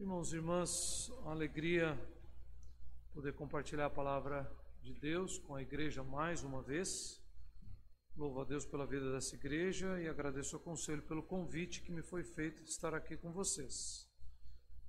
Irmãos 0.00 0.32
e 0.32 0.36
irmãs, 0.36 1.10
uma 1.20 1.32
alegria 1.32 1.94
poder 3.12 3.34
compartilhar 3.34 3.84
a 3.84 3.90
palavra 3.90 4.50
de 4.80 4.94
Deus 4.94 5.38
com 5.38 5.54
a 5.54 5.60
igreja 5.60 6.02
mais 6.02 6.42
uma 6.42 6.62
vez. 6.62 7.22
Louvo 8.16 8.40
a 8.40 8.44
Deus 8.44 8.64
pela 8.64 8.86
vida 8.86 9.12
dessa 9.12 9.34
igreja 9.34 10.00
e 10.00 10.08
agradeço 10.08 10.56
ao 10.56 10.62
conselho 10.62 11.02
pelo 11.02 11.22
convite 11.22 11.82
que 11.82 11.92
me 11.92 12.02
foi 12.02 12.24
feito 12.24 12.64
de 12.64 12.70
estar 12.70 12.94
aqui 12.94 13.14
com 13.14 13.30
vocês. 13.30 14.10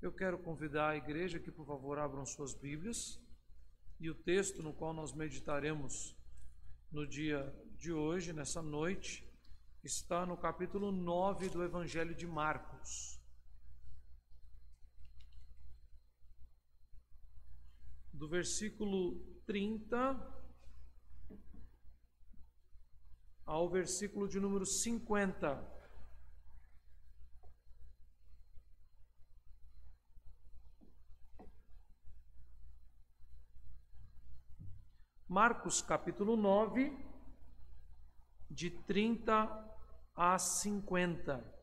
Eu 0.01 0.13
quero 0.13 0.37
convidar 0.37 0.91
a 0.91 0.95
igreja 0.95 1.41
que, 1.41 1.51
por 1.51 1.65
favor, 1.65 1.99
abram 1.99 2.25
suas 2.25 2.53
Bíblias 2.53 3.19
e 3.99 4.09
o 4.09 4.15
texto 4.15 4.63
no 4.63 4.73
qual 4.73 4.93
nós 4.93 5.11
meditaremos 5.11 6.15
no 6.89 7.05
dia 7.05 7.53
de 7.77 7.91
hoje, 7.91 8.31
nessa 8.31 8.61
noite, 8.61 9.29
está 9.83 10.25
no 10.25 10.37
capítulo 10.37 10.89
9 10.89 11.49
do 11.49 11.61
Evangelho 11.61 12.15
de 12.15 12.25
Marcos. 12.25 13.20
Do 18.21 18.27
versículo 18.27 19.19
30 19.47 20.15
ao 23.43 23.67
versículo 23.67 24.27
de 24.27 24.39
número 24.39 24.63
50. 24.63 25.59
Marcos 35.27 35.81
capítulo 35.81 36.37
9, 36.37 36.95
de 38.51 38.69
30 38.69 39.75
a 40.13 40.37
50. 40.37 41.60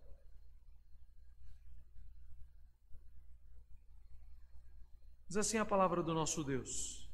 Diz 5.28 5.36
assim 5.36 5.58
a 5.58 5.64
palavra 5.64 6.02
do 6.02 6.14
nosso 6.14 6.42
Deus. 6.42 7.06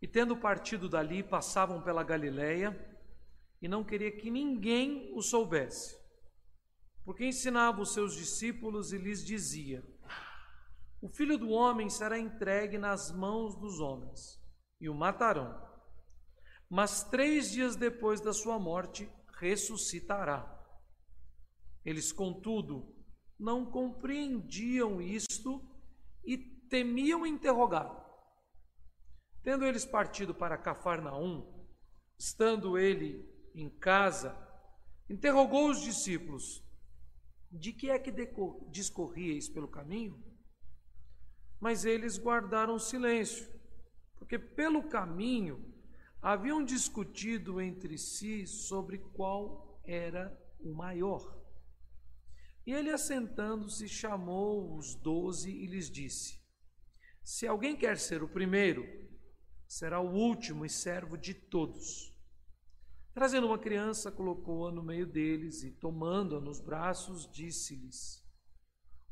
E 0.00 0.06
tendo 0.06 0.36
partido 0.36 0.88
dali, 0.88 1.24
passavam 1.24 1.82
pela 1.82 2.04
Galileia, 2.04 2.72
e 3.60 3.66
não 3.66 3.82
queria 3.82 4.12
que 4.12 4.30
ninguém 4.30 5.10
o 5.12 5.22
soubesse, 5.22 5.98
porque 7.04 7.24
ensinava 7.26 7.80
os 7.80 7.92
seus 7.92 8.14
discípulos 8.14 8.92
e 8.92 8.98
lhes 8.98 9.24
dizia: 9.24 9.82
O 11.00 11.08
filho 11.08 11.36
do 11.36 11.50
homem 11.50 11.90
será 11.90 12.16
entregue 12.16 12.78
nas 12.78 13.10
mãos 13.10 13.56
dos 13.56 13.80
homens, 13.80 14.40
e 14.80 14.88
o 14.88 14.94
matarão. 14.94 15.60
Mas 16.70 17.02
três 17.02 17.50
dias 17.50 17.74
depois 17.74 18.20
da 18.20 18.32
sua 18.32 18.58
morte, 18.58 19.10
ressuscitará. 19.32 20.48
Eles, 21.84 22.12
contudo, 22.12 22.94
não 23.36 23.66
compreendiam 23.66 25.00
isto 25.02 25.73
e 26.24 26.36
temiam 26.68 27.26
interrogá-lo. 27.26 28.02
Tendo 29.42 29.64
eles 29.64 29.84
partido 29.84 30.34
para 30.34 30.56
Cafarnaum, 30.56 31.66
estando 32.18 32.78
ele 32.78 33.28
em 33.54 33.68
casa, 33.68 34.36
interrogou 35.08 35.68
os 35.70 35.80
discípulos: 35.80 36.64
De 37.50 37.72
que 37.72 37.90
é 37.90 37.98
que 37.98 38.12
discorríeis 38.70 39.48
pelo 39.48 39.68
caminho? 39.68 40.22
Mas 41.60 41.84
eles 41.84 42.18
guardaram 42.18 42.78
silêncio, 42.78 43.48
porque 44.16 44.38
pelo 44.38 44.88
caminho 44.88 45.74
haviam 46.20 46.64
discutido 46.64 47.60
entre 47.60 47.98
si 47.98 48.46
sobre 48.46 48.98
qual 48.98 49.80
era 49.84 50.36
o 50.58 50.74
maior. 50.74 51.43
E 52.66 52.72
ele, 52.72 52.90
assentando-se, 52.90 53.88
chamou 53.88 54.76
os 54.76 54.94
doze 54.94 55.50
e 55.50 55.66
lhes 55.66 55.90
disse: 55.90 56.40
Se 57.22 57.46
alguém 57.46 57.76
quer 57.76 57.98
ser 57.98 58.22
o 58.22 58.28
primeiro, 58.28 58.86
será 59.66 60.00
o 60.00 60.12
último 60.12 60.64
e 60.64 60.70
servo 60.70 61.16
de 61.16 61.34
todos. 61.34 62.12
Trazendo 63.12 63.46
uma 63.46 63.58
criança, 63.58 64.10
colocou-a 64.10 64.72
no 64.72 64.82
meio 64.82 65.06
deles 65.06 65.62
e, 65.62 65.70
tomando-a 65.70 66.40
nos 66.40 66.60
braços, 66.60 67.30
disse-lhes: 67.30 68.24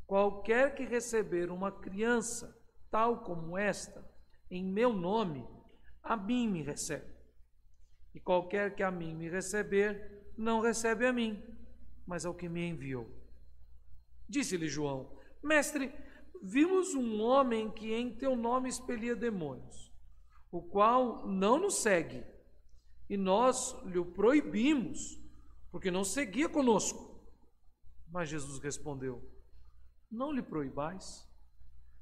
Qualquer 0.05 0.75
que 0.75 0.83
receber 0.83 1.51
uma 1.51 1.71
criança 1.71 2.59
tal 2.89 3.23
como 3.23 3.57
esta, 3.57 4.07
em 4.51 4.63
meu 4.63 4.93
nome, 4.93 5.47
a 6.03 6.17
mim 6.17 6.47
me 6.47 6.61
recebe. 6.61 7.11
E 8.13 8.19
qualquer 8.19 8.75
que 8.75 8.83
a 8.83 8.91
mim 8.91 9.15
me 9.15 9.29
receber, 9.29 10.31
não 10.37 10.59
recebe 10.61 11.05
a 11.07 11.13
mim, 11.13 11.41
mas 12.05 12.25
ao 12.25 12.35
que 12.35 12.49
me 12.49 12.67
enviou. 12.67 13.22
Disse-lhe 14.33 14.67
João: 14.67 15.15
Mestre, 15.43 15.93
vimos 16.41 16.95
um 16.95 17.21
homem 17.21 17.69
que 17.69 17.93
em 17.93 18.15
teu 18.15 18.35
nome 18.35 18.67
expelia 18.67 19.15
demônios, 19.15 19.93
o 20.51 20.59
qual 20.59 21.27
não 21.27 21.59
nos 21.59 21.75
segue, 21.83 22.25
e 23.07 23.15
nós 23.15 23.77
lhe 23.85 24.03
proibimos, 24.03 25.19
porque 25.69 25.91
não 25.91 26.03
seguia 26.03 26.49
conosco. 26.49 27.23
Mas 28.11 28.27
Jesus 28.27 28.57
respondeu: 28.57 29.21
Não 30.09 30.31
lhe 30.31 30.41
proibais, 30.41 31.29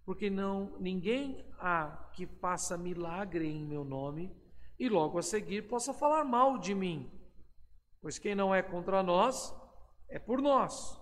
porque 0.05 0.29
não 0.29 0.79
ninguém 0.79 1.45
há 1.59 2.09
que 2.13 2.25
faça 2.25 2.77
milagre 2.77 3.45
em 3.45 3.65
meu 3.65 3.83
nome 3.83 4.33
e 4.79 4.87
logo 4.87 5.17
a 5.17 5.21
seguir 5.21 5.67
possa 5.67 5.93
falar 5.93 6.23
mal 6.23 6.57
de 6.57 6.73
mim. 6.73 7.11
Pois 8.01 8.17
quem 8.17 8.33
não 8.33 8.55
é 8.55 8.63
contra 8.63 9.03
nós 9.03 9.53
é 10.07 10.17
por 10.17 10.41
nós. 10.41 11.00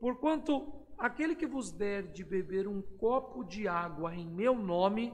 Porquanto 0.00 0.86
aquele 0.98 1.36
que 1.36 1.46
vos 1.46 1.70
der 1.70 2.10
de 2.10 2.24
beber 2.24 2.66
um 2.66 2.80
copo 2.80 3.44
de 3.44 3.68
água 3.68 4.14
em 4.14 4.26
meu 4.26 4.54
nome, 4.54 5.12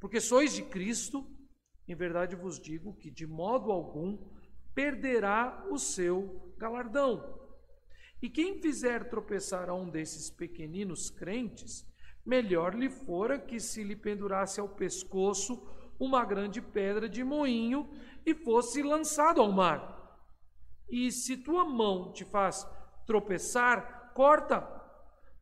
porque 0.00 0.20
sois 0.20 0.52
de 0.52 0.64
Cristo, 0.64 1.24
em 1.86 1.94
verdade 1.94 2.34
vos 2.34 2.58
digo 2.60 2.96
que 2.96 3.08
de 3.08 3.26
modo 3.26 3.70
algum 3.70 4.18
perderá 4.74 5.64
o 5.70 5.78
seu 5.78 6.52
galardão. 6.58 7.40
E 8.20 8.28
quem 8.28 8.60
fizer 8.60 9.08
tropeçar 9.08 9.70
a 9.70 9.74
um 9.74 9.88
desses 9.88 10.28
pequeninos 10.28 11.08
crentes, 11.08 11.86
melhor 12.24 12.74
lhe 12.74 12.90
fora 12.90 13.38
que 13.38 13.60
se 13.60 13.84
lhe 13.84 13.94
pendurasse 13.94 14.58
ao 14.58 14.68
pescoço 14.68 15.62
uma 16.00 16.24
grande 16.24 16.60
pedra 16.60 17.08
de 17.08 17.22
moinho 17.22 17.88
e 18.24 18.34
fosse 18.34 18.82
lançado 18.82 19.40
ao 19.40 19.52
mar. 19.52 19.94
E 20.90 21.12
se 21.12 21.36
tua 21.36 21.64
mão 21.64 22.12
te 22.12 22.24
faz 22.24 22.66
tropeçar, 23.06 23.95
corta, 24.16 24.66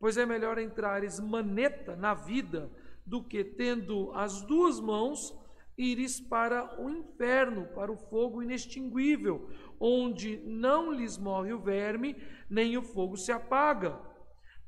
pois 0.01 0.17
é 0.17 0.27
melhor 0.27 0.59
entrares 0.59 1.21
maneta 1.21 1.95
na 1.95 2.13
vida 2.13 2.69
do 3.07 3.23
que, 3.23 3.45
tendo 3.45 4.11
as 4.13 4.43
duas 4.43 4.81
mãos, 4.81 5.33
ires 5.79 6.21
para 6.21 6.83
o 6.83 6.91
inferno, 6.91 7.69
para 7.69 7.93
o 7.93 7.97
fogo 7.97 8.43
inextinguível, 8.43 9.49
onde 9.79 10.39
não 10.45 10.91
lhes 10.91 11.17
morre 11.17 11.53
o 11.53 11.61
verme, 11.61 12.17
nem 12.51 12.77
o 12.77 12.83
fogo 12.83 13.17
se 13.17 13.31
apaga. 13.31 13.97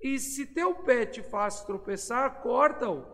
E 0.00 0.20
se 0.20 0.46
teu 0.46 0.72
pé 0.76 1.04
te 1.04 1.22
faz 1.22 1.62
tropeçar, 1.62 2.42
corta-o. 2.42 3.04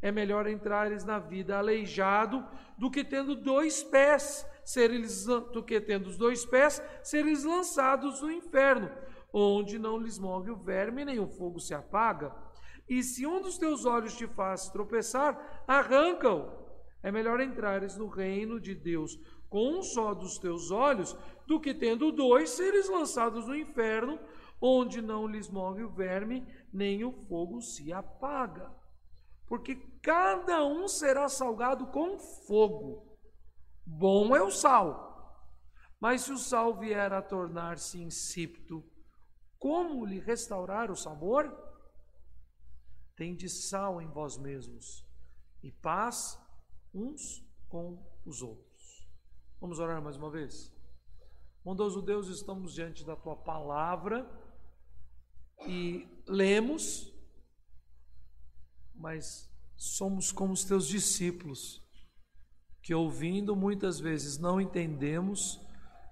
É 0.00 0.12
melhor 0.12 0.46
entrares 0.46 1.04
na 1.04 1.18
vida 1.18 1.58
aleijado 1.58 2.46
do 2.78 2.88
que 2.88 3.02
tendo 3.02 3.34
dois 3.34 3.82
pés, 3.82 4.46
seres 4.64 5.24
do 5.24 5.64
que 5.64 5.80
tendo 5.80 6.06
os 6.06 6.16
dois 6.16 6.44
pés, 6.44 6.80
seres 7.02 7.42
lançados 7.42 8.22
no 8.22 8.30
inferno 8.30 8.88
onde 9.32 9.78
não 9.78 9.98
lhes 9.98 10.18
morre 10.18 10.50
o 10.50 10.56
verme, 10.56 11.04
nem 11.04 11.18
o 11.18 11.28
fogo 11.28 11.60
se 11.60 11.74
apaga. 11.74 12.34
E 12.88 13.02
se 13.02 13.26
um 13.26 13.40
dos 13.40 13.58
teus 13.58 13.84
olhos 13.84 14.16
te 14.16 14.26
faz 14.26 14.68
tropeçar, 14.70 15.64
arranca-o. 15.66 16.66
É 17.02 17.12
melhor 17.12 17.40
entrares 17.40 17.96
no 17.96 18.08
reino 18.08 18.60
de 18.60 18.74
Deus 18.74 19.18
com 19.48 19.78
um 19.78 19.82
só 19.82 20.14
dos 20.14 20.38
teus 20.38 20.70
olhos, 20.70 21.16
do 21.46 21.60
que 21.60 21.72
tendo 21.72 22.12
dois 22.12 22.50
seres 22.50 22.88
lançados 22.88 23.46
no 23.46 23.56
inferno, 23.56 24.18
onde 24.60 25.00
não 25.00 25.26
lhes 25.26 25.48
morre 25.48 25.82
o 25.82 25.90
verme, 25.90 26.46
nem 26.72 27.04
o 27.04 27.12
fogo 27.12 27.60
se 27.60 27.92
apaga. 27.92 28.70
Porque 29.46 29.76
cada 30.02 30.64
um 30.66 30.86
será 30.86 31.28
salgado 31.28 31.86
com 31.86 32.18
fogo. 32.18 33.16
Bom 33.86 34.36
é 34.36 34.42
o 34.42 34.50
sal, 34.50 35.08
mas 35.98 36.22
se 36.22 36.32
o 36.32 36.36
sal 36.36 36.78
vier 36.78 37.12
a 37.12 37.22
tornar-se 37.22 37.98
insípido, 37.98 38.84
como 39.58 40.04
lhe 40.04 40.20
restaurar 40.20 40.90
o 40.90 40.96
sabor? 40.96 41.52
Tende 43.16 43.48
sal 43.48 44.00
em 44.00 44.08
vós 44.08 44.36
mesmos 44.36 45.04
e 45.62 45.72
paz 45.72 46.38
uns 46.94 47.44
com 47.68 47.98
os 48.24 48.42
outros. 48.42 49.08
Vamos 49.60 49.78
orar 49.78 50.00
mais 50.00 50.16
uma 50.16 50.30
vez? 50.30 50.72
Bondoso 51.64 52.00
Deus, 52.00 52.28
estamos 52.28 52.72
diante 52.72 53.04
da 53.04 53.16
tua 53.16 53.36
palavra 53.36 54.26
e 55.66 56.08
lemos, 56.26 57.12
mas 58.94 59.52
somos 59.76 60.30
como 60.30 60.52
os 60.52 60.64
teus 60.64 60.86
discípulos, 60.86 61.84
que 62.80 62.94
ouvindo 62.94 63.56
muitas 63.56 63.98
vezes 63.98 64.38
não 64.38 64.60
entendemos 64.60 65.60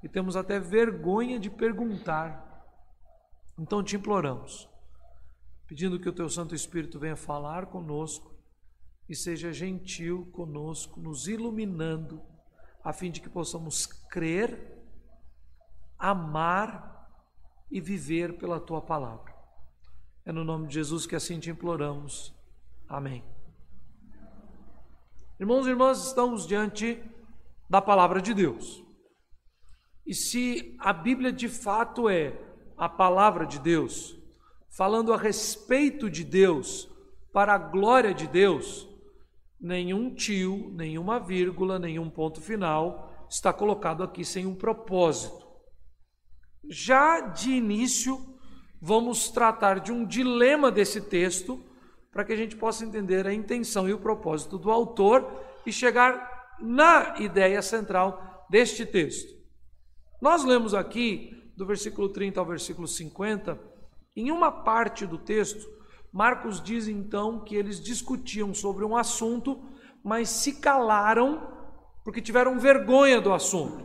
e 0.02 0.08
temos 0.08 0.37
até 0.37 0.58
vergonha 0.58 1.38
de 1.38 1.48
perguntar. 1.48 2.45
Então 3.58 3.82
te 3.82 3.97
imploramos, 3.97 4.69
pedindo 5.67 5.99
que 5.99 6.08
o 6.08 6.12
teu 6.12 6.29
Santo 6.29 6.55
Espírito 6.55 6.99
venha 6.99 7.17
falar 7.17 7.67
conosco 7.67 8.35
e 9.08 9.14
seja 9.14 9.53
gentil 9.53 10.26
conosco, 10.32 11.00
nos 11.00 11.26
iluminando, 11.26 12.23
a 12.85 12.93
fim 12.93 13.11
de 13.11 13.20
que 13.20 13.31
possamos 13.31 13.87
crer, 13.87 14.76
amar 15.99 17.11
e 17.70 17.81
viver 17.81 18.37
pela 18.37 18.61
tua 18.61 18.82
palavra. 18.82 19.35
É 20.25 20.32
no 20.32 20.44
nome 20.44 20.69
de 20.69 20.75
Jesus 20.75 21.06
que 21.06 21.17
assim 21.17 21.41
te 21.41 21.50
imploramos. 21.50 22.35
Amém. 22.88 23.25
Irmãos 25.41 25.67
e 25.67 25.70
irmãs, 25.70 26.06
estamos 26.06 26.47
diante 26.47 27.03
da 27.70 27.81
palavra 27.81 28.20
de 28.20 28.35
Deus. 28.35 28.85
E 30.06 30.14
se 30.14 30.76
a 30.79 30.93
Bíblia 30.93 31.32
de 31.32 31.49
fato 31.49 32.08
é 32.08 32.45
a 32.76 32.88
palavra 32.88 33.46
de 33.46 33.58
Deus, 33.58 34.17
falando 34.69 35.12
a 35.12 35.17
respeito 35.17 36.11
de 36.11 36.25
Deus, 36.25 36.88
para 37.32 37.55
a 37.55 37.58
glória 37.58 38.14
de 38.14 38.26
Deus, 38.26 38.88
nenhum 39.61 40.14
tio, 40.14 40.70
nenhuma 40.75 41.19
vírgula, 41.19 41.78
nenhum 41.78 42.08
ponto 42.08 42.40
final 42.40 43.26
está 43.28 43.52
colocado 43.52 44.02
aqui 44.02 44.25
sem 44.25 44.46
um 44.46 44.55
propósito. 44.55 45.46
Já 46.69 47.20
de 47.20 47.50
início, 47.50 48.19
vamos 48.81 49.29
tratar 49.29 49.81
de 49.81 49.93
um 49.93 50.06
dilema 50.06 50.70
desse 50.70 51.00
texto, 51.00 51.62
para 52.12 52.25
que 52.25 52.32
a 52.32 52.37
gente 52.37 52.56
possa 52.56 52.84
entender 52.84 53.26
a 53.26 53.34
intenção 53.34 53.88
e 53.88 53.93
o 53.93 53.99
propósito 53.99 54.58
do 54.58 54.70
autor 54.70 55.31
e 55.67 55.72
chegar 55.72 56.56
na 56.58 57.17
ideia 57.19 57.61
central 57.61 58.46
deste 58.49 58.87
texto. 58.87 59.37
Nós 60.20 60.43
lemos 60.43 60.72
aqui, 60.72 61.36
do 61.56 61.64
versículo 61.64 62.08
30 62.08 62.38
ao 62.38 62.47
versículo 62.47 62.87
50, 62.87 63.58
em 64.14 64.31
uma 64.31 64.50
parte 64.50 65.06
do 65.06 65.19
texto, 65.19 65.67
Marcos 66.12 66.62
diz 66.62 66.88
então 66.88 67.41
que 67.41 67.55
eles 67.55 67.82
discutiam 67.82 68.55
sobre 68.55 68.85
um 68.85 68.97
assunto, 68.97 69.61
mas 70.03 70.29
se 70.29 70.55
calaram 70.55 71.55
porque 72.05 72.20
tiveram 72.20 72.58
vergonha 72.58 73.20
do 73.20 73.32
assunto. 73.32 73.85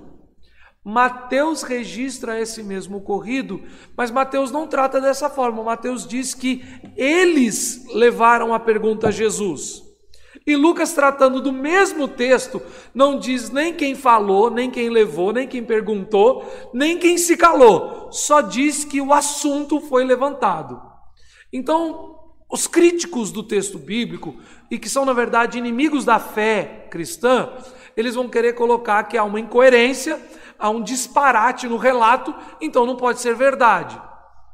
Mateus 0.83 1.61
registra 1.61 2.39
esse 2.39 2.63
mesmo 2.63 2.97
ocorrido, 2.97 3.61
mas 3.95 4.09
Mateus 4.09 4.51
não 4.51 4.67
trata 4.67 4.99
dessa 4.99 5.29
forma. 5.29 5.63
Mateus 5.63 6.07
diz 6.07 6.33
que 6.33 6.63
eles 6.95 7.85
levaram 7.93 8.53
a 8.53 8.59
pergunta 8.59 9.09
a 9.09 9.11
Jesus. 9.11 9.90
E 10.45 10.55
Lucas, 10.55 10.93
tratando 10.93 11.39
do 11.39 11.51
mesmo 11.51 12.07
texto, 12.07 12.61
não 12.93 13.19
diz 13.19 13.49
nem 13.49 13.73
quem 13.73 13.93
falou, 13.93 14.49
nem 14.49 14.71
quem 14.71 14.89
levou, 14.89 15.31
nem 15.31 15.47
quem 15.47 15.63
perguntou, 15.63 16.45
nem 16.73 16.97
quem 16.97 17.17
se 17.17 17.37
calou. 17.37 18.11
Só 18.11 18.41
diz 18.41 18.83
que 18.83 18.99
o 18.99 19.13
assunto 19.13 19.79
foi 19.81 20.03
levantado. 20.03 20.81
Então, 21.53 22.15
os 22.51 22.65
críticos 22.67 23.31
do 23.31 23.43
texto 23.43 23.77
bíblico, 23.77 24.35
e 24.69 24.79
que 24.79 24.89
são, 24.89 25.05
na 25.05 25.13
verdade, 25.13 25.57
inimigos 25.57 26.03
da 26.03 26.19
fé 26.19 26.87
cristã, 26.89 27.49
eles 27.95 28.15
vão 28.15 28.27
querer 28.27 28.53
colocar 28.53 29.03
que 29.03 29.17
há 29.17 29.23
uma 29.23 29.39
incoerência 29.39 30.19
há 30.61 30.69
um 30.69 30.83
disparate 30.83 31.67
no 31.67 31.75
relato, 31.75 32.33
então 32.61 32.85
não 32.85 32.95
pode 32.95 33.19
ser 33.19 33.33
verdade. 33.35 33.99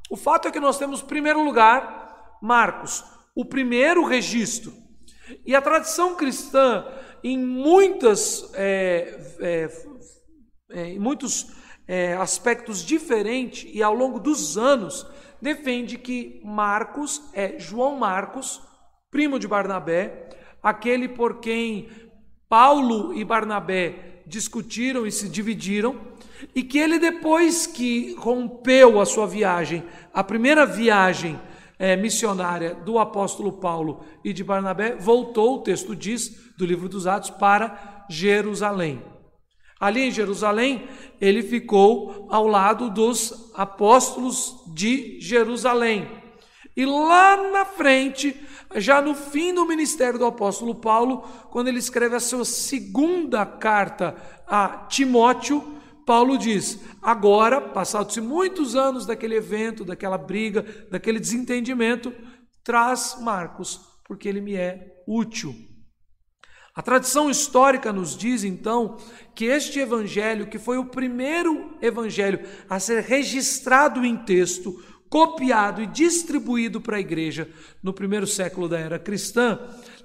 O 0.10 0.16
fato 0.16 0.48
é 0.48 0.52
que 0.52 0.60
nós 0.60 0.78
temos, 0.78 1.02
em 1.02 1.06
primeiro 1.06 1.44
lugar, 1.44 2.38
Marcos, 2.42 3.04
o 3.36 3.44
primeiro 3.44 4.06
registro. 4.06 4.72
E 5.46 5.56
a 5.56 5.62
tradição 5.62 6.16
cristã, 6.16 6.86
em 7.24 7.38
muitas, 7.38 8.50
é, 8.54 9.20
é, 9.40 9.70
é, 10.72 10.86
em 10.90 11.00
muitos 11.00 11.52
é, 11.88 12.14
aspectos 12.14 12.84
diferentes 12.84 13.70
e 13.74 13.82
ao 13.82 13.94
longo 13.94 14.20
dos 14.20 14.58
anos, 14.58 15.06
defende 15.42 15.98
que 15.98 16.42
Marcos 16.44 17.22
é 17.34 17.60
João 17.60 17.98
Marcos, 17.98 18.62
primo 19.10 19.40
de 19.40 19.48
Barnabé, 19.48 20.30
aquele 20.62 21.08
por 21.08 21.40
quem 21.40 21.90
Paulo 22.50 23.14
e 23.14 23.24
Barnabé 23.24 24.22
discutiram 24.26 25.06
e 25.06 25.12
se 25.12 25.30
dividiram, 25.30 25.96
e 26.54 26.62
que 26.62 26.78
ele, 26.78 27.00
depois 27.00 27.66
que 27.66 28.14
rompeu 28.18 29.00
a 29.00 29.06
sua 29.06 29.26
viagem, 29.26 29.84
a 30.14 30.24
primeira 30.24 30.66
viagem 30.66 31.40
é, 31.80 31.96
missionária 31.96 32.76
do 32.76 32.98
apóstolo 32.98 33.54
Paulo 33.54 34.04
e 34.24 34.34
de 34.34 34.44
Barnabé, 34.44 34.96
voltou, 34.96 35.58
o 35.58 35.62
texto 35.64 35.96
diz, 35.96 36.54
do 36.58 36.66
livro 36.66 36.90
dos 36.90 37.06
Atos, 37.06 37.30
para 37.30 38.06
Jerusalém. 38.10 39.02
Ali 39.80 40.08
em 40.08 40.12
Jerusalém, 40.12 40.88
ele 41.22 41.44
ficou 41.44 42.28
ao 42.32 42.48
lado 42.48 42.90
dos 42.90 43.52
apóstolos 43.54 44.56
de 44.74 45.20
Jerusalém. 45.20 46.10
E 46.76 46.86
lá 46.86 47.38
na 47.52 47.66
frente, 47.66 48.36
já 48.76 49.02
no 49.02 49.14
fim 49.14 49.54
do 49.54 49.66
ministério 49.66 50.18
do 50.18 50.26
apóstolo 50.26 50.76
Paulo, 50.76 51.24
quando 51.52 51.68
ele 51.68 51.80
escreve 51.80 52.16
a 52.16 52.20
sua 52.20 52.44
segunda 52.46 53.46
carta 53.46 54.16
a 54.48 54.86
Timóteo, 54.88 55.77
Paulo 56.08 56.38
diz: 56.38 56.80
agora, 57.02 57.60
passados-se 57.60 58.22
muitos 58.22 58.78
anos 58.78 59.06
daquele 59.06 59.36
evento, 59.36 59.84
daquela 59.84 60.18
briga, 60.18 60.66
daquele 60.90 61.20
desentendimento, 61.20 62.14
traz 62.64 63.18
Marcos, 63.20 63.82
porque 64.06 64.30
ele 64.30 64.40
me 64.40 64.56
é 64.56 65.04
útil. 65.06 65.54
A 66.74 66.82
tradição 66.82 67.30
histórica 67.30 67.92
nos 67.92 68.16
diz 68.16 68.46
então 68.46 68.98
que 69.36 69.46
este 69.46 69.80
evangelho, 69.80 70.48
que 70.48 70.58
foi 70.58 70.78
o 70.78 70.86
primeiro 70.86 71.78
evangelho 71.82 72.40
a 72.70 72.80
ser 72.80 73.04
registrado 73.04 74.06
em 74.06 74.16
texto, 74.16 74.82
copiado 75.10 75.82
e 75.82 75.88
distribuído 75.88 76.80
para 76.80 76.98
a 76.98 77.02
igreja 77.02 77.50
no 77.84 77.92
primeiro 77.92 78.28
século 78.28 78.70
da 78.70 78.80
era 78.80 78.98
cristã, 78.98 79.60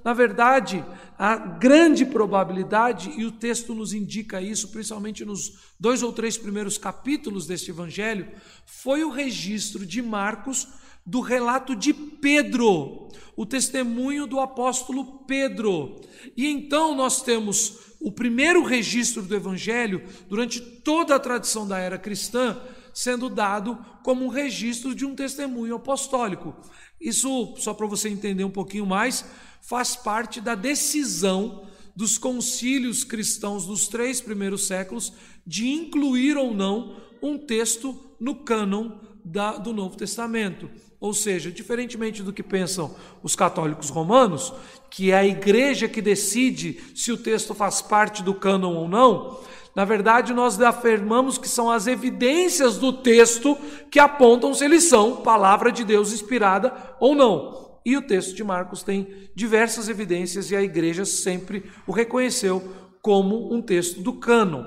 na 0.04 0.12
verdade, 0.12 0.84
a 1.19 1.37
grande 1.37 2.04
probabilidade, 2.04 3.12
e 3.16 3.25
o 3.25 3.32
texto 3.32 3.75
nos 3.75 3.93
indica 3.93 4.40
isso, 4.40 4.69
principalmente 4.69 5.25
nos 5.25 5.72
dois 5.78 6.02
ou 6.02 6.12
três 6.12 6.37
primeiros 6.37 6.76
capítulos 6.76 7.46
deste 7.46 7.70
evangelho, 7.70 8.28
foi 8.66 9.04
o 9.04 9.10
registro 9.10 9.87
de 9.87 10.02
Marcos 10.02 10.69
do 11.04 11.20
relato 11.20 11.75
de 11.75 11.93
Pedro, 11.93 13.08
o 13.37 13.44
testemunho 13.44 14.26
do 14.26 14.40
apóstolo 14.40 15.25
Pedro. 15.25 16.00
E 16.37 16.46
então 16.46 16.94
nós 16.94 17.22
temos 17.22 17.93
o 18.00 18.10
primeiro 18.10 18.64
registro 18.64 19.22
do 19.22 19.34
evangelho 19.34 20.02
durante 20.28 20.60
toda 20.60 21.14
a 21.14 21.20
tradição 21.20 21.66
da 21.66 21.78
era 21.78 21.99
cristã 21.99 22.60
sendo 22.93 23.31
dado 23.31 23.78
como 24.02 24.25
um 24.25 24.28
registro 24.28 24.94
de 24.94 25.06
um 25.06 25.14
testemunho 25.14 25.76
apostólico. 25.76 26.54
Isso, 27.00 27.54
só 27.56 27.73
para 27.75 27.87
você 27.87 28.09
entender 28.09 28.44
um 28.44 28.50
pouquinho 28.50 28.87
mais, 28.87 29.25
faz 29.62 29.97
parte 29.97 30.40
da 30.40 30.54
decisão 30.54 31.62
dos 31.95 32.19
concílios 32.19 33.04
cristãos 33.04 33.64
dos 33.64 33.88
três 33.88 34.21
primeiros 34.21 34.66
séculos 34.66 35.12
de 35.47 35.69
incluir 35.69 36.37
ou 36.37 36.52
não 36.52 36.97
um 37.23 37.38
texto 37.38 37.99
no 38.19 38.35
cânon 38.35 38.99
da, 39.25 39.52
do 39.52 39.73
Novo 39.73 39.97
Testamento. 39.97 40.69
Ou 41.00 41.14
seja, 41.14 41.50
diferentemente 41.50 42.23
do 42.23 42.33
que 42.33 42.42
pensam 42.42 42.95
os 43.23 43.35
católicos 43.35 43.88
romanos, 43.88 44.52
que 44.90 45.11
é 45.11 45.19
a 45.19 45.26
igreja 45.26 45.88
que 45.88 46.02
decide 46.02 46.81
se 46.95 47.12
o 47.12 47.16
texto 47.16 47.54
faz 47.54 47.81
parte 47.81 48.23
do 48.23 48.35
cânon 48.35 48.75
ou 48.75 48.88
não, 48.88 49.40
na 49.75 49.85
verdade, 49.85 50.35
nós 50.35 50.61
afirmamos 50.61 51.38
que 51.38 51.49
são 51.49 51.71
as 51.71 51.87
evidências 51.87 52.76
do 52.78 52.92
texto 52.92 53.57
que 53.90 53.99
apontam 53.99 54.52
se 54.52 54.64
eles 54.64 54.85
são 54.85 55.23
palavra 55.23 55.73
de 55.73 55.83
Deus 55.83 56.12
inspirada 56.12 56.75
ou 57.00 57.14
não. 57.14 57.62
E 57.85 57.97
o 57.97 58.03
texto 58.03 58.35
de 58.35 58.45
Marcos 58.45 58.83
tem 58.83 59.31
diversas 59.35 59.89
evidências 59.89 60.51
e 60.51 60.57
a 60.57 60.62
igreja 60.62 61.05
sempre 61.05 61.71
o 61.87 61.93
reconheceu 61.93 62.62
como 63.01 63.53
um 63.53 63.61
texto 63.61 64.01
do 64.01 64.15
cânon. 64.15 64.65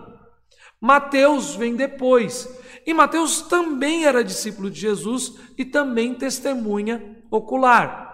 Mateus 0.80 1.56
vem 1.56 1.76
depois. 1.76 2.48
E 2.86 2.94
Mateus 2.94 3.42
também 3.42 4.06
era 4.06 4.24
discípulo 4.24 4.70
de 4.70 4.80
Jesus 4.80 5.34
e 5.58 5.66
também 5.66 6.14
testemunha 6.14 7.18
ocular. 7.32 8.06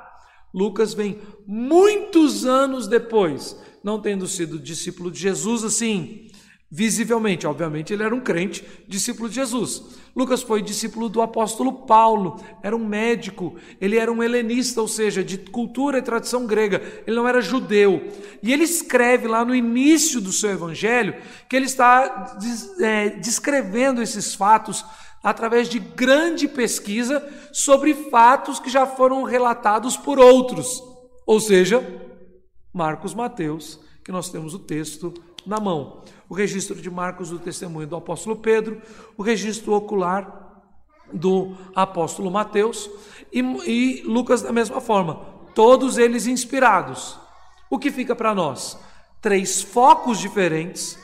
Lucas 0.53 0.93
vem 0.93 1.19
muitos 1.45 2.45
anos 2.45 2.87
depois, 2.87 3.59
não 3.83 4.01
tendo 4.01 4.27
sido 4.27 4.59
discípulo 4.59 5.09
de 5.11 5.19
Jesus 5.19 5.63
assim, 5.63 6.30
Visivelmente, 6.73 7.45
obviamente, 7.45 7.91
ele 7.91 8.01
era 8.01 8.15
um 8.15 8.21
crente, 8.21 8.65
discípulo 8.87 9.27
de 9.27 9.35
Jesus. 9.35 9.83
Lucas 10.15 10.41
foi 10.41 10.61
discípulo 10.61 11.09
do 11.09 11.21
apóstolo 11.21 11.85
Paulo, 11.85 12.41
era 12.63 12.73
um 12.73 12.87
médico, 12.87 13.57
ele 13.81 13.97
era 13.97 14.09
um 14.09 14.23
helenista, 14.23 14.79
ou 14.79 14.87
seja, 14.87 15.21
de 15.21 15.37
cultura 15.37 15.97
e 15.97 16.01
tradição 16.01 16.47
grega, 16.47 16.81
ele 17.05 17.17
não 17.17 17.27
era 17.27 17.41
judeu. 17.41 18.07
E 18.41 18.53
ele 18.53 18.63
escreve 18.63 19.27
lá 19.27 19.43
no 19.43 19.53
início 19.53 20.21
do 20.21 20.31
seu 20.31 20.51
evangelho 20.51 21.15
que 21.49 21.57
ele 21.57 21.65
está 21.65 22.37
é, 22.79 23.09
descrevendo 23.09 24.01
esses 24.01 24.33
fatos 24.33 24.85
através 25.21 25.67
de 25.67 25.77
grande 25.77 26.47
pesquisa 26.47 27.21
sobre 27.51 27.93
fatos 27.93 28.61
que 28.61 28.69
já 28.69 28.85
foram 28.85 29.23
relatados 29.23 29.97
por 29.97 30.17
outros, 30.17 30.81
ou 31.27 31.41
seja, 31.41 31.85
Marcos, 32.73 33.13
Mateus, 33.13 33.77
que 34.05 34.11
nós 34.11 34.29
temos 34.29 34.53
o 34.53 34.59
texto 34.59 35.13
na 35.45 35.59
mão 35.59 36.01
o 36.31 36.33
registro 36.33 36.81
de 36.81 36.89
Marcos 36.89 37.29
do 37.29 37.39
testemunho 37.39 37.85
do 37.85 37.97
apóstolo 37.97 38.37
Pedro, 38.37 38.81
o 39.17 39.21
registro 39.21 39.73
ocular 39.73 40.63
do 41.11 41.57
apóstolo 41.75 42.31
Mateus 42.31 42.89
e, 43.33 43.41
e 43.41 44.03
Lucas 44.03 44.41
da 44.41 44.53
mesma 44.53 44.79
forma. 44.79 45.15
Todos 45.53 45.97
eles 45.97 46.27
inspirados. 46.27 47.19
O 47.69 47.77
que 47.77 47.91
fica 47.91 48.15
para 48.15 48.33
nós? 48.33 48.79
Três 49.19 49.61
focos 49.61 50.19
diferentes, 50.19 50.97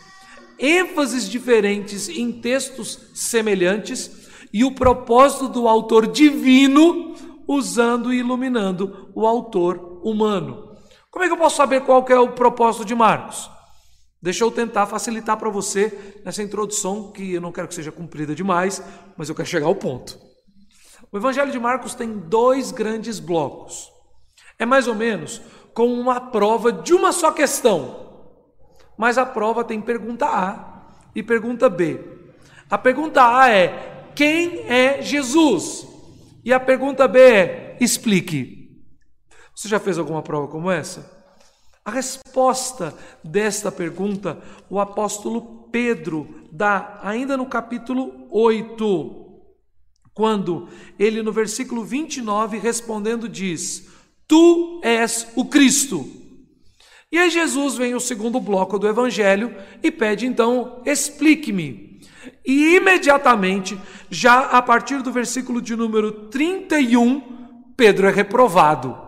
ênfases 0.57 1.29
diferentes 1.29 2.07
em 2.07 2.31
textos 2.31 3.11
semelhantes 3.13 4.29
e 4.53 4.63
o 4.63 4.71
propósito 4.71 5.49
do 5.49 5.67
autor 5.67 6.07
divino 6.07 7.15
usando 7.45 8.13
e 8.13 8.19
iluminando 8.19 9.11
o 9.13 9.27
autor 9.27 9.99
humano. 10.05 10.71
Como 11.11 11.25
é 11.25 11.27
que 11.27 11.33
eu 11.33 11.37
posso 11.37 11.57
saber 11.57 11.81
qual 11.81 12.05
é 12.07 12.17
o 12.17 12.31
propósito 12.31 12.85
de 12.85 12.95
Marcos? 12.95 13.56
Deixa 14.21 14.43
eu 14.43 14.51
tentar 14.51 14.87
facilitar 14.87 15.37
para 15.37 15.49
você 15.49 16.21
nessa 16.25 16.41
introdução, 16.41 17.11
que 17.11 17.33
eu 17.33 17.41
não 17.41 17.51
quero 17.51 17.67
que 17.67 17.75
seja 17.75 17.91
cumprida 17.91 18.33
demais, 18.33 18.81
mas 19.15 19.29
eu 19.29 19.35
quero 19.35 19.47
chegar 19.47 19.67
ao 19.67 19.75
ponto. 19.75 20.17
O 21.11 21.17
Evangelho 21.17 21.51
de 21.51 21.59
Marcos 21.59 21.93
tem 21.93 22.17
dois 22.17 22.71
grandes 22.71 23.19
blocos. 23.19 23.91
É 24.57 24.65
mais 24.65 24.87
ou 24.87 24.95
menos 24.95 25.41
como 25.73 25.93
uma 25.93 26.19
prova 26.19 26.71
de 26.71 26.93
uma 26.93 27.11
só 27.11 27.31
questão. 27.31 28.07
Mas 28.97 29.17
a 29.17 29.25
prova 29.25 29.63
tem 29.63 29.79
pergunta 29.79 30.25
A 30.25 30.91
e 31.15 31.21
pergunta 31.21 31.69
B. 31.69 32.03
A 32.69 32.77
pergunta 32.77 33.23
A 33.23 33.49
é: 33.49 34.09
quem 34.15 34.65
é 34.67 35.01
Jesus? 35.01 35.87
E 36.43 36.51
a 36.51 36.59
pergunta 36.59 37.07
B 37.07 37.19
é: 37.19 37.77
explique. 37.79 38.83
Você 39.55 39.67
já 39.67 39.79
fez 39.79 39.99
alguma 39.99 40.23
prova 40.23 40.47
como 40.47 40.71
essa? 40.71 41.16
A 41.87 41.91
resposta 41.91 42.93
desta 43.23 43.71
pergunta, 43.71 44.37
o 44.69 44.77
apóstolo 44.77 45.69
Pedro 45.71 46.49
dá 46.51 46.99
ainda 47.01 47.37
no 47.37 47.45
capítulo 47.45 48.27
8, 48.29 49.25
quando 50.13 50.67
ele, 50.99 51.23
no 51.23 51.31
versículo 51.31 51.85
29, 51.85 52.57
respondendo, 52.57 53.29
diz: 53.29 53.87
Tu 54.27 54.81
és 54.83 55.29
o 55.33 55.45
Cristo. 55.45 56.05
E 57.09 57.17
aí 57.17 57.29
Jesus 57.29 57.75
vem 57.75 57.95
o 57.95 58.01
segundo 58.01 58.41
bloco 58.41 58.77
do 58.77 58.85
evangelho 58.85 59.55
e 59.81 59.89
pede 59.89 60.25
então: 60.25 60.81
explique-me. 60.85 62.01
E 62.45 62.75
imediatamente, 62.75 63.79
já 64.09 64.41
a 64.41 64.61
partir 64.61 65.01
do 65.01 65.09
versículo 65.13 65.61
de 65.61 65.73
número 65.73 66.11
31, 66.27 67.71
Pedro 67.77 68.07
é 68.07 68.11
reprovado 68.11 69.06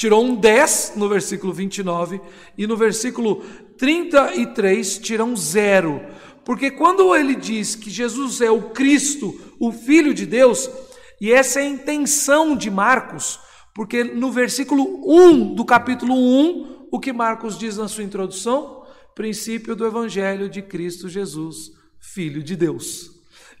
tirou 0.00 0.24
um 0.24 0.34
10 0.34 0.94
no 0.96 1.10
versículo 1.10 1.52
29 1.52 2.22
e 2.56 2.66
no 2.66 2.74
versículo 2.74 3.44
33 3.76 4.98
tira 4.98 5.22
um 5.22 5.36
zero. 5.36 6.00
Porque 6.42 6.70
quando 6.70 7.14
ele 7.14 7.34
diz 7.34 7.76
que 7.76 7.90
Jesus 7.90 8.40
é 8.40 8.50
o 8.50 8.70
Cristo, 8.70 9.38
o 9.60 9.70
Filho 9.70 10.14
de 10.14 10.24
Deus, 10.24 10.70
e 11.20 11.30
essa 11.30 11.60
é 11.60 11.64
a 11.64 11.68
intenção 11.68 12.56
de 12.56 12.70
Marcos, 12.70 13.38
porque 13.74 14.02
no 14.02 14.32
versículo 14.32 15.02
1 15.04 15.54
do 15.54 15.66
capítulo 15.66 16.14
1, 16.14 16.86
o 16.90 16.98
que 16.98 17.12
Marcos 17.12 17.58
diz 17.58 17.76
na 17.76 17.86
sua 17.86 18.02
introdução? 18.02 18.82
Princípio 19.14 19.76
do 19.76 19.84
Evangelho 19.84 20.48
de 20.48 20.62
Cristo 20.62 21.10
Jesus, 21.10 21.72
Filho 22.00 22.42
de 22.42 22.56
Deus. 22.56 23.10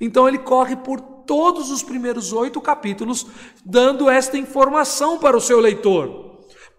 Então 0.00 0.26
ele 0.26 0.38
corre 0.38 0.74
por 0.74 1.02
todos 1.02 1.70
os 1.70 1.82
primeiros 1.82 2.32
oito 2.32 2.62
capítulos, 2.62 3.26
dando 3.62 4.08
esta 4.08 4.38
informação 4.38 5.18
para 5.18 5.36
o 5.36 5.40
seu 5.40 5.60
leitor. 5.60 6.29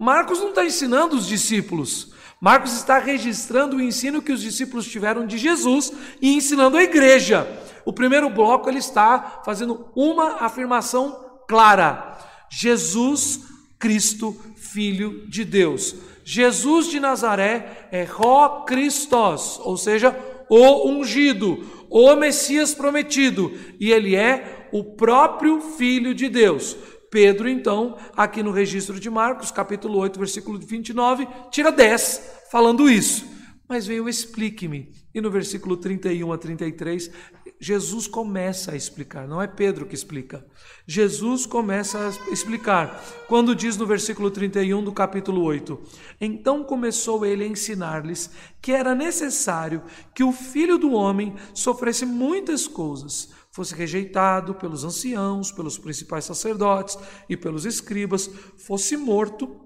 Marcos 0.02 0.40
não 0.40 0.50
está 0.50 0.66
ensinando 0.66 1.16
os 1.16 1.28
discípulos. 1.28 2.12
Marcos 2.42 2.74
está 2.74 2.98
registrando 2.98 3.76
o 3.76 3.82
ensino 3.82 4.20
que 4.20 4.32
os 4.32 4.42
discípulos 4.42 4.88
tiveram 4.88 5.28
de 5.28 5.38
Jesus 5.38 5.94
e 6.20 6.34
ensinando 6.34 6.76
a 6.76 6.82
igreja. 6.82 7.48
O 7.86 7.94
primeiro 7.94 8.28
bloco 8.28 8.68
ele 8.68 8.80
está 8.80 9.44
fazendo 9.46 9.86
uma 9.96 10.38
afirmação 10.44 11.24
clara: 11.48 12.18
Jesus 12.50 13.42
Cristo, 13.78 14.36
Filho 14.56 15.28
de 15.28 15.46
Deus. 15.46 15.94
Jesus 16.24 16.88
de 16.88 17.00
Nazaré 17.00 17.88
é 17.92 18.04
Ró 18.04 18.64
Christos, 18.66 19.60
ou 19.60 19.78
seja, 19.78 20.18
o 20.50 20.90
ungido, 20.90 21.64
o 21.92 22.16
Messias 22.16 22.74
prometido, 22.74 23.52
e 23.80 23.92
ele 23.92 24.16
é 24.16 24.68
o 24.72 24.84
próprio 24.84 25.62
Filho 25.62 26.16
de 26.16 26.28
Deus. 26.28 26.76
Pedro, 27.12 27.50
então, 27.50 27.98
aqui 28.16 28.42
no 28.42 28.52
registro 28.52 28.98
de 28.98 29.10
Marcos, 29.10 29.52
capítulo 29.52 30.00
8, 30.00 30.18
versículo 30.18 30.58
29, 30.58 31.28
tira 31.52 31.70
10 31.70 32.46
falando 32.50 32.90
isso. 32.90 33.26
Mas 33.68 33.86
veio 33.86 34.08
explique-me. 34.08 34.94
E 35.14 35.20
no 35.20 35.30
versículo 35.30 35.76
31 35.76 36.32
a 36.32 36.38
33, 36.38 37.12
Jesus 37.60 38.08
começa 38.08 38.72
a 38.72 38.78
explicar, 38.78 39.28
não 39.28 39.42
é 39.42 39.46
Pedro 39.46 39.86
que 39.86 39.94
explica. 39.94 40.46
Jesus 40.88 41.46
começa 41.46 42.00
a 42.00 42.32
explicar, 42.32 43.04
quando 43.28 43.54
diz 43.54 43.76
no 43.76 43.86
versículo 43.86 44.32
31 44.32 44.82
do 44.82 44.94
capítulo 44.94 45.44
8: 45.44 45.80
Então 46.20 46.64
começou 46.64 47.26
ele 47.26 47.44
a 47.44 47.48
ensinar-lhes 47.48 48.32
que 48.62 48.72
era 48.72 48.96
necessário 48.96 49.84
que 50.16 50.24
o 50.24 50.32
filho 50.32 50.78
do 50.78 50.94
homem 50.94 51.36
sofresse 51.54 52.06
muitas 52.06 52.68
coisas 52.68 53.41
fosse 53.52 53.76
rejeitado 53.76 54.56
pelos 54.56 54.84
anciãos, 54.84 55.52
pelos 55.52 55.78
principais 55.78 56.26
sacerdotes 56.26 56.98
e 57.30 57.36
pelos 57.36 57.66
escribas, 57.66 58.30
fosse 58.58 58.96
morto 58.96 59.60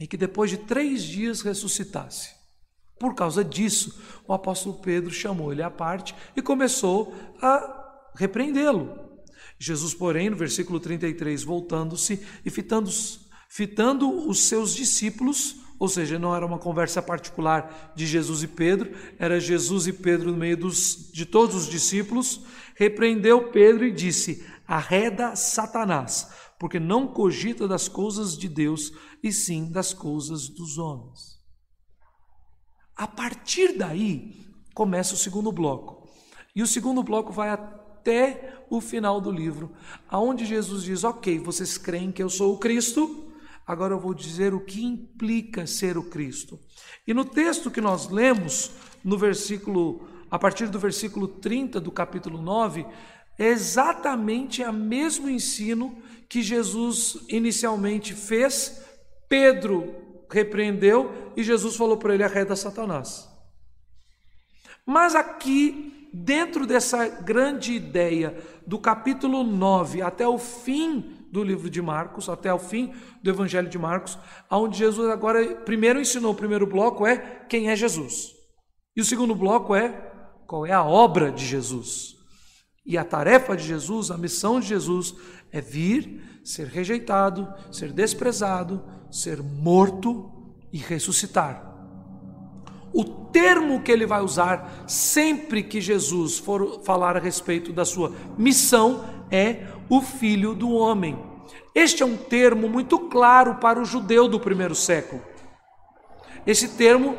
e 0.00 0.06
que 0.06 0.16
depois 0.16 0.50
de 0.50 0.58
três 0.58 1.02
dias 1.02 1.40
ressuscitasse. 1.42 2.38
Por 2.98 3.14
causa 3.14 3.44
disso, 3.44 4.00
o 4.26 4.32
apóstolo 4.32 4.80
Pedro 4.80 5.10
chamou 5.10 5.52
ele 5.52 5.62
à 5.62 5.70
parte 5.70 6.14
e 6.36 6.42
começou 6.42 7.14
a 7.40 8.10
repreendê-lo. 8.16 9.08
Jesus, 9.58 9.94
porém, 9.94 10.30
no 10.30 10.36
versículo 10.36 10.78
33, 10.78 11.42
voltando-se 11.42 12.24
e 12.44 12.50
fitando, 12.50 12.90
fitando 13.48 14.28
os 14.28 14.44
seus 14.44 14.74
discípulos, 14.74 15.56
ou 15.78 15.88
seja, 15.88 16.18
não 16.18 16.34
era 16.34 16.44
uma 16.44 16.58
conversa 16.58 17.00
particular 17.00 17.92
de 17.94 18.04
Jesus 18.04 18.42
e 18.42 18.48
Pedro, 18.48 18.92
era 19.18 19.38
Jesus 19.38 19.86
e 19.86 19.92
Pedro 19.92 20.32
no 20.32 20.36
meio 20.36 20.56
dos, 20.56 21.10
de 21.12 21.24
todos 21.24 21.54
os 21.54 21.68
discípulos. 21.68 22.42
Repreendeu 22.78 23.50
Pedro 23.50 23.84
e 23.84 23.90
disse: 23.90 24.46
Arreda 24.64 25.34
Satanás, 25.34 26.30
porque 26.60 26.78
não 26.78 27.08
cogita 27.08 27.66
das 27.66 27.88
coisas 27.88 28.38
de 28.38 28.48
Deus, 28.48 28.92
e 29.20 29.32
sim 29.32 29.68
das 29.68 29.92
coisas 29.92 30.48
dos 30.48 30.78
homens. 30.78 31.40
A 32.94 33.08
partir 33.08 33.76
daí, 33.76 34.46
começa 34.74 35.14
o 35.14 35.18
segundo 35.18 35.50
bloco. 35.50 36.08
E 36.54 36.62
o 36.62 36.68
segundo 36.68 37.02
bloco 37.02 37.32
vai 37.32 37.50
até 37.50 38.64
o 38.70 38.80
final 38.80 39.20
do 39.20 39.32
livro, 39.32 39.72
aonde 40.08 40.46
Jesus 40.46 40.84
diz: 40.84 41.02
Ok, 41.02 41.40
vocês 41.40 41.76
creem 41.76 42.12
que 42.12 42.22
eu 42.22 42.30
sou 42.30 42.54
o 42.54 42.58
Cristo? 42.58 43.32
Agora 43.66 43.92
eu 43.92 44.00
vou 44.00 44.14
dizer 44.14 44.54
o 44.54 44.64
que 44.64 44.84
implica 44.84 45.66
ser 45.66 45.98
o 45.98 46.04
Cristo. 46.04 46.60
E 47.04 47.12
no 47.12 47.24
texto 47.24 47.72
que 47.72 47.80
nós 47.80 48.08
lemos, 48.08 48.70
no 49.04 49.18
versículo, 49.18 50.08
a 50.30 50.38
partir 50.38 50.68
do 50.68 50.78
versículo 50.78 51.28
30 51.28 51.80
do 51.80 51.90
capítulo 51.90 52.40
9, 52.40 52.86
é 53.38 53.46
exatamente 53.46 54.62
o 54.62 54.72
mesmo 54.72 55.28
ensino 55.28 55.96
que 56.28 56.42
Jesus 56.42 57.18
inicialmente 57.28 58.14
fez, 58.14 58.82
Pedro 59.28 59.94
repreendeu 60.30 61.32
e 61.36 61.42
Jesus 61.42 61.76
falou 61.76 61.96
para 61.96 62.14
ele: 62.14 62.24
arreda 62.24 62.56
Satanás. 62.56 63.28
Mas 64.84 65.14
aqui, 65.14 66.10
dentro 66.12 66.66
dessa 66.66 67.06
grande 67.08 67.72
ideia, 67.74 68.36
do 68.66 68.78
capítulo 68.78 69.44
9 69.44 70.02
até 70.02 70.26
o 70.26 70.38
fim 70.38 71.16
do 71.30 71.44
livro 71.44 71.68
de 71.68 71.80
Marcos, 71.82 72.28
até 72.28 72.52
o 72.52 72.58
fim 72.58 72.92
do 73.22 73.30
Evangelho 73.30 73.68
de 73.68 73.78
Marcos, 73.78 74.18
onde 74.50 74.78
Jesus 74.78 75.08
agora 75.10 75.56
primeiro 75.56 76.00
ensinou, 76.00 76.32
o 76.32 76.36
primeiro 76.36 76.66
bloco 76.66 77.06
é 77.06 77.18
quem 77.48 77.68
é 77.68 77.76
Jesus. 77.76 78.34
E 78.96 79.00
o 79.00 79.04
segundo 79.04 79.34
bloco 79.34 79.74
é 79.74 80.07
qual 80.48 80.64
é 80.64 80.72
a 80.72 80.82
obra 80.82 81.30
de 81.30 81.44
Jesus. 81.44 82.16
E 82.84 82.96
a 82.96 83.04
tarefa 83.04 83.54
de 83.54 83.64
Jesus, 83.64 84.10
a 84.10 84.16
missão 84.16 84.58
de 84.58 84.66
Jesus 84.66 85.14
é 85.52 85.60
vir, 85.60 86.40
ser 86.42 86.66
rejeitado, 86.66 87.46
ser 87.70 87.92
desprezado, 87.92 88.82
ser 89.10 89.42
morto 89.42 90.56
e 90.72 90.78
ressuscitar. 90.78 91.62
O 92.94 93.04
termo 93.04 93.82
que 93.82 93.92
ele 93.92 94.06
vai 94.06 94.22
usar 94.22 94.84
sempre 94.88 95.62
que 95.62 95.82
Jesus 95.82 96.38
for 96.38 96.80
falar 96.82 97.14
a 97.14 97.20
respeito 97.20 97.70
da 97.70 97.84
sua 97.84 98.14
missão 98.38 99.04
é 99.30 99.66
o 99.90 100.00
filho 100.00 100.54
do 100.54 100.70
homem. 100.70 101.18
Este 101.74 102.02
é 102.02 102.06
um 102.06 102.16
termo 102.16 102.70
muito 102.70 102.98
claro 102.98 103.56
para 103.56 103.78
o 103.78 103.84
judeu 103.84 104.26
do 104.26 104.40
primeiro 104.40 104.74
século. 104.74 105.20
Esse 106.46 106.68
termo, 106.68 107.18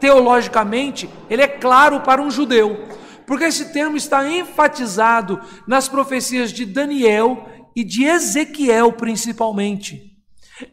teologicamente, 0.00 1.08
ele 1.28 1.42
é 1.42 1.48
claro 1.48 2.00
para 2.00 2.22
um 2.22 2.30
judeu, 2.30 2.88
porque 3.26 3.44
esse 3.44 3.72
termo 3.72 3.96
está 3.96 4.28
enfatizado 4.28 5.40
nas 5.66 5.88
profecias 5.88 6.52
de 6.52 6.64
Daniel 6.64 7.48
e 7.76 7.84
de 7.84 8.04
Ezequiel, 8.04 8.92
principalmente. 8.92 10.16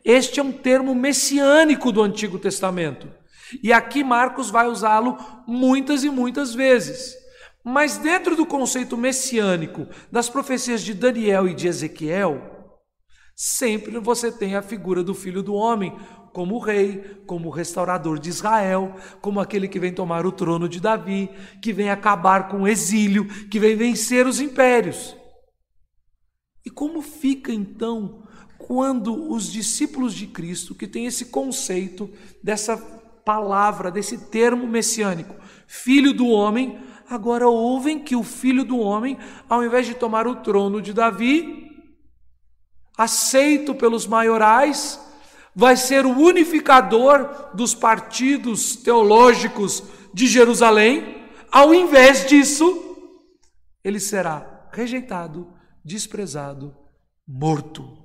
Este 0.04 0.40
é 0.40 0.44
um 0.44 0.52
termo 0.52 0.96
messiânico 0.96 1.92
do 1.92 2.02
Antigo 2.02 2.40
Testamento. 2.40 3.08
E 3.62 3.72
aqui 3.72 4.04
Marcos 4.04 4.50
vai 4.50 4.68
usá-lo 4.68 5.18
muitas 5.48 6.04
e 6.04 6.10
muitas 6.10 6.54
vezes. 6.54 7.16
Mas 7.64 7.98
dentro 7.98 8.36
do 8.36 8.46
conceito 8.46 8.98
messiânico 8.98 9.88
das 10.12 10.30
profecias 10.30 10.82
de 10.82 10.94
Daniel 10.94 11.48
e 11.48 11.54
de 11.54 11.68
Ezequiel, 11.68 12.42
sempre 13.36 14.00
você 14.00 14.32
tem 14.32 14.56
a 14.56 14.62
figura 14.62 15.04
do 15.04 15.14
filho 15.14 15.44
do 15.44 15.54
homem 15.54 15.96
como 16.36 16.60
rei, 16.60 17.22
como 17.26 17.50
restaurador 17.50 18.20
de 18.20 18.28
Israel, 18.28 18.94
como 19.22 19.40
aquele 19.40 19.70
que 19.70 19.80
vem 19.80 19.94
tomar 19.94 20.26
o 20.26 20.34
trono 20.34 20.68
de 20.68 20.82
Davi, 20.82 21.30
que 21.62 21.72
vem 21.72 21.90
acabar 21.90 22.50
com 22.50 22.64
o 22.64 22.68
exílio, 22.68 23.26
que 23.48 23.58
vem 23.58 23.78
vencer 23.78 24.28
os 24.28 24.42
impérios. 24.42 25.16
E 26.66 26.70
como 26.70 27.02
fica 27.02 27.54
então 27.54 28.22
quando 28.58 29.32
os 29.32 29.50
discípulos 29.50 30.14
de 30.14 30.28
Cristo, 30.28 30.76
que 30.76 30.88
têm 30.88 31.06
esse 31.06 31.28
conceito 31.28 32.10
dessa 32.44 32.76
palavra, 33.24 33.90
desse 33.90 34.26
termo 34.26 34.68
messiânico, 34.68 35.38
filho 35.66 36.12
do 36.12 36.28
homem, 36.28 36.78
agora 37.10 37.48
ouvem 37.48 37.98
que 37.98 38.14
o 38.14 38.24
filho 38.24 38.66
do 38.66 38.78
homem, 38.78 39.18
ao 39.48 39.64
invés 39.64 39.88
de 39.88 39.94
tomar 39.94 40.28
o 40.28 40.36
trono 40.36 40.82
de 40.82 40.92
Davi, 40.92 41.72
aceito 42.98 43.74
pelos 43.74 44.06
maiorais, 44.06 45.00
vai 45.56 45.78
ser 45.78 46.06
o 46.06 46.20
unificador 46.20 47.56
dos 47.56 47.74
partidos 47.74 48.76
teológicos 48.76 49.82
de 50.14 50.28
Jerusalém. 50.28 51.24
Ao 51.50 51.74
invés 51.74 52.28
disso, 52.28 52.84
ele 53.82 54.00
será 54.00 54.70
rejeitado, 54.74 55.54
desprezado, 55.84 56.76
morto. 57.26 58.04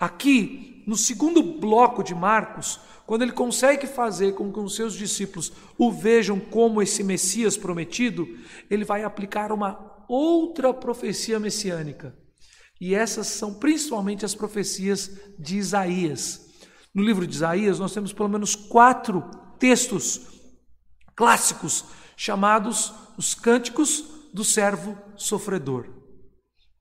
Aqui, 0.00 0.82
no 0.86 0.96
segundo 0.96 1.42
bloco 1.42 2.02
de 2.02 2.14
Marcos, 2.14 2.80
quando 3.04 3.22
ele 3.22 3.32
consegue 3.32 3.86
fazer 3.86 4.34
com 4.34 4.50
que 4.50 4.60
os 4.60 4.76
seus 4.76 4.94
discípulos 4.94 5.52
o 5.76 5.90
vejam 5.90 6.40
como 6.40 6.80
esse 6.80 7.02
Messias 7.02 7.56
prometido, 7.56 8.26
ele 8.70 8.84
vai 8.84 9.02
aplicar 9.02 9.52
uma 9.52 10.04
outra 10.08 10.72
profecia 10.72 11.38
messiânica 11.38 12.16
e 12.80 12.94
essas 12.94 13.26
são 13.26 13.54
principalmente 13.54 14.24
as 14.24 14.34
profecias 14.34 15.10
de 15.38 15.56
Isaías. 15.56 16.48
No 16.94 17.02
livro 17.02 17.26
de 17.26 17.34
Isaías, 17.34 17.78
nós 17.78 17.92
temos 17.92 18.12
pelo 18.12 18.28
menos 18.28 18.54
quatro 18.54 19.22
textos 19.58 20.20
clássicos 21.14 21.84
chamados 22.16 22.92
os 23.16 23.34
Cânticos 23.34 24.04
do 24.32 24.44
Servo 24.44 24.96
Sofredor. 25.16 25.86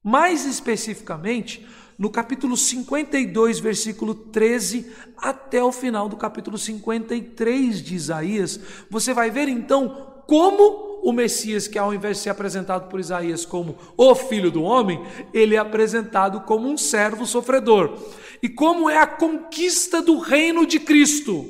Mais 0.04 0.46
especificamente, 0.46 1.68
no 1.98 2.12
capítulo 2.12 2.56
52, 2.56 3.60
versículo 3.60 4.14
13, 4.14 4.92
até 5.18 5.64
o 5.64 5.72
final 5.72 6.08
do 6.08 6.16
capítulo 6.16 6.58
53 6.58 7.82
de 7.82 7.96
Isaías, 7.96 8.60
você 8.90 9.14
vai 9.14 9.32
ver 9.32 9.48
então 9.50 10.24
como 10.28 10.87
o 11.08 11.14
Messias, 11.14 11.70
que 11.70 11.80
ao 11.80 11.94
invés 11.94 12.18
de 12.18 12.24
ser 12.24 12.32
apresentado 12.32 12.90
por 12.90 13.00
Isaías 13.00 13.46
como 13.46 13.78
o 13.96 14.14
filho 14.14 14.52
do 14.52 14.62
homem, 14.62 15.02
ele 15.34 15.56
é 15.56 15.58
apresentado 15.58 16.42
como 16.42 16.68
um 16.68 16.76
servo 16.76 17.26
sofredor. 17.26 17.98
E 18.44 18.50
como 18.50 18.90
é 18.90 18.98
a 18.98 19.08
conquista 19.08 20.02
do 20.02 20.20
reino 20.20 20.66
de 20.66 20.82
Cristo? 20.82 21.46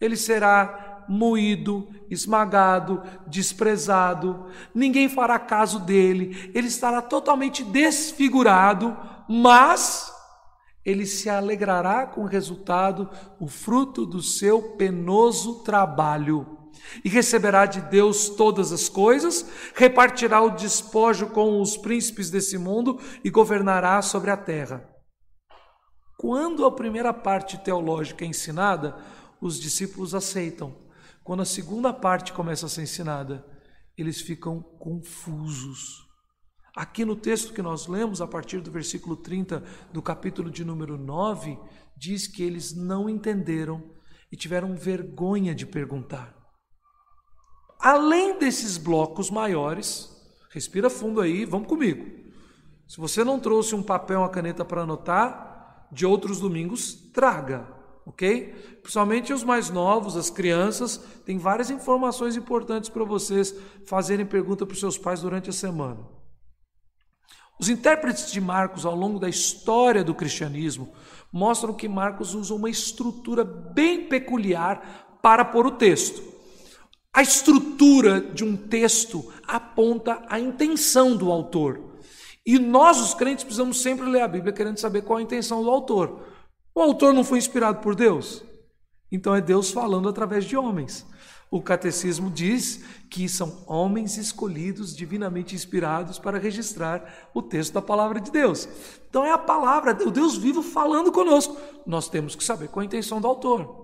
Ele 0.00 0.16
será 0.16 1.04
moído, 1.08 1.86
esmagado, 2.10 3.00
desprezado, 3.28 4.46
ninguém 4.74 5.08
fará 5.08 5.38
caso 5.38 5.78
dele, 5.78 6.50
ele 6.52 6.66
estará 6.66 7.00
totalmente 7.00 7.62
desfigurado, 7.62 8.96
mas 9.28 10.12
ele 10.84 11.06
se 11.06 11.30
alegrará 11.30 12.08
com 12.08 12.22
o 12.22 12.28
resultado, 12.28 13.08
o 13.38 13.46
fruto 13.46 14.04
do 14.04 14.20
seu 14.20 14.74
penoso 14.76 15.62
trabalho 15.62 16.57
e 17.04 17.08
receberá 17.08 17.66
de 17.66 17.80
Deus 17.82 18.28
todas 18.28 18.72
as 18.72 18.88
coisas, 18.88 19.46
repartirá 19.74 20.40
o 20.40 20.50
despojo 20.50 21.28
com 21.28 21.60
os 21.60 21.76
príncipes 21.76 22.30
desse 22.30 22.58
mundo 22.58 23.00
e 23.24 23.30
governará 23.30 24.00
sobre 24.02 24.30
a 24.30 24.36
terra. 24.36 24.88
Quando 26.18 26.64
a 26.64 26.72
primeira 26.72 27.12
parte 27.14 27.56
teológica 27.58 28.24
é 28.24 28.28
ensinada, 28.28 28.96
os 29.40 29.58
discípulos 29.58 30.14
aceitam. 30.14 30.76
Quando 31.22 31.42
a 31.42 31.46
segunda 31.46 31.92
parte 31.92 32.32
começa 32.32 32.66
a 32.66 32.68
ser 32.68 32.82
ensinada, 32.82 33.46
eles 33.96 34.20
ficam 34.20 34.60
confusos. 34.60 36.08
Aqui 36.74 37.04
no 37.04 37.16
texto 37.16 37.52
que 37.52 37.60
nós 37.60 37.88
lemos, 37.88 38.20
a 38.20 38.26
partir 38.26 38.60
do 38.60 38.70
versículo 38.70 39.16
30 39.16 39.64
do 39.92 40.00
capítulo 40.00 40.50
de 40.50 40.64
número 40.64 40.96
9, 40.96 41.58
diz 41.96 42.28
que 42.28 42.42
eles 42.42 42.72
não 42.72 43.08
entenderam 43.08 43.82
e 44.30 44.36
tiveram 44.36 44.76
vergonha 44.76 45.54
de 45.54 45.66
perguntar. 45.66 46.37
Além 47.88 48.38
desses 48.38 48.76
blocos 48.76 49.30
maiores, 49.30 50.14
respira 50.50 50.90
fundo 50.90 51.22
aí, 51.22 51.46
vamos 51.46 51.68
comigo. 51.68 52.04
Se 52.86 52.98
você 52.98 53.24
não 53.24 53.40
trouxe 53.40 53.74
um 53.74 53.82
papel, 53.82 54.20
uma 54.20 54.28
caneta 54.28 54.62
para 54.62 54.82
anotar, 54.82 55.88
de 55.90 56.04
outros 56.04 56.38
domingos, 56.38 56.92
traga, 57.14 57.66
ok? 58.04 58.78
Principalmente 58.82 59.32
os 59.32 59.42
mais 59.42 59.70
novos, 59.70 60.18
as 60.18 60.28
crianças, 60.28 60.98
tem 61.24 61.38
várias 61.38 61.70
informações 61.70 62.36
importantes 62.36 62.90
para 62.90 63.04
vocês 63.04 63.54
fazerem 63.86 64.26
pergunta 64.26 64.66
para 64.66 64.74
os 64.74 64.80
seus 64.80 64.98
pais 64.98 65.22
durante 65.22 65.48
a 65.48 65.54
semana. 65.54 66.06
Os 67.58 67.70
intérpretes 67.70 68.30
de 68.30 68.38
Marcos 68.38 68.84
ao 68.84 68.94
longo 68.94 69.18
da 69.18 69.30
história 69.30 70.04
do 70.04 70.14
cristianismo 70.14 70.92
mostram 71.32 71.72
que 71.72 71.88
Marcos 71.88 72.34
usa 72.34 72.52
uma 72.52 72.68
estrutura 72.68 73.44
bem 73.44 74.10
peculiar 74.10 75.18
para 75.22 75.42
pôr 75.42 75.66
o 75.66 75.70
texto. 75.70 76.36
A 77.18 77.22
estrutura 77.22 78.20
de 78.20 78.44
um 78.44 78.56
texto 78.56 79.32
aponta 79.44 80.22
a 80.28 80.38
intenção 80.38 81.16
do 81.16 81.32
autor. 81.32 81.80
E 82.46 82.60
nós, 82.60 83.00
os 83.00 83.12
crentes, 83.12 83.42
precisamos 83.42 83.82
sempre 83.82 84.08
ler 84.08 84.20
a 84.20 84.28
Bíblia 84.28 84.52
querendo 84.52 84.78
saber 84.78 85.02
qual 85.02 85.18
a 85.18 85.22
intenção 85.22 85.64
do 85.64 85.68
autor. 85.68 86.20
O 86.72 86.80
autor 86.80 87.12
não 87.12 87.24
foi 87.24 87.38
inspirado 87.38 87.80
por 87.80 87.96
Deus? 87.96 88.44
Então 89.10 89.34
é 89.34 89.40
Deus 89.40 89.72
falando 89.72 90.08
através 90.08 90.44
de 90.44 90.56
homens. 90.56 91.04
O 91.50 91.60
catecismo 91.60 92.30
diz 92.30 92.84
que 93.10 93.28
são 93.28 93.64
homens 93.66 94.16
escolhidos, 94.16 94.94
divinamente 94.94 95.56
inspirados 95.56 96.20
para 96.20 96.38
registrar 96.38 97.30
o 97.34 97.42
texto 97.42 97.72
da 97.72 97.82
palavra 97.82 98.20
de 98.20 98.30
Deus. 98.30 98.68
Então 99.10 99.24
é 99.24 99.32
a 99.32 99.38
palavra, 99.38 99.90
o 100.06 100.12
Deus 100.12 100.36
vivo 100.36 100.62
falando 100.62 101.10
conosco. 101.10 101.56
Nós 101.84 102.08
temos 102.08 102.36
que 102.36 102.44
saber 102.44 102.68
qual 102.68 102.82
a 102.82 102.86
intenção 102.86 103.20
do 103.20 103.26
autor. 103.26 103.77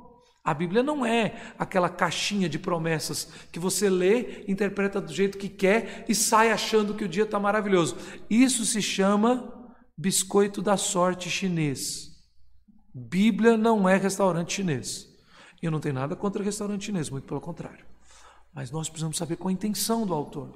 A 0.44 0.52
Bíblia 0.52 0.82
não 0.82 1.06
é 1.06 1.54
aquela 1.58 1.88
caixinha 1.88 2.50
de 2.50 2.58
promessas 2.58 3.28
que 3.50 3.58
você 3.58 3.88
lê, 3.88 4.44
interpreta 4.46 5.00
do 5.00 5.10
jeito 5.10 5.38
que 5.38 5.48
quer 5.48 6.04
e 6.06 6.14
sai 6.14 6.50
achando 6.50 6.92
que 6.92 7.04
o 7.04 7.08
dia 7.08 7.22
está 7.22 7.40
maravilhoso. 7.40 7.96
Isso 8.28 8.66
se 8.66 8.82
chama 8.82 9.72
biscoito 9.96 10.60
da 10.60 10.76
sorte 10.76 11.30
chinês. 11.30 12.10
Bíblia 12.94 13.56
não 13.56 13.88
é 13.88 13.96
restaurante 13.96 14.52
chinês. 14.52 15.08
Eu 15.62 15.70
não 15.70 15.80
tenho 15.80 15.94
nada 15.94 16.14
contra 16.14 16.44
restaurante 16.44 16.84
chinês, 16.84 17.08
muito 17.08 17.26
pelo 17.26 17.40
contrário. 17.40 17.86
Mas 18.52 18.70
nós 18.70 18.90
precisamos 18.90 19.16
saber 19.16 19.36
qual 19.36 19.48
a 19.48 19.52
intenção 19.52 20.06
do 20.06 20.12
autor. 20.12 20.50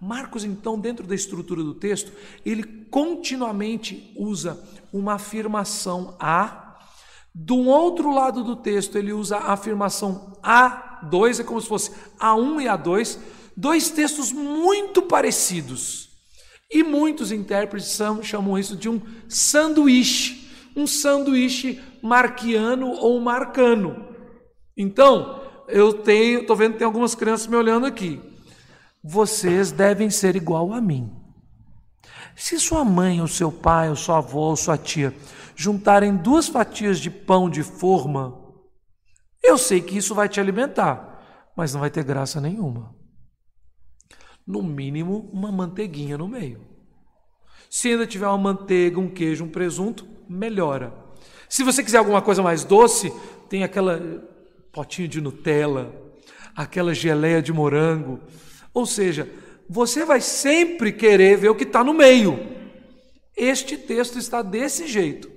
Marcos, 0.00 0.44
então, 0.44 0.80
dentro 0.80 1.06
da 1.06 1.14
estrutura 1.14 1.62
do 1.62 1.74
texto, 1.74 2.10
ele 2.44 2.62
continuamente 2.64 4.14
usa 4.16 4.58
uma 4.90 5.14
afirmação 5.14 6.16
A 6.18 6.65
do 7.38 7.66
outro 7.66 8.14
lado 8.14 8.42
do 8.42 8.56
texto, 8.56 8.96
ele 8.96 9.12
usa 9.12 9.36
a 9.36 9.52
afirmação 9.52 10.32
A2, 10.42 11.40
é 11.40 11.44
como 11.44 11.60
se 11.60 11.68
fosse 11.68 11.90
A1 12.18 12.62
e 12.62 12.64
A2, 12.64 13.18
dois 13.54 13.90
textos 13.90 14.32
muito 14.32 15.02
parecidos. 15.02 16.08
E 16.70 16.82
muitos 16.82 17.30
intérpretes 17.30 17.98
chamam 18.22 18.58
isso 18.58 18.74
de 18.74 18.88
um 18.88 19.02
sanduíche, 19.28 20.48
um 20.74 20.86
sanduíche 20.86 21.78
marquiano 22.02 22.88
ou 22.92 23.20
marcano. 23.20 24.06
Então, 24.74 25.42
eu 25.68 25.92
tenho, 25.92 26.40
estou 26.40 26.56
vendo 26.56 26.72
que 26.72 26.78
tem 26.78 26.86
algumas 26.86 27.14
crianças 27.14 27.46
me 27.46 27.56
olhando 27.56 27.84
aqui. 27.84 28.18
Vocês 29.04 29.70
devem 29.70 30.08
ser 30.08 30.36
igual 30.36 30.72
a 30.72 30.80
mim. 30.80 31.12
Se 32.34 32.58
sua 32.58 32.82
mãe, 32.82 33.20
ou 33.20 33.28
seu 33.28 33.52
pai, 33.52 33.90
ou 33.90 33.96
sua 33.96 34.18
avó, 34.18 34.48
ou 34.48 34.56
sua 34.56 34.78
tia 34.78 35.14
juntarem 35.56 36.14
duas 36.14 36.46
fatias 36.46 37.00
de 37.00 37.10
pão 37.10 37.48
de 37.48 37.62
forma, 37.62 38.46
eu 39.42 39.56
sei 39.56 39.80
que 39.80 39.96
isso 39.96 40.14
vai 40.14 40.28
te 40.28 40.38
alimentar, 40.38 41.50
mas 41.56 41.72
não 41.72 41.80
vai 41.80 41.90
ter 41.90 42.04
graça 42.04 42.40
nenhuma. 42.40 42.94
No 44.46 44.62
mínimo, 44.62 45.30
uma 45.32 45.50
manteiguinha 45.50 46.18
no 46.18 46.28
meio. 46.28 46.60
Se 47.70 47.88
ainda 47.88 48.06
tiver 48.06 48.28
uma 48.28 48.38
manteiga, 48.38 49.00
um 49.00 49.08
queijo, 49.08 49.44
um 49.44 49.48
presunto, 49.48 50.06
melhora. 50.28 50.92
Se 51.48 51.64
você 51.64 51.82
quiser 51.82 51.98
alguma 51.98 52.20
coisa 52.20 52.42
mais 52.42 52.62
doce, 52.62 53.12
tem 53.48 53.64
aquela 53.64 53.98
potinho 54.72 55.08
de 55.08 55.20
Nutella, 55.20 55.94
aquela 56.54 56.94
geleia 56.94 57.40
de 57.40 57.52
morango. 57.52 58.20
Ou 58.74 58.84
seja, 58.84 59.28
você 59.68 60.04
vai 60.04 60.20
sempre 60.20 60.92
querer 60.92 61.38
ver 61.38 61.48
o 61.48 61.54
que 61.54 61.64
está 61.64 61.82
no 61.82 61.94
meio. 61.94 62.38
Este 63.36 63.76
texto 63.76 64.18
está 64.18 64.42
desse 64.42 64.86
jeito. 64.86 65.35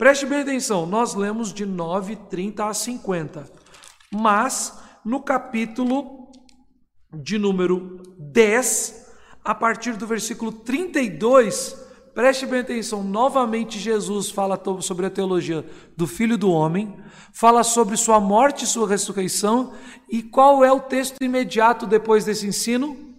Preste 0.00 0.24
bem 0.24 0.40
atenção, 0.40 0.86
nós 0.86 1.14
lemos 1.14 1.52
de 1.52 1.66
9, 1.66 2.16
30 2.16 2.64
a 2.64 2.72
50. 2.72 3.44
Mas 4.10 4.80
no 5.04 5.20
capítulo 5.20 6.32
de 7.12 7.36
número 7.36 8.00
10, 8.18 9.12
a 9.44 9.54
partir 9.54 9.98
do 9.98 10.06
versículo 10.06 10.52
32, 10.52 11.76
preste 12.14 12.46
bem 12.46 12.60
atenção, 12.60 13.04
novamente 13.04 13.78
Jesus 13.78 14.30
fala 14.30 14.58
sobre 14.80 15.04
a 15.04 15.10
teologia 15.10 15.66
do 15.94 16.06
Filho 16.06 16.38
do 16.38 16.50
Homem, 16.50 16.96
fala 17.34 17.62
sobre 17.62 17.94
sua 17.98 18.18
morte 18.18 18.64
e 18.64 18.68
sua 18.68 18.88
ressurreição, 18.88 19.74
e 20.08 20.22
qual 20.22 20.64
é 20.64 20.72
o 20.72 20.80
texto 20.80 21.22
imediato 21.22 21.86
depois 21.86 22.24
desse 22.24 22.46
ensino? 22.46 23.09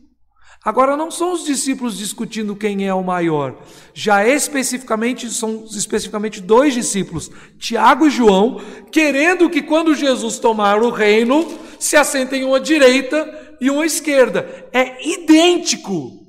Agora 0.63 0.95
não 0.95 1.09
são 1.09 1.33
os 1.33 1.43
discípulos 1.43 1.97
discutindo 1.97 2.55
quem 2.55 2.87
é 2.87 2.93
o 2.93 3.03
maior. 3.03 3.55
Já 3.95 4.27
especificamente 4.27 5.27
são 5.31 5.65
especificamente 5.65 6.39
dois 6.39 6.75
discípulos, 6.75 7.31
Tiago 7.57 8.05
e 8.05 8.11
João, 8.11 8.61
querendo 8.91 9.49
que 9.49 9.63
quando 9.63 9.95
Jesus 9.95 10.37
tomar 10.37 10.83
o 10.83 10.91
reino, 10.91 11.47
se 11.79 11.97
assentem 11.97 12.43
uma 12.43 12.59
direita 12.59 13.57
e 13.59 13.71
uma 13.71 13.87
esquerda. 13.87 14.69
É 14.71 15.03
idêntico. 15.07 16.27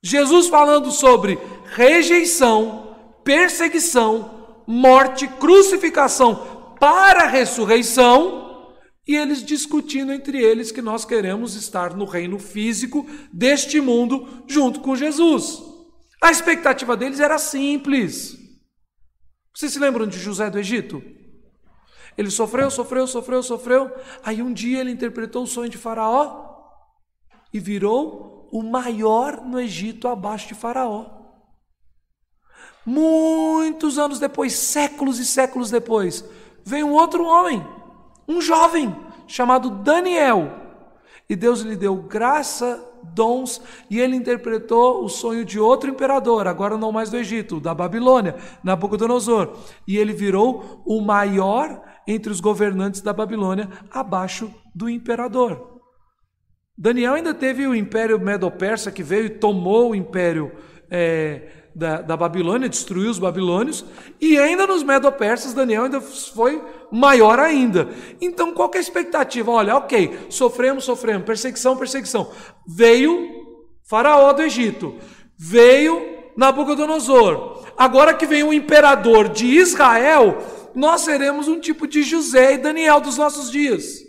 Jesus 0.00 0.46
falando 0.46 0.92
sobre 0.92 1.36
rejeição, 1.74 2.96
perseguição, 3.24 4.62
morte, 4.68 5.26
crucificação 5.26 6.76
para 6.78 7.24
a 7.24 7.28
ressurreição 7.28 8.43
e 9.06 9.14
eles 9.16 9.44
discutindo 9.44 10.12
entre 10.12 10.42
eles 10.42 10.72
que 10.72 10.80
nós 10.80 11.04
queremos 11.04 11.54
estar 11.54 11.94
no 11.94 12.04
reino 12.04 12.38
físico 12.38 13.06
deste 13.32 13.80
mundo 13.80 14.44
junto 14.46 14.80
com 14.80 14.96
Jesus. 14.96 15.62
A 16.22 16.30
expectativa 16.30 16.96
deles 16.96 17.20
era 17.20 17.38
simples. 17.38 18.38
Vocês 19.54 19.72
se 19.72 19.78
lembram 19.78 20.06
de 20.06 20.18
José 20.18 20.48
do 20.48 20.58
Egito? 20.58 21.02
Ele 22.16 22.30
sofreu, 22.30 22.70
sofreu, 22.70 23.06
sofreu, 23.06 23.42
sofreu. 23.42 23.92
Aí 24.24 24.40
um 24.40 24.52
dia 24.52 24.80
ele 24.80 24.90
interpretou 24.90 25.42
o 25.42 25.46
sonho 25.46 25.68
de 25.68 25.76
Faraó 25.76 26.54
e 27.52 27.60
virou 27.60 28.48
o 28.50 28.62
maior 28.62 29.44
no 29.44 29.60
Egito 29.60 30.08
abaixo 30.08 30.48
de 30.48 30.54
Faraó. 30.54 31.10
Muitos 32.86 33.98
anos 33.98 34.18
depois, 34.18 34.54
séculos 34.54 35.18
e 35.18 35.26
séculos 35.26 35.70
depois, 35.70 36.24
veio 36.64 36.86
um 36.86 36.92
outro 36.92 37.24
homem 37.24 37.64
um 38.28 38.40
jovem 38.40 38.94
chamado 39.26 39.70
Daniel. 39.70 40.52
E 41.28 41.34
Deus 41.34 41.60
lhe 41.60 41.76
deu 41.76 41.96
graça, 41.96 42.84
dons, 43.02 43.60
e 43.88 43.98
ele 43.98 44.16
interpretou 44.16 45.02
o 45.04 45.08
sonho 45.08 45.44
de 45.44 45.58
outro 45.58 45.90
imperador, 45.90 46.46
agora 46.46 46.76
não 46.76 46.92
mais 46.92 47.10
do 47.10 47.16
Egito, 47.16 47.60
da 47.60 47.74
Babilônia, 47.74 48.36
Nabucodonosor. 48.62 49.56
E 49.88 49.96
ele 49.96 50.12
virou 50.12 50.82
o 50.84 51.00
maior 51.00 51.82
entre 52.06 52.30
os 52.30 52.40
governantes 52.40 53.00
da 53.00 53.12
Babilônia, 53.12 53.68
abaixo 53.90 54.52
do 54.74 54.88
imperador. 54.88 55.80
Daniel 56.76 57.14
ainda 57.14 57.32
teve 57.32 57.66
o 57.66 57.74
império 57.74 58.18
medo-persa 58.18 58.90
que 58.90 59.02
veio 59.02 59.26
e 59.26 59.30
tomou 59.30 59.90
o 59.90 59.94
império 59.94 60.52
é, 60.90 61.63
da, 61.74 62.00
da 62.00 62.16
Babilônia, 62.16 62.68
destruiu 62.68 63.10
os 63.10 63.18
babilônios, 63.18 63.84
e 64.20 64.38
ainda 64.38 64.66
nos 64.66 64.82
medo-persas, 64.82 65.52
Daniel 65.52 65.84
ainda 65.84 66.00
foi 66.00 66.62
maior 66.90 67.38
ainda. 67.40 67.88
Então, 68.20 68.52
qual 68.52 68.70
é 68.74 68.78
a 68.78 68.80
expectativa? 68.80 69.50
Olha, 69.50 69.76
ok, 69.76 70.26
sofremos, 70.30 70.84
sofremos, 70.84 71.26
perseguição, 71.26 71.76
perseguição. 71.76 72.30
Veio 72.66 73.28
Faraó 73.82 74.32
do 74.32 74.42
Egito, 74.42 74.94
veio 75.36 76.14
Nabucodonosor. 76.36 77.64
Agora 77.76 78.14
que 78.14 78.26
vem 78.26 78.44
o 78.44 78.52
imperador 78.52 79.28
de 79.28 79.46
Israel, 79.46 80.38
nós 80.74 81.00
seremos 81.00 81.48
um 81.48 81.58
tipo 81.58 81.86
de 81.86 82.02
José 82.02 82.54
e 82.54 82.58
Daniel 82.58 83.00
dos 83.00 83.18
nossos 83.18 83.50
dias. 83.50 84.04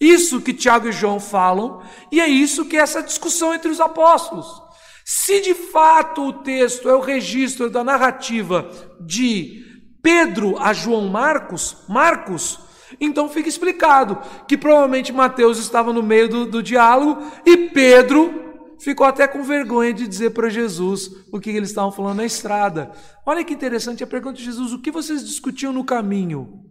Isso 0.00 0.40
que 0.40 0.54
Tiago 0.54 0.88
e 0.88 0.92
João 0.92 1.20
falam, 1.20 1.82
e 2.10 2.20
é 2.20 2.26
isso 2.26 2.64
que 2.64 2.76
é 2.76 2.80
essa 2.80 3.02
discussão 3.02 3.54
entre 3.54 3.70
os 3.70 3.80
apóstolos. 3.80 4.69
Se 5.12 5.40
de 5.40 5.54
fato 5.54 6.22
o 6.22 6.32
texto 6.32 6.88
é 6.88 6.94
o 6.94 7.00
registro 7.00 7.68
da 7.68 7.82
narrativa 7.82 8.70
de 9.00 9.82
Pedro 10.00 10.56
a 10.56 10.72
João 10.72 11.08
Marcos, 11.08 11.78
Marcos, 11.88 12.60
então 13.00 13.28
fica 13.28 13.48
explicado 13.48 14.16
que 14.46 14.56
provavelmente 14.56 15.12
Mateus 15.12 15.58
estava 15.58 15.92
no 15.92 16.00
meio 16.00 16.28
do, 16.28 16.46
do 16.46 16.62
diálogo 16.62 17.28
e 17.44 17.56
Pedro 17.56 18.76
ficou 18.78 19.04
até 19.04 19.26
com 19.26 19.42
vergonha 19.42 19.92
de 19.92 20.06
dizer 20.06 20.30
para 20.30 20.48
Jesus 20.48 21.10
o 21.32 21.40
que 21.40 21.50
eles 21.50 21.70
estavam 21.70 21.90
falando 21.90 22.18
na 22.18 22.24
estrada. 22.24 22.92
Olha 23.26 23.42
que 23.42 23.52
interessante 23.52 24.04
a 24.04 24.06
pergunta 24.06 24.36
de 24.36 24.44
Jesus: 24.44 24.72
o 24.72 24.80
que 24.80 24.92
vocês 24.92 25.26
discutiam 25.26 25.72
no 25.72 25.82
caminho? 25.82 26.69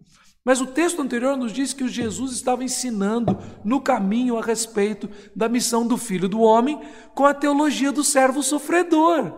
Mas 0.49 0.61
o 0.61 0.65
texto 0.65 0.99
anterior 0.99 1.37
nos 1.37 1.53
diz 1.53 1.73
que 1.73 1.87
Jesus 1.87 2.31
estava 2.31 2.63
ensinando 2.63 3.37
no 3.63 3.79
caminho 3.79 4.35
a 4.35 4.41
respeito 4.41 5.07
da 5.35 5.47
missão 5.47 5.85
do 5.85 5.95
Filho 5.95 6.27
do 6.27 6.41
Homem 6.41 6.81
com 7.13 7.23
a 7.23 7.35
teologia 7.35 7.91
do 7.91 8.03
servo 8.03 8.41
sofredor. 8.41 9.31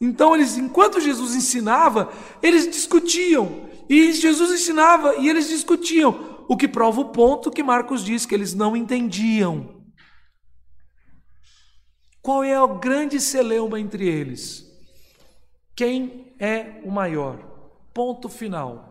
Então 0.00 0.34
eles, 0.34 0.56
enquanto 0.56 0.98
Jesus 0.98 1.34
ensinava, 1.34 2.10
eles 2.42 2.66
discutiam. 2.66 3.68
E 3.86 4.14
Jesus 4.14 4.50
ensinava 4.50 5.16
e 5.16 5.28
eles 5.28 5.46
discutiam, 5.46 6.46
o 6.48 6.56
que 6.56 6.66
prova 6.66 7.02
o 7.02 7.10
ponto 7.10 7.50
que 7.50 7.62
Marcos 7.62 8.02
diz 8.02 8.24
que 8.24 8.34
eles 8.34 8.54
não 8.54 8.74
entendiam. 8.74 9.84
Qual 12.22 12.42
é 12.42 12.58
o 12.58 12.78
grande 12.78 13.20
celeuma 13.20 13.78
entre 13.78 14.08
eles? 14.08 14.64
Quem 15.76 16.34
é 16.40 16.80
o 16.82 16.90
maior? 16.90 17.36
Ponto 17.92 18.30
final. 18.30 18.85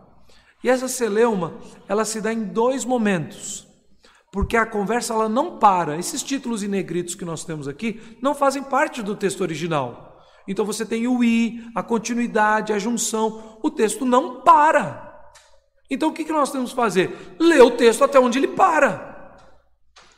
E 0.66 0.68
essa 0.68 0.88
celeuma, 0.88 1.54
ela 1.86 2.04
se 2.04 2.20
dá 2.20 2.32
em 2.32 2.42
dois 2.42 2.84
momentos. 2.84 3.68
Porque 4.32 4.56
a 4.56 4.66
conversa 4.66 5.14
ela 5.14 5.28
não 5.28 5.60
para. 5.60 5.96
Esses 5.96 6.24
títulos 6.24 6.60
em 6.64 6.66
negritos 6.66 7.14
que 7.14 7.24
nós 7.24 7.44
temos 7.44 7.68
aqui 7.68 8.00
não 8.20 8.34
fazem 8.34 8.64
parte 8.64 9.00
do 9.00 9.14
texto 9.14 9.42
original. 9.42 10.20
Então 10.48 10.64
você 10.64 10.84
tem 10.84 11.06
o 11.06 11.22
i, 11.22 11.64
a 11.72 11.84
continuidade, 11.84 12.72
a 12.72 12.80
junção. 12.80 13.60
O 13.62 13.70
texto 13.70 14.04
não 14.04 14.40
para. 14.40 15.30
Então 15.88 16.08
o 16.08 16.12
que 16.12 16.24
nós 16.32 16.50
temos 16.50 16.70
que 16.70 16.76
fazer? 16.76 17.16
Ler 17.38 17.62
o 17.62 17.70
texto 17.70 18.02
até 18.02 18.18
onde 18.18 18.40
ele 18.40 18.48
para. 18.48 19.14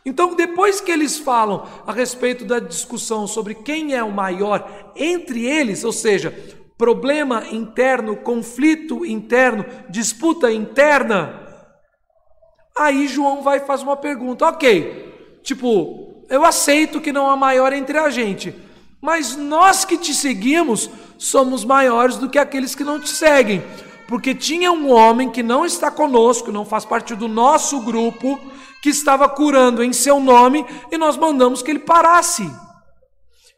Então, 0.07 0.35
depois 0.35 0.81
que 0.81 0.91
eles 0.91 1.19
falam 1.19 1.69
a 1.87 1.93
respeito 1.93 2.47
da 2.47 2.59
discussão 2.59 3.27
sobre 3.27 3.55
quem 3.55 3.95
é 3.95 4.03
o 4.03 4.11
maior 4.11 4.93
entre 4.97 5.45
eles, 5.45 5.85
ou 5.85 5.93
seja, 5.93 6.31
problema 6.79 7.45
interno, 7.51 8.17
conflito 8.17 9.05
interno, 9.05 9.67
disputa 9.91 10.51
interna. 10.51 11.47
Aí 12.79 13.09
João 13.09 13.43
vai 13.43 13.59
fazer 13.59 13.83
uma 13.83 13.97
pergunta, 13.97 14.47
ok, 14.47 15.41
tipo, 15.43 16.25
eu 16.31 16.45
aceito 16.45 17.01
que 17.01 17.13
não 17.13 17.29
há 17.29 17.37
maior 17.37 17.73
entre 17.73 17.99
a 17.99 18.09
gente, 18.09 18.55
mas 19.03 19.37
nós 19.37 19.85
que 19.85 19.99
te 19.99 20.15
seguimos 20.15 20.89
somos 21.19 21.65
maiores 21.65 22.17
do 22.17 22.31
que 22.31 22.39
aqueles 22.39 22.77
que 22.77 22.85
não 22.85 23.01
te 23.01 23.09
seguem, 23.09 23.65
porque 24.07 24.33
tinha 24.33 24.71
um 24.71 24.93
homem 24.93 25.29
que 25.29 25.43
não 25.43 25.67
está 25.67 25.91
conosco, 25.91 26.53
não 26.53 26.65
faz 26.65 26.85
parte 26.85 27.17
do 27.17 27.27
nosso 27.27 27.81
grupo, 27.81 28.41
que 28.81 28.89
estava 28.89 29.29
curando 29.29 29.83
em 29.83 29.93
seu 29.93 30.21
nome 30.21 30.65
e 30.93 30.97
nós 30.97 31.17
mandamos 31.17 31.61
que 31.61 31.73
ele 31.73 31.81
parasse. 31.81 32.49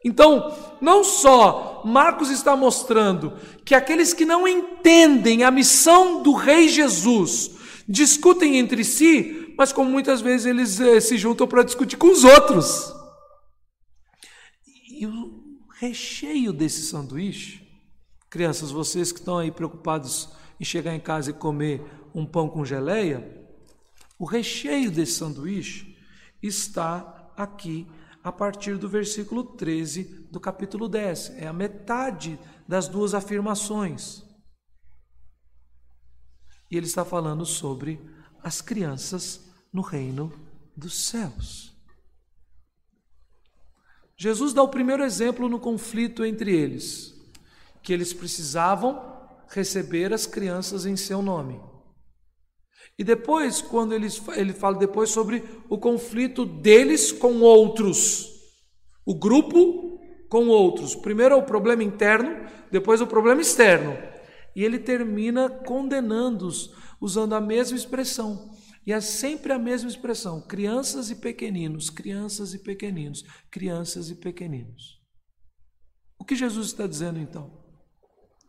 Então, 0.03 0.57
não 0.81 1.03
só 1.03 1.83
Marcos 1.85 2.29
está 2.29 2.55
mostrando 2.55 3.33
que 3.63 3.75
aqueles 3.75 4.13
que 4.13 4.25
não 4.25 4.47
entendem 4.47 5.43
a 5.43 5.51
missão 5.51 6.23
do 6.23 6.33
Rei 6.33 6.67
Jesus 6.67 7.51
discutem 7.87 8.57
entre 8.57 8.83
si, 8.83 9.53
mas 9.57 9.71
como 9.71 9.91
muitas 9.91 10.21
vezes 10.21 10.47
eles 10.47 10.79
eh, 10.79 10.99
se 10.99 11.17
juntam 11.17 11.47
para 11.47 11.63
discutir 11.63 11.97
com 11.97 12.07
os 12.07 12.23
outros. 12.23 12.91
E 14.89 15.05
o 15.05 15.41
recheio 15.79 16.51
desse 16.51 16.83
sanduíche, 16.83 17.67
crianças, 18.29 18.71
vocês 18.71 19.11
que 19.11 19.19
estão 19.19 19.37
aí 19.37 19.51
preocupados 19.51 20.29
em 20.59 20.63
chegar 20.63 20.95
em 20.95 20.99
casa 20.99 21.29
e 21.29 21.33
comer 21.33 21.83
um 22.13 22.25
pão 22.25 22.47
com 22.49 22.65
geleia, 22.65 23.39
o 24.17 24.25
recheio 24.25 24.89
desse 24.89 25.13
sanduíche 25.13 25.97
está 26.41 27.31
aqui 27.35 27.87
a 28.23 28.31
partir 28.31 28.77
do 28.77 28.87
versículo 28.87 29.43
13 29.43 30.27
do 30.31 30.39
capítulo 30.39 30.87
10. 30.87 31.31
É 31.37 31.47
a 31.47 31.53
metade 31.53 32.39
das 32.67 32.87
duas 32.87 33.13
afirmações. 33.13 34.23
E 36.69 36.77
ele 36.77 36.85
está 36.85 37.03
falando 37.03 37.45
sobre 37.45 37.99
as 38.43 38.61
crianças 38.61 39.49
no 39.73 39.81
reino 39.81 40.31
dos 40.75 41.05
céus. 41.05 41.71
Jesus 44.17 44.53
dá 44.53 44.61
o 44.61 44.69
primeiro 44.69 45.03
exemplo 45.03 45.49
no 45.49 45.59
conflito 45.59 46.23
entre 46.23 46.55
eles, 46.55 47.13
que 47.81 47.91
eles 47.91 48.13
precisavam 48.13 49.19
receber 49.47 50.13
as 50.13 50.27
crianças 50.27 50.85
em 50.85 50.95
seu 50.95 51.21
nome. 51.21 51.70
E 53.01 53.03
depois, 53.03 53.63
quando 53.63 53.95
ele, 53.95 54.05
ele 54.35 54.53
fala 54.53 54.77
depois 54.77 55.09
sobre 55.09 55.43
o 55.67 55.75
conflito 55.75 56.45
deles 56.45 57.11
com 57.11 57.41
outros, 57.41 58.29
o 59.03 59.15
grupo 59.15 59.99
com 60.29 60.47
outros. 60.49 60.93
Primeiro 60.93 61.33
é 61.33 61.37
o 61.39 61.41
problema 61.41 61.83
interno, 61.83 62.45
depois 62.71 63.01
o 63.01 63.07
problema 63.07 63.41
externo. 63.41 63.97
E 64.55 64.63
ele 64.63 64.77
termina 64.77 65.49
condenando-os, 65.49 66.75
usando 67.01 67.33
a 67.33 67.41
mesma 67.41 67.75
expressão. 67.75 68.51
E 68.85 68.93
é 68.93 69.01
sempre 69.01 69.51
a 69.51 69.57
mesma 69.57 69.89
expressão: 69.89 70.39
crianças 70.39 71.09
e 71.09 71.15
pequeninos, 71.15 71.89
crianças 71.89 72.53
e 72.53 72.59
pequeninos, 72.59 73.23
crianças 73.49 74.11
e 74.11 74.15
pequeninos. 74.15 75.01
O 76.19 76.23
que 76.23 76.35
Jesus 76.35 76.67
está 76.67 76.85
dizendo 76.85 77.17
então? 77.17 77.51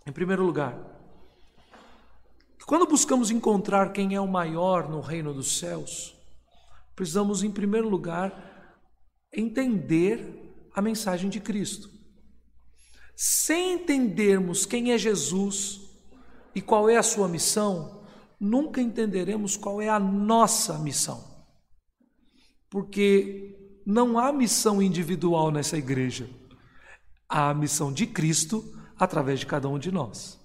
Em 0.06 0.12
primeiro 0.12 0.44
lugar, 0.44 0.91
quando 2.72 2.86
buscamos 2.86 3.30
encontrar 3.30 3.92
quem 3.92 4.14
é 4.14 4.20
o 4.22 4.26
maior 4.26 4.88
no 4.88 5.02
reino 5.02 5.34
dos 5.34 5.58
céus, 5.58 6.16
precisamos, 6.96 7.42
em 7.42 7.50
primeiro 7.50 7.86
lugar, 7.86 8.80
entender 9.30 10.66
a 10.74 10.80
mensagem 10.80 11.28
de 11.28 11.38
Cristo. 11.38 11.90
Sem 13.14 13.74
entendermos 13.74 14.64
quem 14.64 14.90
é 14.90 14.96
Jesus 14.96 15.82
e 16.54 16.62
qual 16.62 16.88
é 16.88 16.96
a 16.96 17.02
sua 17.02 17.28
missão, 17.28 18.06
nunca 18.40 18.80
entenderemos 18.80 19.54
qual 19.54 19.82
é 19.82 19.90
a 19.90 20.00
nossa 20.00 20.78
missão. 20.78 21.22
Porque 22.70 23.82
não 23.84 24.18
há 24.18 24.32
missão 24.32 24.80
individual 24.80 25.50
nessa 25.50 25.76
igreja, 25.76 26.26
há 27.28 27.50
a 27.50 27.54
missão 27.54 27.92
de 27.92 28.06
Cristo 28.06 28.64
através 28.98 29.40
de 29.40 29.44
cada 29.44 29.68
um 29.68 29.78
de 29.78 29.92
nós. 29.92 30.41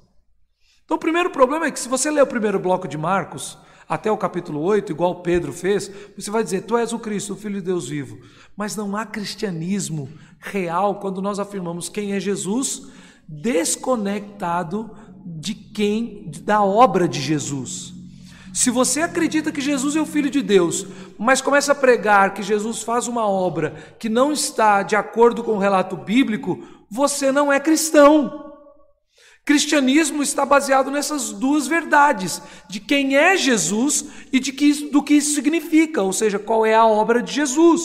Então, 0.87 0.95
o 0.95 0.99
primeiro 1.01 1.29
problema 1.29 1.65
é 1.65 1.71
que, 1.71 1.81
se 1.81 1.89
você 1.89 2.09
ler 2.09 2.21
o 2.23 2.27
primeiro 2.27 2.57
bloco 2.57 2.87
de 2.87 2.97
Marcos, 2.97 3.57
até 3.89 4.09
o 4.09 4.15
capítulo 4.15 4.61
8, 4.61 4.89
igual 4.89 5.21
Pedro 5.21 5.51
fez, 5.51 5.91
você 6.15 6.31
vai 6.31 6.41
dizer: 6.41 6.61
Tu 6.61 6.77
és 6.77 6.93
o 6.93 6.99
Cristo, 6.99 7.33
o 7.33 7.35
Filho 7.35 7.55
de 7.55 7.61
Deus 7.65 7.89
vivo. 7.89 8.17
Mas 8.55 8.73
não 8.73 8.95
há 8.95 9.05
cristianismo 9.05 10.07
real 10.39 10.95
quando 11.01 11.21
nós 11.21 11.39
afirmamos 11.39 11.89
quem 11.89 12.13
é 12.13 12.21
Jesus, 12.21 12.87
desconectado 13.27 14.89
de 15.25 15.53
quem, 15.53 16.31
da 16.41 16.63
obra 16.63 17.05
de 17.05 17.19
Jesus. 17.19 17.93
Se 18.53 18.69
você 18.71 19.01
acredita 19.01 19.51
que 19.51 19.59
Jesus 19.59 19.93
é 19.97 19.99
o 19.99 20.05
Filho 20.05 20.29
de 20.29 20.41
Deus, 20.41 20.87
mas 21.19 21.41
começa 21.41 21.73
a 21.73 21.75
pregar 21.75 22.33
que 22.33 22.41
Jesus 22.41 22.81
faz 22.81 23.09
uma 23.09 23.27
obra 23.27 23.75
que 23.99 24.07
não 24.07 24.31
está 24.31 24.83
de 24.83 24.95
acordo 24.95 25.43
com 25.43 25.57
o 25.57 25.59
relato 25.59 25.97
bíblico, 25.97 26.63
você 26.89 27.29
não 27.29 27.51
é 27.51 27.59
cristão. 27.59 28.46
Cristianismo 29.47 30.21
está 30.21 30.45
baseado 30.45 30.91
nessas 30.91 31.31
duas 31.31 31.67
verdades, 31.67 32.41
de 32.67 32.81
quem 32.81 33.15
é 33.15 33.37
Jesus 33.37 34.03
e 34.29 34.41
de 34.41 34.51
que, 34.51 34.89
do 34.89 35.01
que 35.01 35.13
isso 35.13 35.33
significa, 35.33 36.01
ou 36.01 36.11
seja, 36.11 36.37
qual 36.37 36.65
é 36.65 36.75
a 36.75 36.85
obra 36.85 37.23
de 37.23 37.31
Jesus. 37.31 37.81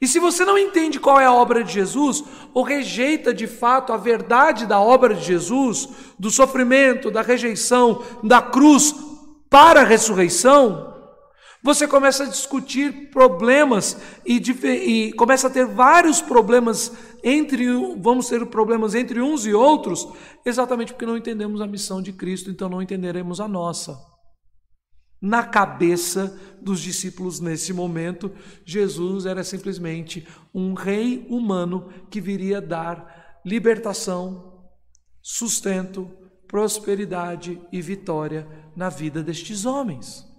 E 0.00 0.08
se 0.08 0.18
você 0.18 0.44
não 0.44 0.58
entende 0.58 0.98
qual 0.98 1.20
é 1.20 1.24
a 1.24 1.32
obra 1.32 1.62
de 1.62 1.72
Jesus, 1.72 2.24
ou 2.52 2.64
rejeita 2.64 3.32
de 3.32 3.46
fato 3.46 3.92
a 3.92 3.96
verdade 3.96 4.66
da 4.66 4.80
obra 4.80 5.14
de 5.14 5.24
Jesus, 5.24 5.88
do 6.18 6.32
sofrimento, 6.32 7.12
da 7.12 7.22
rejeição, 7.22 8.02
da 8.20 8.42
cruz 8.42 8.92
para 9.48 9.82
a 9.82 9.84
ressurreição, 9.84 10.99
você 11.62 11.86
começa 11.86 12.24
a 12.24 12.28
discutir 12.28 13.10
problemas 13.10 13.96
e, 14.24 14.36
e, 14.36 15.12
começa 15.12 15.46
a 15.46 15.50
ter 15.50 15.66
vários 15.66 16.22
problemas 16.22 16.92
entre, 17.22 17.66
vamos 17.98 18.28
ter 18.28 18.44
problemas 18.46 18.94
entre 18.94 19.20
uns 19.20 19.44
e 19.44 19.52
outros, 19.52 20.08
exatamente 20.44 20.92
porque 20.92 21.04
não 21.04 21.18
entendemos 21.18 21.60
a 21.60 21.66
missão 21.66 22.00
de 22.00 22.12
Cristo, 22.12 22.50
então 22.50 22.68
não 22.68 22.80
entenderemos 22.80 23.40
a 23.40 23.48
nossa. 23.48 23.98
Na 25.20 25.42
cabeça 25.42 26.34
dos 26.62 26.80
discípulos 26.80 27.40
nesse 27.40 27.74
momento, 27.74 28.32
Jesus 28.64 29.26
era 29.26 29.44
simplesmente 29.44 30.26
um 30.54 30.72
rei 30.72 31.26
humano 31.28 31.92
que 32.10 32.22
viria 32.22 32.58
dar 32.58 33.40
libertação, 33.44 34.70
sustento, 35.20 36.10
prosperidade 36.48 37.60
e 37.70 37.82
vitória 37.82 38.48
na 38.74 38.88
vida 38.88 39.22
destes 39.22 39.66
homens. 39.66 40.29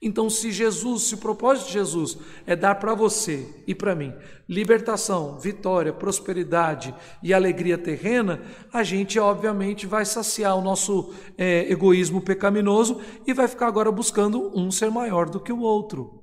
Então, 0.00 0.30
se 0.30 0.52
Jesus, 0.52 1.02
se 1.04 1.14
o 1.14 1.18
propósito 1.18 1.66
de 1.66 1.72
Jesus 1.72 2.18
é 2.46 2.54
dar 2.54 2.76
para 2.76 2.94
você 2.94 3.62
e 3.66 3.74
para 3.74 3.96
mim 3.96 4.14
libertação, 4.48 5.38
vitória, 5.38 5.92
prosperidade 5.92 6.94
e 7.22 7.34
alegria 7.34 7.76
terrena, 7.76 8.40
a 8.72 8.82
gente 8.82 9.18
obviamente 9.18 9.86
vai 9.86 10.06
saciar 10.06 10.56
o 10.56 10.62
nosso 10.62 11.12
é, 11.36 11.70
egoísmo 11.70 12.22
pecaminoso 12.22 13.00
e 13.26 13.34
vai 13.34 13.46
ficar 13.46 13.66
agora 13.66 13.92
buscando 13.92 14.50
um 14.58 14.70
ser 14.70 14.90
maior 14.90 15.28
do 15.28 15.40
que 15.40 15.52
o 15.52 15.60
outro. 15.60 16.22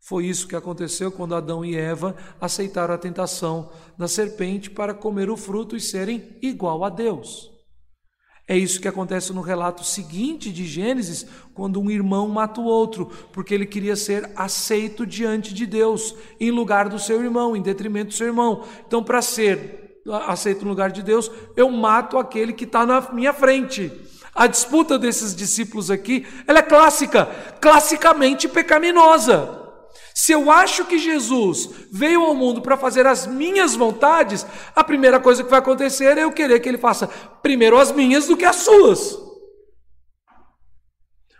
Foi 0.00 0.24
isso 0.24 0.48
que 0.48 0.56
aconteceu 0.56 1.10
quando 1.10 1.34
Adão 1.34 1.64
e 1.64 1.76
Eva 1.76 2.16
aceitaram 2.40 2.94
a 2.94 2.98
tentação 2.98 3.70
da 3.98 4.08
serpente 4.08 4.70
para 4.70 4.94
comer 4.94 5.28
o 5.28 5.36
fruto 5.36 5.76
e 5.76 5.80
serem 5.80 6.38
igual 6.40 6.84
a 6.84 6.88
Deus. 6.88 7.57
É 8.48 8.56
isso 8.56 8.80
que 8.80 8.88
acontece 8.88 9.30
no 9.30 9.42
relato 9.42 9.84
seguinte 9.84 10.50
de 10.50 10.64
Gênesis, 10.64 11.26
quando 11.52 11.78
um 11.78 11.90
irmão 11.90 12.26
mata 12.28 12.62
o 12.62 12.64
outro, 12.64 13.10
porque 13.30 13.52
ele 13.52 13.66
queria 13.66 13.94
ser 13.94 14.30
aceito 14.34 15.06
diante 15.06 15.52
de 15.52 15.66
Deus, 15.66 16.14
em 16.40 16.50
lugar 16.50 16.88
do 16.88 16.98
seu 16.98 17.22
irmão, 17.22 17.54
em 17.54 17.60
detrimento 17.60 18.08
do 18.08 18.14
seu 18.14 18.26
irmão. 18.26 18.64
Então, 18.86 19.04
para 19.04 19.20
ser 19.20 20.00
aceito 20.26 20.64
no 20.64 20.70
lugar 20.70 20.90
de 20.90 21.02
Deus, 21.02 21.30
eu 21.54 21.70
mato 21.70 22.16
aquele 22.16 22.54
que 22.54 22.64
está 22.64 22.86
na 22.86 23.12
minha 23.12 23.34
frente. 23.34 23.92
A 24.34 24.46
disputa 24.46 24.98
desses 24.98 25.34
discípulos 25.34 25.90
aqui, 25.90 26.26
ela 26.46 26.60
é 26.60 26.62
clássica, 26.62 27.26
classicamente 27.60 28.48
pecaminosa. 28.48 29.57
Se 30.18 30.32
eu 30.32 30.50
acho 30.50 30.84
que 30.84 30.98
Jesus 30.98 31.70
veio 31.92 32.24
ao 32.24 32.34
mundo 32.34 32.60
para 32.60 32.76
fazer 32.76 33.06
as 33.06 33.24
minhas 33.24 33.76
vontades, 33.76 34.44
a 34.74 34.82
primeira 34.82 35.20
coisa 35.20 35.44
que 35.44 35.48
vai 35.48 35.60
acontecer 35.60 36.18
é 36.18 36.24
eu 36.24 36.32
querer 36.32 36.58
que 36.58 36.68
ele 36.68 36.76
faça 36.76 37.06
primeiro 37.40 37.78
as 37.78 37.92
minhas 37.92 38.26
do 38.26 38.36
que 38.36 38.44
as 38.44 38.56
suas. 38.56 39.16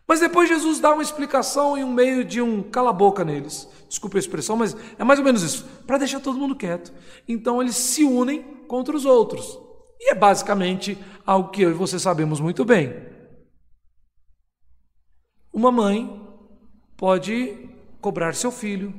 Mas 0.06 0.20
depois 0.20 0.48
Jesus 0.48 0.78
dá 0.78 0.92
uma 0.92 1.02
explicação 1.02 1.76
em 1.76 1.82
um 1.82 1.92
meio 1.92 2.24
de 2.24 2.40
um 2.40 2.62
cala-boca 2.62 3.24
neles. 3.24 3.68
Desculpa 3.88 4.16
a 4.16 4.20
expressão, 4.20 4.56
mas 4.56 4.76
é 4.96 5.02
mais 5.02 5.18
ou 5.18 5.24
menos 5.24 5.42
isso, 5.42 5.66
para 5.84 5.98
deixar 5.98 6.20
todo 6.20 6.38
mundo 6.38 6.54
quieto. 6.54 6.92
Então 7.26 7.60
eles 7.60 7.74
se 7.74 8.04
unem 8.04 8.44
contra 8.68 8.96
os 8.96 9.04
outros. 9.04 9.58
E 9.98 10.12
é 10.12 10.14
basicamente 10.14 10.96
algo 11.26 11.50
que 11.50 11.62
eu 11.62 11.70
e 11.70 11.74
você 11.74 11.98
sabemos 11.98 12.38
muito 12.38 12.64
bem. 12.64 12.94
Uma 15.52 15.72
mãe 15.72 16.24
pode 16.96 17.76
cobrar 18.00 18.34
seu 18.34 18.50
filho, 18.50 18.94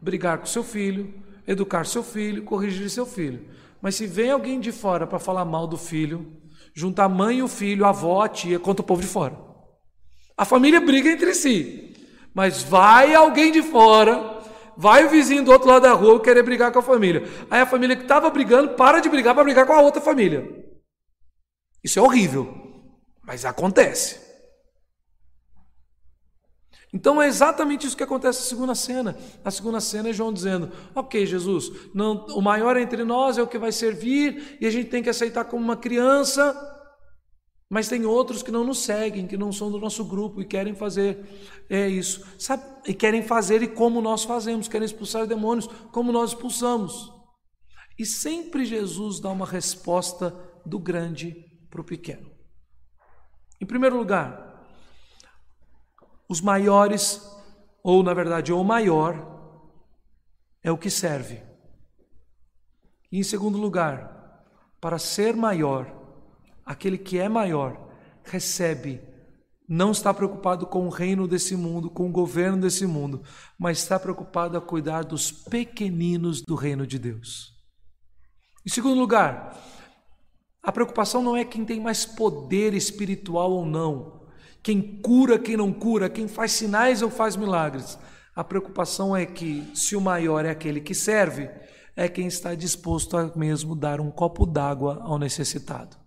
brigar 0.00 0.38
com 0.38 0.46
seu 0.46 0.62
filho, 0.62 1.14
educar 1.46 1.86
seu 1.86 2.02
filho, 2.02 2.44
corrigir 2.44 2.88
seu 2.90 3.06
filho. 3.06 3.48
Mas 3.80 3.96
se 3.96 4.06
vem 4.06 4.30
alguém 4.30 4.60
de 4.60 4.72
fora 4.72 5.06
para 5.06 5.18
falar 5.18 5.44
mal 5.44 5.66
do 5.66 5.76
filho, 5.76 6.40
junta 6.74 7.04
a 7.04 7.08
mãe 7.08 7.38
e 7.38 7.42
o 7.42 7.48
filho, 7.48 7.84
a 7.84 7.90
avó, 7.90 8.22
a 8.22 8.28
tia, 8.28 8.58
contra 8.58 8.82
o 8.82 8.86
povo 8.86 9.02
de 9.02 9.06
fora. 9.06 9.36
A 10.36 10.44
família 10.44 10.80
briga 10.80 11.10
entre 11.10 11.34
si. 11.34 11.94
Mas 12.34 12.62
vai 12.62 13.14
alguém 13.14 13.52
de 13.52 13.62
fora, 13.62 14.42
vai 14.76 15.04
o 15.04 15.10
vizinho 15.10 15.44
do 15.44 15.52
outro 15.52 15.68
lado 15.68 15.82
da 15.82 15.92
rua 15.92 16.20
querer 16.20 16.42
brigar 16.42 16.72
com 16.72 16.80
a 16.80 16.82
família. 16.82 17.22
Aí 17.48 17.60
a 17.60 17.66
família 17.66 17.94
que 17.94 18.02
estava 18.02 18.28
brigando 18.30 18.70
para 18.70 19.00
de 19.00 19.08
brigar 19.08 19.34
para 19.34 19.44
brigar 19.44 19.66
com 19.66 19.72
a 19.72 19.80
outra 19.80 20.00
família. 20.00 20.44
Isso 21.82 21.98
é 21.98 22.02
horrível, 22.02 22.52
mas 23.22 23.44
acontece. 23.44 24.23
Então 26.94 27.20
é 27.20 27.26
exatamente 27.26 27.88
isso 27.88 27.96
que 27.96 28.04
acontece 28.04 28.38
na 28.38 28.46
segunda 28.46 28.74
cena. 28.76 29.16
A 29.44 29.50
segunda 29.50 29.80
cena 29.80 30.10
é 30.10 30.12
João 30.12 30.32
dizendo: 30.32 30.70
Ok, 30.94 31.26
Jesus, 31.26 31.72
não, 31.92 32.24
o 32.26 32.40
maior 32.40 32.76
entre 32.76 33.02
nós 33.02 33.36
é 33.36 33.42
o 33.42 33.48
que 33.48 33.58
vai 33.58 33.72
servir 33.72 34.56
e 34.60 34.66
a 34.66 34.70
gente 34.70 34.90
tem 34.90 35.02
que 35.02 35.10
aceitar 35.10 35.44
como 35.44 35.64
uma 35.64 35.76
criança, 35.76 36.56
mas 37.68 37.88
tem 37.88 38.06
outros 38.06 38.44
que 38.44 38.52
não 38.52 38.62
nos 38.62 38.78
seguem, 38.78 39.26
que 39.26 39.36
não 39.36 39.50
são 39.50 39.72
do 39.72 39.80
nosso 39.80 40.04
grupo 40.04 40.40
e 40.40 40.44
querem 40.44 40.72
fazer 40.72 41.18
é 41.68 41.88
isso, 41.88 42.24
sabe? 42.38 42.62
E 42.86 42.94
querem 42.94 43.22
fazer 43.22 43.60
e 43.60 43.66
como 43.66 44.00
nós 44.00 44.22
fazemos, 44.22 44.68
querem 44.68 44.86
expulsar 44.86 45.26
demônios 45.26 45.66
como 45.90 46.12
nós 46.12 46.30
expulsamos. 46.30 47.12
E 47.98 48.06
sempre 48.06 48.64
Jesus 48.64 49.18
dá 49.18 49.30
uma 49.30 49.46
resposta 49.46 50.32
do 50.64 50.78
grande 50.78 51.34
para 51.68 51.80
o 51.80 51.84
pequeno. 51.84 52.30
Em 53.60 53.66
primeiro 53.66 53.96
lugar, 53.96 54.43
os 56.28 56.40
maiores, 56.40 57.20
ou 57.82 58.02
na 58.02 58.14
verdade 58.14 58.52
o 58.52 58.62
maior, 58.64 59.34
é 60.62 60.70
o 60.70 60.78
que 60.78 60.90
serve. 60.90 61.42
E 63.12 63.18
em 63.18 63.22
segundo 63.22 63.58
lugar, 63.58 64.44
para 64.80 64.98
ser 64.98 65.36
maior, 65.36 65.94
aquele 66.64 66.98
que 66.98 67.18
é 67.18 67.28
maior 67.28 67.88
recebe, 68.24 69.00
não 69.68 69.92
está 69.92 70.12
preocupado 70.12 70.66
com 70.66 70.86
o 70.86 70.90
reino 70.90 71.26
desse 71.26 71.56
mundo, 71.56 71.90
com 71.90 72.08
o 72.08 72.12
governo 72.12 72.60
desse 72.60 72.86
mundo, 72.86 73.22
mas 73.58 73.78
está 73.78 73.98
preocupado 73.98 74.56
a 74.56 74.60
cuidar 74.60 75.04
dos 75.04 75.30
pequeninos 75.30 76.42
do 76.42 76.54
reino 76.54 76.86
de 76.86 76.98
Deus. 76.98 77.54
Em 78.66 78.70
segundo 78.70 78.98
lugar, 78.98 79.58
a 80.62 80.72
preocupação 80.72 81.22
não 81.22 81.36
é 81.36 81.44
quem 81.44 81.64
tem 81.64 81.80
mais 81.80 82.06
poder 82.06 82.74
espiritual 82.74 83.52
ou 83.52 83.66
não, 83.66 84.23
quem 84.64 84.80
cura, 85.02 85.38
quem 85.38 85.58
não 85.58 85.70
cura, 85.70 86.08
quem 86.08 86.26
faz 86.26 86.52
sinais 86.52 87.02
ou 87.02 87.10
faz 87.10 87.36
milagres. 87.36 87.98
A 88.34 88.42
preocupação 88.42 89.14
é 89.14 89.26
que, 89.26 89.70
se 89.74 89.94
o 89.94 90.00
maior 90.00 90.46
é 90.46 90.50
aquele 90.50 90.80
que 90.80 90.94
serve, 90.94 91.50
é 91.94 92.08
quem 92.08 92.26
está 92.26 92.54
disposto 92.54 93.14
a 93.14 93.30
mesmo 93.36 93.76
dar 93.76 94.00
um 94.00 94.10
copo 94.10 94.46
d'água 94.46 95.02
ao 95.02 95.18
necessitado. 95.18 95.98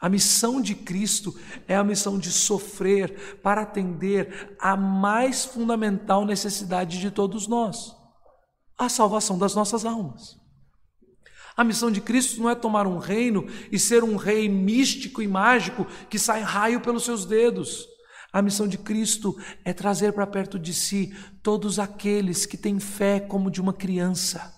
A 0.00 0.08
missão 0.08 0.60
de 0.60 0.74
Cristo 0.74 1.32
é 1.68 1.76
a 1.76 1.84
missão 1.84 2.18
de 2.18 2.32
sofrer 2.32 3.38
para 3.40 3.62
atender 3.62 4.56
a 4.60 4.76
mais 4.76 5.44
fundamental 5.44 6.26
necessidade 6.26 6.98
de 6.98 7.12
todos 7.12 7.46
nós: 7.46 7.94
a 8.76 8.88
salvação 8.88 9.38
das 9.38 9.54
nossas 9.54 9.84
almas. 9.84 10.41
A 11.56 11.64
missão 11.64 11.90
de 11.90 12.00
Cristo 12.00 12.40
não 12.40 12.48
é 12.48 12.54
tomar 12.54 12.86
um 12.86 12.98
reino 12.98 13.46
e 13.70 13.78
ser 13.78 14.02
um 14.02 14.16
rei 14.16 14.48
místico 14.48 15.20
e 15.20 15.28
mágico 15.28 15.86
que 16.08 16.18
sai 16.18 16.40
raio 16.40 16.80
pelos 16.80 17.04
seus 17.04 17.26
dedos. 17.26 17.86
A 18.32 18.40
missão 18.40 18.66
de 18.66 18.78
Cristo 18.78 19.36
é 19.62 19.74
trazer 19.74 20.12
para 20.14 20.26
perto 20.26 20.58
de 20.58 20.72
si 20.72 21.14
todos 21.42 21.78
aqueles 21.78 22.46
que 22.46 22.56
têm 22.56 22.80
fé 22.80 23.20
como 23.20 23.50
de 23.50 23.60
uma 23.60 23.74
criança. 23.74 24.54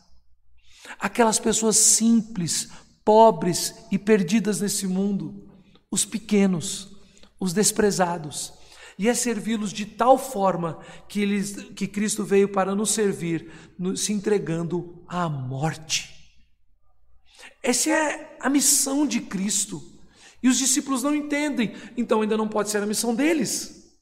Aquelas 1.01 1.41
pessoas 1.41 1.77
simples, 1.77 2.69
pobres 3.05 3.75
e 3.91 3.99
perdidas 3.99 4.61
nesse 4.61 4.87
mundo, 4.87 5.51
os 5.91 6.05
pequenos, 6.05 6.97
os 7.41 7.53
desprezados. 7.53 8.53
E 8.97 9.09
é 9.09 9.15
servi-los 9.15 9.73
de 9.73 9.87
tal 9.87 10.17
forma 10.17 10.79
que, 11.09 11.21
eles, 11.21 11.57
que 11.75 11.89
Cristo 11.89 12.23
veio 12.23 12.49
para 12.49 12.77
nos 12.77 12.93
servir, 12.93 13.51
se 13.97 14.13
entregando 14.13 15.05
à 15.09 15.29
morte. 15.29 16.14
Essa 17.65 17.91
é 17.91 18.37
a 18.41 18.51
missão 18.51 19.07
de 19.07 19.23
Cristo. 19.23 19.83
E 20.43 20.49
os 20.49 20.59
discípulos 20.59 21.03
não 21.03 21.15
entendem, 21.15 21.75
então 21.97 22.21
ainda 22.21 22.37
não 22.37 22.47
pode 22.47 22.69
ser 22.69 22.83
a 22.83 22.87
missão 22.87 23.15
deles. 23.15 23.99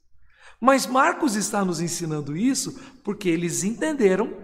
Mas 0.61 0.85
Marcos 0.85 1.37
está 1.37 1.65
nos 1.65 1.81
ensinando 1.81 2.37
isso 2.37 2.81
porque 3.05 3.29
eles 3.29 3.63
entenderam, 3.63 4.37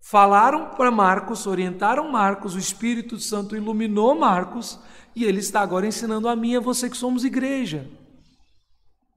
falaram 0.00 0.70
para 0.76 0.92
Marcos, 0.92 1.46
orientaram 1.48 2.10
Marcos, 2.12 2.54
o 2.54 2.58
Espírito 2.58 3.18
Santo 3.18 3.56
iluminou 3.56 4.16
Marcos 4.16 4.78
e 5.14 5.24
ele 5.24 5.40
está 5.40 5.60
agora 5.60 5.86
ensinando 5.86 6.28
a 6.28 6.36
mim 6.36 6.52
e 6.52 6.56
a 6.56 6.60
você 6.60 6.88
que 6.88 6.96
somos 6.96 7.24
igreja. 7.24 7.90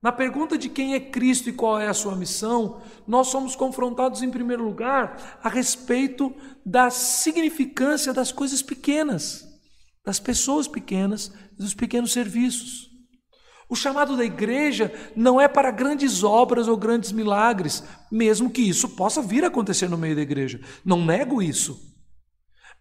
Na 0.01 0.11
pergunta 0.11 0.57
de 0.57 0.67
quem 0.67 0.95
é 0.95 0.99
Cristo 0.99 1.47
e 1.47 1.53
qual 1.53 1.79
é 1.79 1.87
a 1.87 1.93
sua 1.93 2.15
missão, 2.15 2.81
nós 3.07 3.27
somos 3.27 3.55
confrontados, 3.55 4.23
em 4.23 4.31
primeiro 4.31 4.63
lugar, 4.63 5.39
a 5.43 5.47
respeito 5.47 6.33
da 6.65 6.89
significância 6.89 8.11
das 8.11 8.31
coisas 8.31 8.63
pequenas, 8.63 9.47
das 10.03 10.19
pessoas 10.19 10.67
pequenas 10.67 11.31
e 11.53 11.61
dos 11.61 11.75
pequenos 11.75 12.11
serviços. 12.11 12.89
O 13.69 13.75
chamado 13.75 14.17
da 14.17 14.25
igreja 14.25 14.91
não 15.15 15.39
é 15.39 15.47
para 15.47 15.69
grandes 15.69 16.23
obras 16.23 16.67
ou 16.67 16.75
grandes 16.75 17.11
milagres, 17.11 17.83
mesmo 18.11 18.49
que 18.49 18.63
isso 18.63 18.89
possa 18.89 19.21
vir 19.21 19.43
a 19.43 19.47
acontecer 19.47 19.87
no 19.87 19.99
meio 19.99 20.15
da 20.15 20.21
igreja. 20.23 20.59
Não 20.83 21.05
nego 21.05 21.43
isso. 21.43 21.79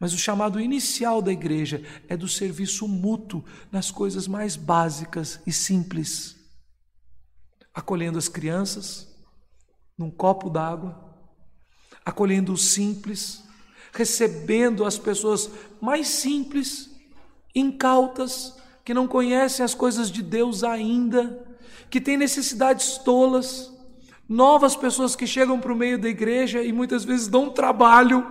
Mas 0.00 0.14
o 0.14 0.18
chamado 0.18 0.58
inicial 0.58 1.20
da 1.20 1.30
igreja 1.30 1.84
é 2.08 2.16
do 2.16 2.26
serviço 2.26 2.88
mútuo 2.88 3.44
nas 3.70 3.90
coisas 3.90 4.26
mais 4.26 4.56
básicas 4.56 5.38
e 5.46 5.52
simples 5.52 6.39
acolhendo 7.74 8.18
as 8.18 8.28
crianças 8.28 9.08
num 9.96 10.10
copo 10.10 10.48
d'água, 10.48 10.98
acolhendo 12.04 12.52
os 12.52 12.72
simples, 12.72 13.44
recebendo 13.92 14.84
as 14.84 14.98
pessoas 14.98 15.50
mais 15.80 16.08
simples, 16.08 16.90
incautas, 17.54 18.56
que 18.84 18.94
não 18.94 19.06
conhecem 19.06 19.64
as 19.64 19.74
coisas 19.74 20.10
de 20.10 20.22
Deus 20.22 20.64
ainda, 20.64 21.46
que 21.90 22.00
têm 22.00 22.16
necessidades 22.16 22.98
tolas, 22.98 23.70
novas 24.28 24.74
pessoas 24.74 25.14
que 25.14 25.26
chegam 25.26 25.60
para 25.60 25.72
o 25.72 25.76
meio 25.76 25.98
da 25.98 26.08
igreja 26.08 26.62
e 26.62 26.72
muitas 26.72 27.04
vezes 27.04 27.28
dão 27.28 27.50
trabalho, 27.50 28.26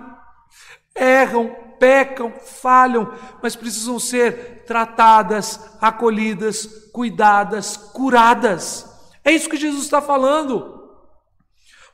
erram, 0.94 1.54
pecam, 1.78 2.32
falham, 2.32 3.12
mas 3.42 3.54
precisam 3.54 3.98
ser 3.98 4.64
tratadas, 4.64 5.60
acolhidas, 5.80 6.66
cuidadas, 6.92 7.76
curadas. 7.76 8.89
É 9.24 9.32
isso 9.32 9.48
que 9.48 9.56
Jesus 9.56 9.84
está 9.84 10.00
falando. 10.00 10.80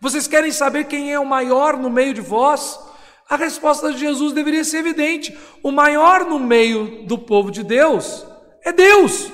Vocês 0.00 0.26
querem 0.26 0.52
saber 0.52 0.84
quem 0.84 1.12
é 1.12 1.18
o 1.18 1.26
maior 1.26 1.76
no 1.76 1.90
meio 1.90 2.14
de 2.14 2.20
vós? 2.20 2.78
A 3.28 3.36
resposta 3.36 3.92
de 3.92 3.98
Jesus 3.98 4.32
deveria 4.32 4.62
ser 4.62 4.78
evidente. 4.78 5.36
O 5.62 5.72
maior 5.72 6.24
no 6.24 6.38
meio 6.38 7.04
do 7.06 7.18
povo 7.18 7.50
de 7.50 7.64
Deus 7.64 8.24
é 8.64 8.72
Deus. 8.72 9.32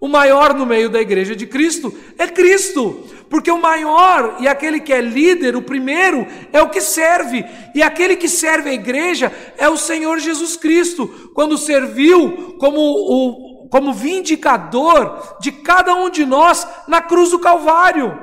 O 0.00 0.08
maior 0.08 0.54
no 0.54 0.66
meio 0.66 0.90
da 0.90 1.00
igreja 1.00 1.34
de 1.34 1.46
Cristo 1.46 1.92
é 2.18 2.26
Cristo. 2.26 3.04
Porque 3.30 3.50
o 3.50 3.60
maior 3.60 4.36
e 4.40 4.46
aquele 4.46 4.78
que 4.78 4.92
é 4.92 5.00
líder, 5.00 5.56
o 5.56 5.62
primeiro, 5.62 6.26
é 6.52 6.60
o 6.60 6.68
que 6.68 6.80
serve. 6.80 7.44
E 7.74 7.82
aquele 7.82 8.14
que 8.14 8.28
serve 8.28 8.70
a 8.70 8.74
igreja 8.74 9.32
é 9.56 9.68
o 9.68 9.76
Senhor 9.76 10.18
Jesus 10.18 10.56
Cristo. 10.56 11.30
Quando 11.34 11.56
serviu 11.56 12.56
como 12.58 12.78
o 12.78 13.51
como 13.72 13.94
vindicador 13.94 15.38
de 15.40 15.50
cada 15.50 15.94
um 15.94 16.10
de 16.10 16.26
nós 16.26 16.68
na 16.86 17.00
cruz 17.00 17.30
do 17.30 17.38
Calvário. 17.38 18.20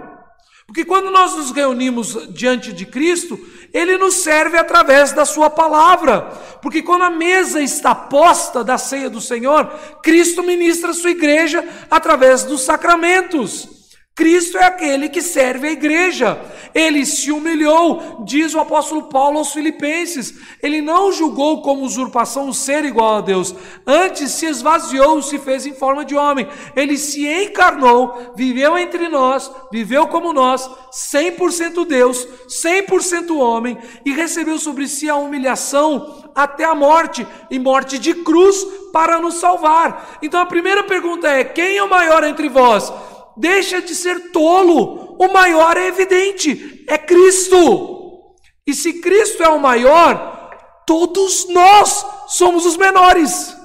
Porque 0.67 0.85
quando 0.85 1.09
nós 1.09 1.35
nos 1.35 1.49
reunimos 1.49 2.31
diante 2.31 2.71
de 2.71 2.85
Cristo, 2.85 3.35
Ele 3.73 3.97
nos 3.97 4.13
serve 4.13 4.59
através 4.59 5.11
da 5.11 5.25
Sua 5.25 5.49
palavra. 5.49 6.21
Porque 6.61 6.83
quando 6.83 7.01
a 7.01 7.09
mesa 7.09 7.59
está 7.59 7.95
posta 7.95 8.63
da 8.63 8.77
ceia 8.77 9.09
do 9.09 9.19
Senhor, 9.19 9.65
Cristo 10.03 10.43
ministra 10.43 10.91
a 10.91 10.93
sua 10.93 11.09
igreja 11.09 11.67
através 11.89 12.43
dos 12.43 12.61
sacramentos. 12.61 13.78
Cristo 14.19 14.57
é 14.57 14.65
aquele 14.65 15.07
que 15.07 15.21
serve 15.21 15.69
a 15.69 15.71
igreja. 15.71 16.37
Ele 16.75 17.05
se 17.05 17.31
humilhou, 17.31 18.21
diz 18.25 18.53
o 18.53 18.59
apóstolo 18.59 19.03
Paulo 19.03 19.37
aos 19.37 19.53
Filipenses. 19.53 20.33
Ele 20.61 20.81
não 20.81 21.09
julgou 21.09 21.61
como 21.61 21.85
usurpação 21.85 22.49
o 22.49 22.53
ser 22.53 22.83
igual 22.83 23.15
a 23.15 23.21
Deus. 23.21 23.55
Antes 23.87 24.31
se 24.31 24.45
esvaziou, 24.45 25.21
se 25.21 25.39
fez 25.39 25.65
em 25.65 25.73
forma 25.73 26.03
de 26.03 26.17
homem. 26.17 26.45
Ele 26.75 26.97
se 26.97 27.25
encarnou, 27.25 28.33
viveu 28.35 28.77
entre 28.77 29.07
nós, 29.07 29.49
viveu 29.71 30.05
como 30.07 30.33
nós, 30.33 30.69
100% 31.13 31.85
Deus, 31.87 32.27
100% 32.49 33.37
homem, 33.37 33.77
e 34.03 34.11
recebeu 34.11 34.59
sobre 34.59 34.89
si 34.89 35.09
a 35.09 35.15
humilhação 35.15 36.29
até 36.35 36.65
a 36.65 36.75
morte, 36.75 37.25
e 37.49 37.57
morte 37.57 37.97
de 37.97 38.13
cruz 38.15 38.67
para 38.91 39.17
nos 39.17 39.35
salvar. 39.35 40.17
Então 40.21 40.41
a 40.41 40.45
primeira 40.45 40.83
pergunta 40.83 41.25
é: 41.29 41.45
quem 41.45 41.77
é 41.77 41.83
o 41.83 41.89
maior 41.89 42.25
entre 42.25 42.49
vós? 42.49 42.91
Deixa 43.39 43.81
de 43.81 43.95
ser 43.95 44.31
tolo. 44.31 45.15
O 45.17 45.31
maior 45.31 45.77
é 45.77 45.87
evidente, 45.87 46.83
é 46.87 46.97
Cristo. 46.97 48.35
E 48.67 48.73
se 48.73 49.01
Cristo 49.01 49.41
é 49.41 49.49
o 49.49 49.59
maior, 49.59 50.51
todos 50.85 51.47
nós 51.47 52.05
somos 52.27 52.65
os 52.65 52.77
menores. 52.77 53.55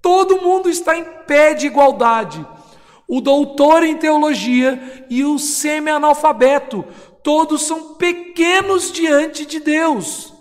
Todo 0.00 0.42
mundo 0.42 0.68
está 0.68 0.96
em 0.96 1.04
pé 1.26 1.54
de 1.54 1.66
igualdade. 1.66 2.46
O 3.08 3.20
doutor 3.20 3.82
em 3.82 3.96
teologia 3.96 5.06
e 5.10 5.24
o 5.24 5.38
semi-analfabeto, 5.38 6.84
todos 7.22 7.62
são 7.62 7.94
pequenos 7.94 8.92
diante 8.92 9.46
de 9.46 9.60
Deus. 9.60 10.32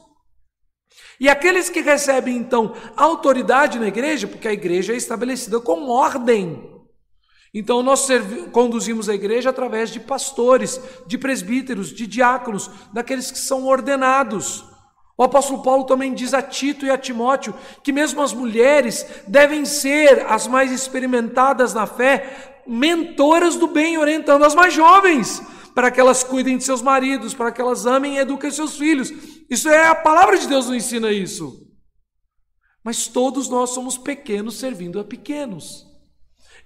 E 1.19 1.29
aqueles 1.29 1.69
que 1.69 1.79
recebem 1.79 2.35
então 2.35 2.73
autoridade 2.97 3.79
na 3.79 3.87
igreja, 3.87 4.27
porque 4.27 4.47
a 4.47 4.53
igreja 4.53 4.93
é 4.93 4.97
estabelecida 4.97 5.59
com 5.59 5.89
ordem. 5.89 6.72
Então 7.53 7.83
nós 7.83 8.07
conduzimos 8.51 9.07
a 9.07 9.13
igreja 9.13 9.51
através 9.51 9.91
de 9.91 9.99
pastores, 9.99 10.81
de 11.05 11.17
presbíteros, 11.19 11.93
de 11.93 12.07
diáconos, 12.07 12.69
daqueles 12.91 13.29
que 13.29 13.37
são 13.37 13.67
ordenados. 13.67 14.65
O 15.15 15.21
apóstolo 15.21 15.61
Paulo 15.61 15.83
também 15.83 16.13
diz 16.15 16.33
a 16.33 16.41
Tito 16.41 16.85
e 16.85 16.89
a 16.89 16.97
Timóteo 16.97 17.53
que 17.83 17.91
mesmo 17.91 18.21
as 18.21 18.33
mulheres 18.33 19.05
devem 19.27 19.65
ser 19.65 20.25
as 20.27 20.47
mais 20.47 20.71
experimentadas 20.71 21.75
na 21.75 21.85
fé, 21.85 22.63
mentoras 22.65 23.55
do 23.55 23.67
bem, 23.67 23.99
orientando 23.99 24.43
as 24.43 24.55
mais 24.55 24.73
jovens, 24.73 25.39
para 25.75 25.91
que 25.91 25.99
elas 25.99 26.23
cuidem 26.23 26.57
de 26.57 26.63
seus 26.63 26.81
maridos, 26.81 27.35
para 27.35 27.51
que 27.51 27.61
elas 27.61 27.85
amem 27.85 28.15
e 28.15 28.19
eduquem 28.19 28.49
seus 28.49 28.75
filhos. 28.75 29.13
Isso 29.47 29.69
é 29.69 29.87
a 29.87 29.95
palavra 29.95 30.39
de 30.39 30.47
Deus 30.47 30.65
nos 30.65 30.75
ensina 30.75 31.11
isso. 31.11 31.67
Mas 32.83 33.05
todos 33.05 33.47
nós 33.47 33.69
somos 33.69 33.95
pequenos 33.95 34.57
servindo 34.57 34.99
a 34.99 35.03
pequenos. 35.03 35.92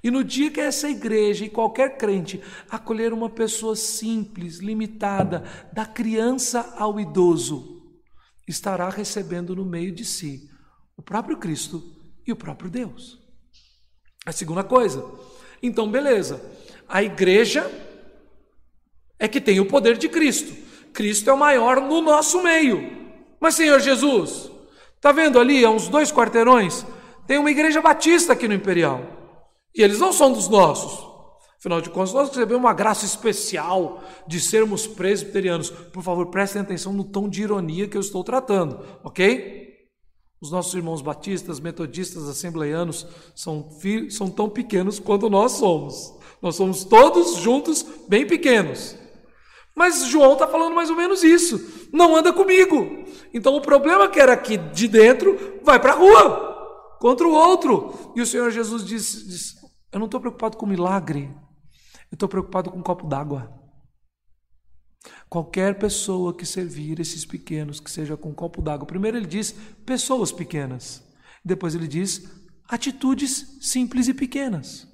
E 0.03 0.11
no 0.11 0.23
dia 0.23 0.51
que 0.51 0.59
essa 0.59 0.89
igreja 0.89 1.45
e 1.45 1.49
qualquer 1.49 1.97
crente 1.97 2.41
acolher 2.69 3.13
uma 3.13 3.29
pessoa 3.29 3.75
simples, 3.75 4.59
limitada, 4.59 5.43
da 5.73 5.85
criança 5.85 6.75
ao 6.77 6.99
idoso, 6.99 7.81
estará 8.47 8.89
recebendo 8.89 9.55
no 9.55 9.65
meio 9.65 9.91
de 9.91 10.05
si 10.05 10.49
o 10.95 11.01
próprio 11.01 11.37
Cristo 11.37 11.83
e 12.25 12.31
o 12.31 12.35
próprio 12.35 12.69
Deus. 12.69 13.19
A 14.25 14.31
segunda 14.31 14.63
coisa, 14.63 15.03
então 15.61 15.89
beleza, 15.89 16.41
a 16.87 17.01
igreja 17.01 17.69
é 19.19 19.27
que 19.27 19.41
tem 19.41 19.59
o 19.59 19.65
poder 19.65 19.97
de 19.97 20.07
Cristo. 20.07 20.55
Cristo 20.93 21.29
é 21.29 21.33
o 21.33 21.37
maior 21.37 21.81
no 21.81 22.01
nosso 22.01 22.41
meio. 22.43 22.97
Mas 23.39 23.55
Senhor 23.55 23.79
Jesus, 23.79 24.49
tá 25.01 25.11
vendo 25.11 25.39
ali, 25.39 25.63
a 25.63 25.69
uns 25.69 25.87
dois 25.87 26.11
quarteirões, 26.11 26.85
tem 27.25 27.37
uma 27.37 27.51
igreja 27.51 27.81
batista 27.81 28.33
aqui 28.33 28.47
no 28.47 28.53
Imperial. 28.53 29.16
E 29.77 29.83
eles 29.83 29.99
não 29.99 30.11
são 30.11 30.33
dos 30.33 30.49
nossos. 30.49 31.05
Afinal 31.59 31.81
de 31.81 31.89
contas, 31.89 32.13
nós 32.13 32.29
recebemos 32.29 32.63
uma 32.63 32.73
graça 32.73 33.05
especial 33.05 34.03
de 34.27 34.39
sermos 34.39 34.87
presbiterianos. 34.87 35.69
Por 35.69 36.01
favor, 36.01 36.27
prestem 36.27 36.61
atenção 36.61 36.91
no 36.93 37.03
tom 37.03 37.29
de 37.29 37.43
ironia 37.43 37.87
que 37.87 37.95
eu 37.95 38.01
estou 38.01 38.23
tratando, 38.23 38.79
ok? 39.03 39.67
Os 40.41 40.51
nossos 40.51 40.73
irmãos 40.73 41.01
batistas, 41.01 41.59
metodistas, 41.59 42.27
assembleianos 42.29 43.07
são, 43.35 43.69
são 44.09 44.29
tão 44.29 44.49
pequenos 44.49 44.99
quanto 44.99 45.29
nós 45.29 45.53
somos. 45.53 46.13
Nós 46.41 46.55
somos 46.55 46.83
todos 46.83 47.35
juntos 47.37 47.85
bem 48.07 48.25
pequenos. 48.25 48.95
Mas 49.75 50.05
João 50.05 50.33
está 50.33 50.47
falando 50.47 50.75
mais 50.75 50.89
ou 50.89 50.95
menos 50.95 51.23
isso. 51.23 51.87
Não 51.91 52.15
anda 52.15 52.33
comigo. 52.33 53.03
Então 53.33 53.55
o 53.55 53.61
problema 53.61 54.07
que 54.07 54.19
era 54.19 54.33
aqui 54.33 54.57
de 54.57 54.87
dentro 54.87 55.59
vai 55.63 55.79
para 55.79 55.93
a 55.93 55.95
rua 55.95 56.97
contra 56.99 57.27
o 57.27 57.31
outro. 57.31 57.93
E 58.15 58.21
o 58.21 58.25
Senhor 58.25 58.51
Jesus 58.51 58.85
disse: 58.85 59.27
disse 59.27 59.56
Eu 59.91 59.99
não 59.99 60.05
estou 60.05 60.19
preocupado 60.19 60.57
com 60.57 60.65
milagre. 60.65 61.29
Eu 62.11 62.15
estou 62.15 62.29
preocupado 62.29 62.71
com 62.71 62.79
um 62.79 62.83
copo 62.83 63.07
d'água. 63.07 63.53
Qualquer 65.29 65.77
pessoa 65.77 66.35
que 66.35 66.45
servir 66.45 66.99
esses 66.99 67.25
pequenos, 67.25 67.79
que 67.79 67.91
seja 67.91 68.17
com 68.17 68.29
um 68.29 68.35
copo 68.35 68.61
d'água. 68.61 68.85
Primeiro 68.85 69.17
ele 69.17 69.27
diz 69.27 69.53
pessoas 69.85 70.31
pequenas. 70.31 71.03
Depois 71.43 71.75
ele 71.75 71.87
diz 71.87 72.29
atitudes 72.67 73.57
simples 73.61 74.07
e 74.07 74.13
pequenas. 74.13 74.87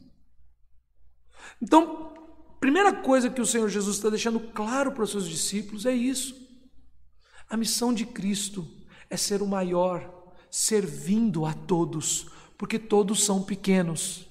Então, 1.62 2.14
primeira 2.60 2.94
coisa 2.94 3.30
que 3.30 3.41
o 3.41 3.46
Senhor 3.46 3.70
Jesus 3.70 3.98
está 3.98 4.10
deixando 4.10 4.39
claro 4.39 4.91
para 4.91 5.04
os 5.04 5.12
seus 5.12 5.28
discípulos 5.28 5.86
é 5.86 5.94
isso. 5.94 6.36
A 7.50 7.58
missão 7.58 7.94
de 7.94 8.06
Cristo 8.06 8.68
é 9.10 9.18
ser 9.18 9.41
o 9.41 9.48
maior, 9.48 10.34
servindo 10.50 11.46
a 11.46 11.54
todos, 11.54 12.28
porque 12.58 12.80
todos 12.80 13.24
são 13.24 13.44
pequenos. 13.44 14.28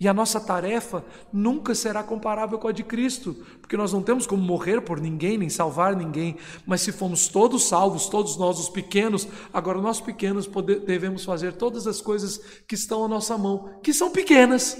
E 0.00 0.08
a 0.08 0.14
nossa 0.14 0.40
tarefa 0.40 1.04
nunca 1.32 1.74
será 1.74 2.02
comparável 2.02 2.58
com 2.58 2.68
a 2.68 2.72
de 2.72 2.82
Cristo, 2.82 3.34
porque 3.60 3.76
nós 3.76 3.92
não 3.92 4.02
temos 4.02 4.26
como 4.26 4.42
morrer 4.42 4.80
por 4.80 5.00
ninguém, 5.00 5.38
nem 5.38 5.48
salvar 5.48 5.94
ninguém, 5.94 6.36
mas 6.66 6.80
se 6.80 6.92
fomos 6.92 7.28
todos 7.28 7.64
salvos, 7.64 8.08
todos 8.08 8.36
nós 8.36 8.58
os 8.58 8.68
pequenos, 8.68 9.26
agora 9.52 9.80
nós 9.80 10.00
pequenos 10.00 10.48
devemos 10.86 11.24
fazer 11.24 11.52
todas 11.54 11.86
as 11.86 12.00
coisas 12.00 12.38
que 12.66 12.74
estão 12.74 13.04
à 13.04 13.08
nossa 13.08 13.36
mão, 13.36 13.80
que 13.82 13.92
são 13.92 14.10
pequenas, 14.10 14.76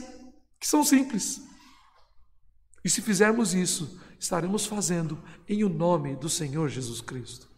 que 0.59 0.67
são 0.67 0.85
simples. 0.85 1.43
E 2.85 2.91
se 2.91 3.01
fizermos 3.01 3.55
isso, 3.55 3.99
estaremos 4.19 4.67
fazendo 4.67 5.23
em 5.49 5.65
o 5.65 5.69
nome 5.69 6.17
do 6.17 6.29
Senhor 6.29 6.69
Jesus 6.69 7.01
Cristo. 7.01 7.49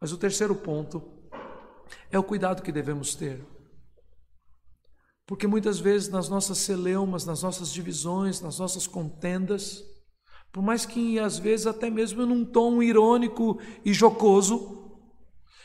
Mas 0.00 0.12
o 0.12 0.18
terceiro 0.18 0.54
ponto 0.54 1.02
é 2.10 2.18
o 2.18 2.22
cuidado 2.22 2.62
que 2.62 2.72
devemos 2.72 3.14
ter. 3.14 3.53
Porque 5.26 5.46
muitas 5.46 5.78
vezes 5.78 6.08
nas 6.08 6.28
nossas 6.28 6.58
celeumas, 6.58 7.24
nas 7.24 7.42
nossas 7.42 7.72
divisões, 7.72 8.40
nas 8.40 8.58
nossas 8.58 8.86
contendas, 8.86 9.82
por 10.52 10.62
mais 10.62 10.84
que 10.84 11.18
às 11.18 11.38
vezes 11.38 11.66
até 11.66 11.88
mesmo 11.88 12.26
num 12.26 12.44
tom 12.44 12.82
irônico 12.82 13.58
e 13.84 13.92
jocoso, 13.92 15.00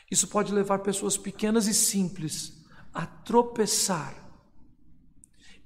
isso 0.10 0.28
pode 0.28 0.54
levar 0.54 0.80
pessoas 0.80 1.18
pequenas 1.18 1.68
e 1.68 1.74
simples 1.74 2.66
a 2.94 3.06
tropeçar. 3.06 4.16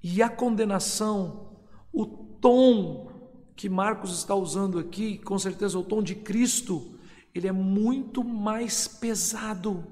E 0.02 0.22
a 0.22 0.30
condenação, 0.30 1.58
o 1.94 2.06
tom 2.06 3.10
que 3.56 3.70
Marcos 3.70 4.18
está 4.18 4.36
usando 4.36 4.80
aqui, 4.80 5.20
com 5.20 5.39
certeza 5.39 5.80
o 5.80 5.84
tom 5.84 6.02
de 6.02 6.16
Cristo, 6.16 7.00
ele 7.34 7.48
é 7.48 7.52
muito 7.52 8.24
mais 8.24 8.88
pesado. 8.88 9.88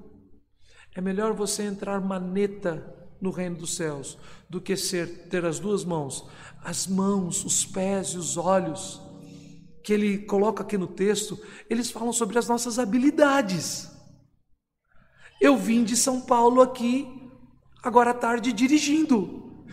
É 0.94 1.00
melhor 1.00 1.34
você 1.34 1.64
entrar 1.64 2.02
maneta 2.02 3.01
no 3.22 3.30
reino 3.30 3.56
dos 3.56 3.76
céus 3.76 4.18
do 4.50 4.60
que 4.60 4.76
ser 4.76 5.28
ter 5.30 5.46
as 5.46 5.60
duas 5.60 5.86
mãos, 5.86 6.28
as 6.64 6.88
mãos, 6.88 7.46
os 7.46 7.66
pés 7.66 8.10
e 8.10 8.18
os 8.18 8.36
olhos 8.36 9.00
que 9.84 9.94
ele 9.94 10.20
coloca 10.20 10.64
aqui 10.64 10.78
no 10.78 10.88
texto, 10.88 11.40
eles 11.70 11.90
falam 11.90 12.12
sobre 12.12 12.38
as 12.38 12.48
nossas 12.48 12.78
habilidades. 12.78 13.90
Eu 15.40 15.58
vim 15.58 15.84
de 15.84 15.96
São 15.96 16.22
Paulo 16.22 16.62
aqui 16.62 17.08
agora 17.82 18.12
à 18.12 18.14
tarde 18.14 18.54
dirigindo. 18.54 19.66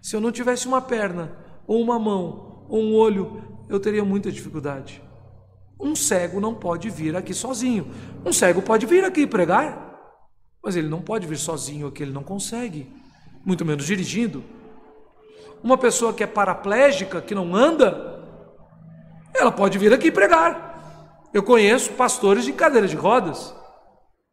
Se 0.00 0.16
eu 0.16 0.20
não 0.20 0.32
tivesse 0.32 0.66
uma 0.66 0.80
perna, 0.80 1.36
ou 1.66 1.80
uma 1.80 1.98
mão, 1.98 2.66
ou 2.68 2.82
um 2.82 2.94
olho, 2.94 3.42
eu 3.68 3.78
teria 3.78 4.04
muita 4.04 4.32
dificuldade. 4.32 5.02
Um 5.78 5.94
cego 5.94 6.40
não 6.40 6.54
pode 6.54 6.90
vir 6.90 7.16
aqui 7.16 7.32
sozinho. 7.32 7.88
Um 8.24 8.32
cego 8.32 8.62
pode 8.62 8.84
vir 8.84 9.04
aqui 9.04 9.26
pregar, 9.26 9.91
mas 10.62 10.76
ele 10.76 10.88
não 10.88 11.00
pode 11.00 11.26
vir 11.26 11.38
sozinho 11.38 11.86
aqui, 11.86 12.02
ele 12.02 12.12
não 12.12 12.22
consegue, 12.22 12.86
muito 13.44 13.64
menos 13.64 13.84
dirigindo. 13.84 14.44
Uma 15.62 15.76
pessoa 15.76 16.12
que 16.12 16.22
é 16.22 16.26
paraplégica, 16.26 17.20
que 17.20 17.34
não 17.34 17.54
anda, 17.54 18.20
ela 19.34 19.50
pode 19.50 19.78
vir 19.78 19.92
aqui 19.92 20.10
pregar. 20.10 21.28
Eu 21.32 21.42
conheço 21.42 21.92
pastores 21.92 22.44
de 22.44 22.52
cadeira 22.52 22.86
de 22.86 22.94
rodas, 22.94 23.54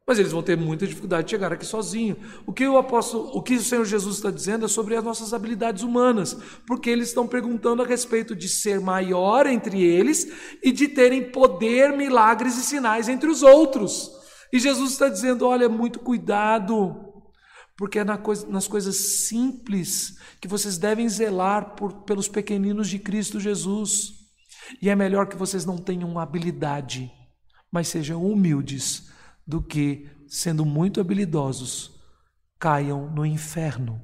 mas 0.05 0.17
eles 0.17 0.31
vão 0.31 0.41
ter 0.41 0.57
muita 0.57 0.87
dificuldade 0.87 1.25
de 1.25 1.31
chegar 1.31 1.53
aqui 1.53 1.65
sozinho. 1.65 2.17
O 2.45 2.51
que 2.51 2.67
o 2.67 2.77
apóstolo, 2.77 3.29
o 3.33 3.41
que 3.41 3.55
o 3.55 3.61
Senhor 3.61 3.85
Jesus 3.85 4.15
está 4.15 4.31
dizendo 4.31 4.65
é 4.65 4.67
sobre 4.67 4.95
as 4.95 5.03
nossas 5.03 5.33
habilidades 5.33 5.83
humanas, 5.83 6.35
porque 6.67 6.89
eles 6.89 7.09
estão 7.09 7.27
perguntando 7.27 7.83
a 7.83 7.85
respeito 7.85 8.35
de 8.35 8.49
ser 8.49 8.79
maior 8.81 9.45
entre 9.45 9.83
eles 9.83 10.27
e 10.63 10.71
de 10.71 10.87
terem 10.87 11.31
poder, 11.31 11.95
milagres 11.95 12.57
e 12.57 12.63
sinais 12.63 13.07
entre 13.07 13.29
os 13.29 13.43
outros. 13.43 14.18
E 14.51 14.59
Jesus 14.59 14.91
está 14.91 15.09
dizendo: 15.09 15.47
olha, 15.47 15.69
muito 15.69 15.99
cuidado, 15.99 17.23
porque 17.77 17.99
é 17.99 18.03
nas 18.03 18.67
coisas 18.67 18.95
simples 18.95 20.17
que 20.41 20.47
vocês 20.47 20.77
devem 20.77 21.07
zelar 21.07 21.75
por, 21.75 22.03
pelos 22.03 22.27
pequeninos 22.27 22.89
de 22.89 22.99
Cristo 22.99 23.39
Jesus. 23.39 24.13
E 24.81 24.89
é 24.89 24.95
melhor 24.95 25.27
que 25.27 25.35
vocês 25.35 25.65
não 25.65 25.77
tenham 25.77 26.19
habilidade, 26.19 27.11
mas 27.71 27.87
sejam 27.87 28.23
humildes, 28.23 29.09
do 29.45 29.61
que, 29.61 30.07
sendo 30.27 30.63
muito 30.63 31.01
habilidosos, 31.01 31.99
caiam 32.59 33.09
no 33.09 33.25
inferno. 33.25 33.99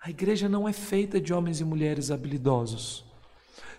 A 0.00 0.10
igreja 0.10 0.48
não 0.48 0.68
é 0.68 0.72
feita 0.72 1.20
de 1.20 1.34
homens 1.34 1.60
e 1.60 1.64
mulheres 1.64 2.12
habilidosos. 2.12 3.04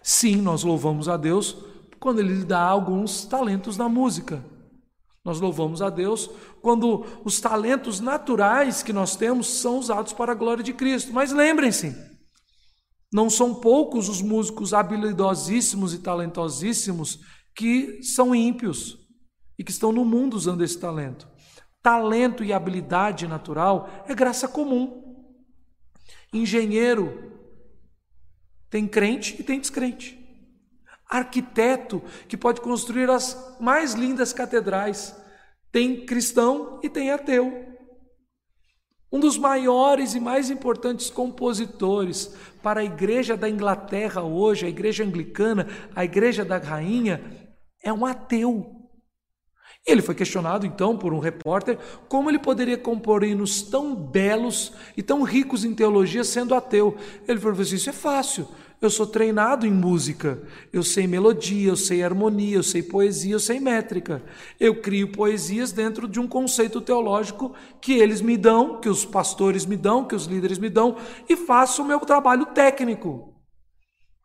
Sim, 0.04 0.38
nós 0.38 0.64
louvamos 0.64 1.08
a 1.08 1.16
Deus 1.16 1.56
quando 2.00 2.20
Ele 2.20 2.34
lhe 2.34 2.46
dá 2.46 2.62
alguns 2.62 3.26
talentos 3.26 3.78
na 3.78 3.90
música. 3.90 4.44
Nós 5.24 5.40
louvamos 5.40 5.82
a 5.82 5.90
Deus 5.90 6.30
quando 6.62 7.06
os 7.24 7.40
talentos 7.40 8.00
naturais 8.00 8.82
que 8.82 8.94
nós 8.94 9.16
temos 9.16 9.48
são 9.48 9.78
usados 9.78 10.14
para 10.14 10.32
a 10.32 10.36
glória 10.36 10.64
de 10.64 10.74
Cristo. 10.74 11.12
Mas 11.14 11.32
lembrem-se, 11.32 11.96
não 13.12 13.30
são 13.30 13.54
poucos 13.54 14.08
os 14.08 14.22
músicos 14.22 14.74
habilidosíssimos 14.74 15.94
e 15.94 16.00
talentosíssimos 16.00 17.20
que 17.56 18.02
são 18.02 18.34
ímpios 18.34 18.98
e 19.58 19.64
que 19.64 19.72
estão 19.72 19.92
no 19.92 20.06
mundo 20.06 20.36
usando 20.36 20.64
esse 20.64 20.80
talento. 20.80 21.28
Talento 21.82 22.44
e 22.44 22.54
habilidade 22.54 23.28
natural 23.28 23.90
é 24.08 24.16
graça 24.16 24.48
comum. 24.48 25.28
Engenheiro 26.34 27.30
tem 28.70 28.88
crente 28.88 29.36
e 29.40 29.44
tem 29.44 29.60
descrente 29.60 30.19
arquiteto 31.10 32.04
que 32.28 32.38
pode 32.38 32.62
construir 32.62 33.10
as 33.10 33.58
mais 33.60 33.94
lindas 33.94 34.32
catedrais. 34.32 35.16
Tem 35.72 36.06
cristão 36.06 36.80
e 36.84 36.90
tem 36.90 37.12
ateu. 37.12 37.68
Um 39.12 39.20
dos 39.20 39.38
maiores 39.40 40.14
e 40.14 40.20
mais 40.20 40.52
importantes 40.52 41.10
compositores 41.10 42.36
para 42.62 42.82
a 42.82 42.84
igreja 42.84 43.36
da 43.36 43.50
Inglaterra 43.50 44.22
hoje, 44.22 44.68
a 44.68 44.70
igreja 44.70 45.04
anglicana, 45.04 45.68
a 45.96 46.06
igreja 46.06 46.46
da 46.46 46.58
rainha, 46.58 47.50
é 47.84 47.92
um 47.92 48.06
ateu. 48.06 48.76
Ele 49.88 50.04
foi 50.04 50.14
questionado 50.14 50.68
então 50.68 50.96
por 50.96 51.14
um 51.14 51.20
repórter 51.20 51.80
como 52.08 52.30
ele 52.30 52.38
poderia 52.38 52.78
compor 52.78 53.24
hinos 53.24 53.64
tão 53.64 53.96
belos 53.96 54.74
e 54.96 55.02
tão 55.02 55.24
ricos 55.24 55.66
em 55.66 55.74
teologia 55.74 56.24
sendo 56.24 56.54
ateu. 56.54 56.96
Ele 57.28 57.40
falou 57.40 57.60
assim: 57.60 57.76
Isso 57.76 57.90
é 57.90 57.94
fácil. 57.94 58.48
Eu 58.82 58.90
sou 58.90 59.06
treinado 59.06 59.66
em 59.66 59.72
música, 59.72 60.42
eu 60.72 60.84
sei 60.84 61.06
melodia, 61.06 61.68
eu 61.68 61.76
sei 61.76 62.02
harmonia, 62.02 62.56
eu 62.56 62.64
sei 62.64 62.82
poesia, 62.82 63.34
eu 63.34 63.40
sei 63.40 63.60
métrica. 63.60 64.24
Eu 64.58 64.82
crio 64.82 65.12
poesias 65.12 65.74
dentro 65.74 66.08
de 66.08 66.18
um 66.18 66.28
conceito 66.28 66.80
teológico 66.80 67.54
que 67.82 67.94
eles 67.94 68.22
me 68.22 68.38
dão, 68.38 68.80
que 68.80 68.88
os 68.88 69.04
pastores 69.04 69.66
me 69.66 69.76
dão, 69.76 70.06
que 70.06 70.16
os 70.16 70.26
líderes 70.26 70.58
me 70.58 70.70
dão, 70.70 70.96
e 71.28 71.36
faço 71.36 71.82
o 71.82 71.86
meu 71.86 72.00
trabalho 72.00 72.46
técnico. 72.46 73.36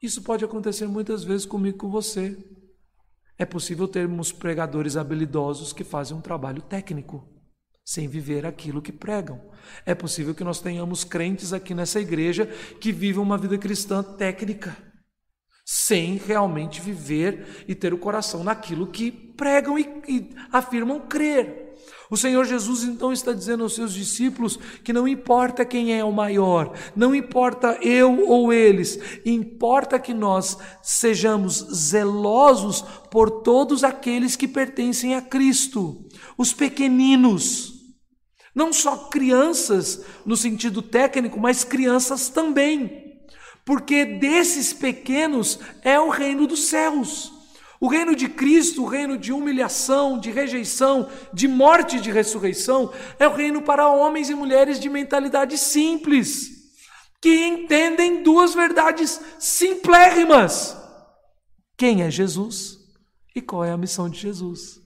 Isso 0.01 0.23
pode 0.23 0.45
acontecer 0.45 0.87
muitas 0.87 1.25
vezes 1.25 1.47
comigo 1.47 1.79
com 1.79 1.91
você. 1.91 2.39
É 3.37 3.45
possível 3.45 3.89
termos 3.89 4.31
pregadores 4.31 4.97
habilidosos 4.97 5.73
que 5.73 5.83
fazem 5.83 6.17
um 6.17 6.21
trabalho 6.21 6.63
técnico 6.63 7.34
sem 7.85 8.09
viver 8.09 8.47
aquilo 8.47 8.81
que 8.81 8.93
pregam. 8.93 9.41
É 9.85 9.95
possível 9.95 10.35
que 10.35 10.45
nós 10.45 10.61
tenhamos 10.61 11.05
crentes 11.05 11.53
aqui 11.53 11.75
nessa 11.75 12.01
igreja 12.01 12.47
que 12.81 12.91
vivem 12.91 13.23
uma 13.23 13.37
vida 13.37 13.59
cristã 13.59 14.03
técnica, 14.03 14.77
sem 15.65 16.17
realmente 16.17 16.81
viver 16.81 17.65
e 17.69 17.75
ter 17.75 17.93
o 17.93 17.99
coração 17.99 18.43
naquilo 18.43 18.87
que 18.87 19.11
pregam 19.11 19.79
e, 19.79 19.83
e 20.09 20.31
afirmam 20.51 21.01
crer. 21.01 21.65
O 22.11 22.17
Senhor 22.17 22.45
Jesus 22.45 22.85
então 22.85 23.13
está 23.13 23.33
dizendo 23.33 23.65
aos 23.65 23.75
seus 23.75 23.93
discípulos 23.93 24.59
que 24.83 24.93
não 24.93 25.09
importa 25.09 25.65
quem 25.65 25.99
é 25.99 26.05
o 26.05 26.13
maior, 26.13 26.73
não 26.95 27.15
importa 27.15 27.79
eu 27.83 28.29
ou 28.29 28.53
eles, 28.53 28.99
importa 29.25 29.99
que 29.99 30.15
nós 30.15 30.57
sejamos 30.83 31.55
zelosos 31.75 32.83
por 33.11 33.43
todos 33.43 33.83
aqueles 33.83 34.37
que 34.37 34.47
pertencem 34.47 35.15
a 35.15 35.23
Cristo, 35.23 36.05
os 36.37 36.53
pequeninos. 36.53 37.74
Não 38.55 38.73
só 38.73 38.97
crianças 39.09 40.05
no 40.25 40.37
sentido 40.37 40.81
técnico, 40.81 41.41
mas 41.41 41.65
crianças 41.65 42.29
também. 42.29 43.23
Porque 43.65 44.05
desses 44.05 44.73
pequenos 44.73 45.59
é 45.83 45.99
o 45.99 46.11
reino 46.11 46.47
dos 46.47 46.67
céus. 46.67 47.33
O 47.81 47.89
reino 47.89 48.15
de 48.15 48.29
Cristo, 48.29 48.83
o 48.83 48.87
reino 48.87 49.19
de 49.19 49.33
humilhação, 49.33 50.19
de 50.19 50.31
rejeição, 50.31 51.11
de 51.33 51.49
morte 51.49 51.97
e 51.97 52.01
de 52.01 52.11
ressurreição, 52.11 52.93
é 53.19 53.27
o 53.27 53.35
reino 53.35 53.61
para 53.61 53.89
homens 53.89 54.31
e 54.31 54.35
mulheres 54.35 54.79
de 54.79 54.89
mentalidade 54.89 55.59
simples, 55.59 56.51
que 57.21 57.47
entendem 57.47 58.23
duas 58.23 58.55
verdades 58.55 59.21
simplérrimas: 59.39 60.77
quem 61.77 62.03
é 62.03 62.11
Jesus 62.11 62.79
e 63.35 63.43
qual 63.43 63.65
é 63.65 63.73
a 63.73 63.77
missão 63.77 64.09
de 64.09 64.19
Jesus. 64.21 64.84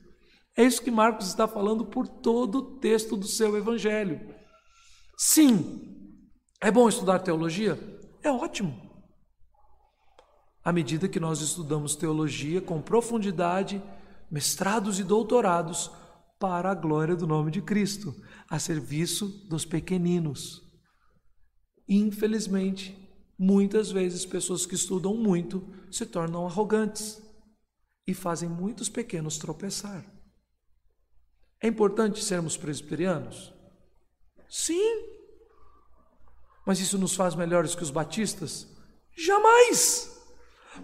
É 0.59 0.65
isso 0.65 0.83
que 0.83 0.91
Marcos 0.91 1.29
está 1.29 1.49
falando 1.49 1.87
por 1.87 2.07
todo 2.07 2.59
o 2.59 2.79
texto 2.79 3.17
do 3.17 3.27
seu 3.27 3.57
evangelho. 3.57 4.35
Sim, 5.17 6.29
é 6.61 6.71
bom 6.71 6.87
estudar 6.89 7.21
teologia? 7.21 7.79
É 8.23 8.31
ótimo 8.31 8.89
à 10.69 10.73
medida 10.73 11.09
que 11.09 11.19
nós 11.19 11.41
estudamos 11.41 11.97
teologia 11.97 12.61
com 12.61 12.83
profundidade, 12.83 13.83
mestrados 14.31 14.99
e 14.99 15.03
doutorados, 15.03 15.91
para 16.39 16.71
a 16.71 16.75
glória 16.75 17.17
do 17.17 17.27
nome 17.27 17.51
de 17.51 17.63
Cristo, 17.63 18.15
a 18.51 18.59
serviço 18.59 19.29
dos 19.49 19.65
pequeninos. 19.65 20.63
Infelizmente, 21.89 22.95
muitas 23.39 23.91
vezes 23.91 24.27
pessoas 24.27 24.67
que 24.67 24.75
estudam 24.75 25.17
muito 25.17 25.67
se 25.91 26.05
tornam 26.05 26.47
arrogantes 26.47 27.19
e 28.07 28.13
fazem 28.13 28.47
muitos 28.47 28.91
pequenos 28.91 29.39
tropeçar. 29.39 30.05
É 31.61 31.67
importante 31.67 32.23
sermos 32.23 32.57
presbiterianos? 32.57 33.53
Sim. 34.49 35.05
Mas 36.67 36.81
isso 36.81 36.99
nos 36.99 37.15
faz 37.15 37.35
melhores 37.35 37.75
que 37.75 37.83
os 37.83 37.91
batistas? 37.91 38.69
Jamais! 39.17 40.17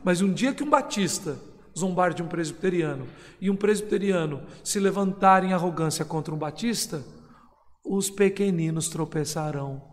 Mas 0.03 0.20
um 0.20 0.33
dia 0.33 0.55
que 0.55 0.62
um 0.62 0.70
batista 0.70 1.39
zombar 1.77 2.14
de 2.14 2.22
um 2.22 2.29
presbiteriano 2.29 3.07
e 3.41 3.51
um 3.51 3.57
presbiteriano 3.57 4.47
se 4.62 4.79
levantar 4.79 5.45
em 5.45 5.53
arrogância 5.53 6.05
contra 6.05 6.35
um 6.35 6.39
batista, 6.39 7.05
os 7.85 8.11
pequeninos 8.11 8.89
tropeçarão. 8.89 9.93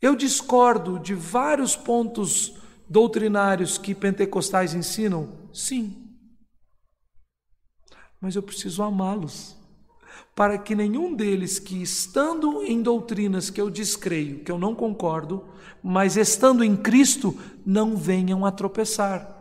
Eu 0.00 0.16
discordo 0.16 0.98
de 0.98 1.14
vários 1.14 1.76
pontos 1.76 2.54
doutrinários 2.88 3.76
que 3.76 3.94
pentecostais 3.94 4.74
ensinam, 4.74 5.50
sim. 5.52 5.99
Mas 8.20 8.36
eu 8.36 8.42
preciso 8.42 8.82
amá-los 8.82 9.60
para 10.34 10.58
que 10.58 10.74
nenhum 10.74 11.14
deles 11.14 11.58
que 11.58 11.82
estando 11.82 12.62
em 12.62 12.82
doutrinas 12.82 13.50
que 13.50 13.60
eu 13.60 13.68
descreio, 13.68 14.40
que 14.40 14.50
eu 14.50 14.58
não 14.58 14.74
concordo, 14.74 15.44
mas 15.82 16.16
estando 16.16 16.64
em 16.64 16.76
Cristo, 16.76 17.36
não 17.64 17.96
venham 17.96 18.46
a 18.46 18.50
tropeçar. 18.50 19.38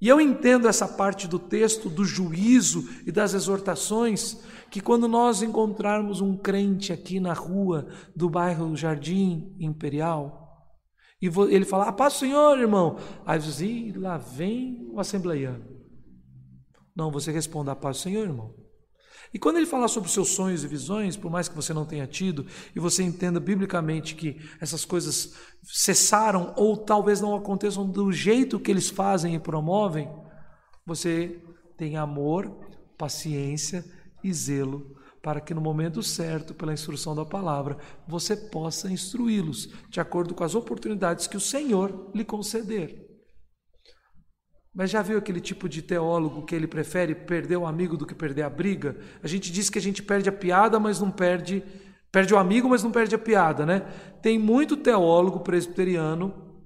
E 0.00 0.06
eu 0.06 0.20
entendo 0.20 0.68
essa 0.68 0.86
parte 0.86 1.26
do 1.26 1.38
texto 1.38 1.88
do 1.88 2.04
juízo 2.04 2.88
e 3.06 3.10
das 3.10 3.34
exortações, 3.34 4.38
que 4.70 4.80
quando 4.80 5.08
nós 5.08 5.42
encontrarmos 5.42 6.20
um 6.20 6.36
crente 6.36 6.92
aqui 6.92 7.18
na 7.18 7.32
rua 7.32 7.88
do 8.14 8.28
bairro 8.28 8.76
Jardim 8.76 9.56
Imperial, 9.58 10.44
e 11.20 11.26
ele 11.26 11.64
falar, 11.64 11.88
ah, 11.88 11.92
paz 11.92 12.12
Senhor, 12.12 12.58
irmão. 12.60 12.96
Aí 13.26 13.40
diz, 13.40 13.96
lá 13.96 14.16
vem 14.18 14.86
o 14.92 15.00
assembleiano. 15.00 15.77
Não, 16.98 17.12
você 17.12 17.30
responda, 17.30 17.70
a 17.70 17.76
paz 17.76 17.98
do 17.98 18.02
Senhor, 18.02 18.24
irmão. 18.24 18.52
E 19.32 19.38
quando 19.38 19.56
ele 19.56 19.66
falar 19.66 19.86
sobre 19.86 20.10
seus 20.10 20.30
sonhos 20.30 20.64
e 20.64 20.66
visões, 20.66 21.16
por 21.16 21.30
mais 21.30 21.48
que 21.48 21.54
você 21.54 21.72
não 21.72 21.86
tenha 21.86 22.08
tido, 22.08 22.44
e 22.74 22.80
você 22.80 23.04
entenda 23.04 23.38
biblicamente 23.38 24.16
que 24.16 24.36
essas 24.60 24.84
coisas 24.84 25.34
cessaram 25.62 26.52
ou 26.56 26.76
talvez 26.76 27.20
não 27.20 27.36
aconteçam 27.36 27.88
do 27.88 28.10
jeito 28.10 28.58
que 28.58 28.68
eles 28.68 28.90
fazem 28.90 29.36
e 29.36 29.38
promovem, 29.38 30.10
você 30.84 31.40
tem 31.76 31.96
amor, 31.96 32.50
paciência 32.96 33.84
e 34.24 34.32
zelo 34.32 34.96
para 35.22 35.40
que 35.40 35.54
no 35.54 35.60
momento 35.60 36.02
certo, 36.02 36.54
pela 36.54 36.72
instrução 36.72 37.14
da 37.14 37.24
palavra, 37.24 37.76
você 38.08 38.36
possa 38.36 38.90
instruí-los 38.90 39.68
de 39.88 40.00
acordo 40.00 40.34
com 40.34 40.42
as 40.42 40.54
oportunidades 40.54 41.28
que 41.28 41.36
o 41.36 41.40
Senhor 41.40 42.10
lhe 42.12 42.24
conceder. 42.24 43.07
Mas 44.78 44.90
já 44.90 45.02
viu 45.02 45.18
aquele 45.18 45.40
tipo 45.40 45.68
de 45.68 45.82
teólogo 45.82 46.46
que 46.46 46.54
ele 46.54 46.68
prefere 46.68 47.12
perder 47.12 47.56
o 47.56 47.66
amigo 47.66 47.96
do 47.96 48.06
que 48.06 48.14
perder 48.14 48.42
a 48.42 48.48
briga? 48.48 48.96
A 49.20 49.26
gente 49.26 49.50
diz 49.50 49.68
que 49.68 49.76
a 49.76 49.82
gente 49.82 50.00
perde 50.00 50.28
a 50.28 50.32
piada, 50.32 50.78
mas 50.78 51.00
não 51.00 51.10
perde. 51.10 51.64
Perde 52.12 52.32
o 52.32 52.38
amigo, 52.38 52.68
mas 52.68 52.84
não 52.84 52.92
perde 52.92 53.12
a 53.12 53.18
piada, 53.18 53.66
né? 53.66 53.80
Tem 54.22 54.38
muito 54.38 54.76
teólogo 54.76 55.40
presbiteriano 55.40 56.62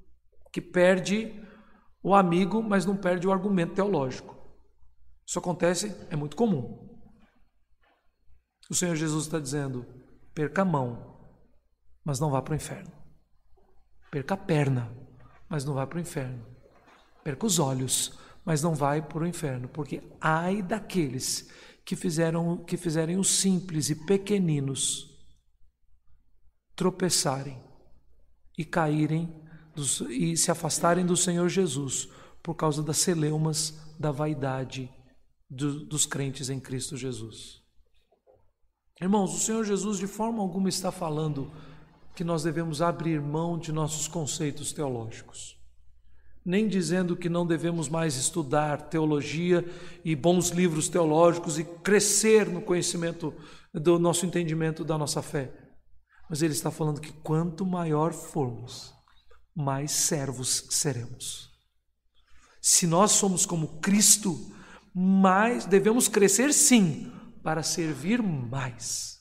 que 0.53 0.61
perde 0.61 1.43
o 2.03 2.15
amigo, 2.15 2.63
mas 2.63 2.85
não 2.85 2.99
perde 2.99 3.27
o 3.27 3.33
argumento 3.33 3.73
teológico. 3.73 4.37
Isso 5.27 5.39
acontece, 5.39 5.97
é 6.11 6.15
muito 6.15 6.37
comum. 6.37 6.95
O 8.71 8.75
Senhor 8.75 8.95
Jesus 8.95 9.25
está 9.25 9.39
dizendo: 9.39 9.87
perca 10.35 10.61
a 10.61 10.67
mão, 10.67 11.19
mas 12.05 12.21
não 12.21 12.31
vá 12.31 12.43
para 12.43 12.53
o 12.53 12.57
inferno. 12.57 12.93
Perca 14.11 14.35
a 14.35 14.37
perna, 14.37 14.95
mas 15.49 15.65
não 15.65 15.73
vá 15.73 15.87
para 15.87 15.97
o 15.97 16.01
inferno 16.01 16.52
perca 17.23 17.47
os 17.47 17.59
olhos, 17.59 18.19
mas 18.45 18.63
não 18.63 18.75
vai 18.75 19.01
para 19.01 19.23
o 19.23 19.27
inferno, 19.27 19.69
porque 19.69 20.03
ai 20.21 20.63
daqueles 20.63 21.49
que 21.85 21.97
fizeram 21.97 22.59
que 22.59 22.77
fizerem 22.77 23.17
os 23.17 23.29
simples 23.29 23.91
e 23.91 23.95
pequeninos 23.95 25.11
tropeçarem 26.75 27.63
e 28.57 28.65
caírem 28.65 29.33
dos, 29.75 30.01
e 30.03 30.37
se 30.37 30.51
afastarem 30.51 31.05
do 31.05 31.17
Senhor 31.17 31.49
Jesus 31.49 32.09
por 32.43 32.55
causa 32.55 32.83
das 32.83 32.99
celeumas 32.99 33.79
da 33.99 34.11
vaidade 34.11 34.91
do, 35.49 35.85
dos 35.87 36.07
crentes 36.07 36.51
em 36.51 36.59
Cristo 36.59 36.97
Jesus. 36.97 37.63
Irmãos, 39.01 39.35
o 39.35 39.39
Senhor 39.39 39.65
Jesus 39.65 39.99
de 39.99 40.07
forma 40.07 40.41
alguma 40.41 40.69
está 40.69 40.93
falando 40.93 41.51
que 42.15 42.25
nós 42.25 42.43
devemos 42.43 42.83
abrir 42.83 43.21
mão 43.21 43.59
de 43.59 43.73
nossos 43.73 44.07
conceitos 44.07 44.73
teológicos 44.73 45.62
nem 46.45 46.67
dizendo 46.67 47.17
que 47.17 47.29
não 47.29 47.47
devemos 47.47 47.89
mais 47.89 48.17
estudar 48.17 48.83
teologia 48.89 49.65
e 50.05 50.17
bons 50.17 50.49
livros 50.49 50.89
teológicos 50.89 51.59
e 51.59 51.65
crescer 51.65 52.49
no 52.49 52.61
conhecimento 52.61 53.33
do 53.73 53.99
nosso 53.99 54.27
entendimento 54.27 54.85
da 54.85 54.99
nossa 54.99 55.23
fé. 55.23 55.53
Mas 56.29 56.43
ele 56.43 56.53
está 56.53 56.71
falando 56.71 57.01
que 57.01 57.13
quanto 57.13 57.65
maior 57.65 58.13
formos, 58.13 58.93
mais 59.55 59.93
servos 59.93 60.67
seremos. 60.71 61.51
Se 62.61 62.87
nós 62.87 63.13
somos 63.13 63.47
como 63.47 63.81
Cristo, 63.81 64.53
mais 64.95 65.65
devemos 65.65 66.09
crescer 66.09 66.53
sim, 66.53 67.13
para 67.43 67.63
servir 67.63 68.23
mais 68.23 69.21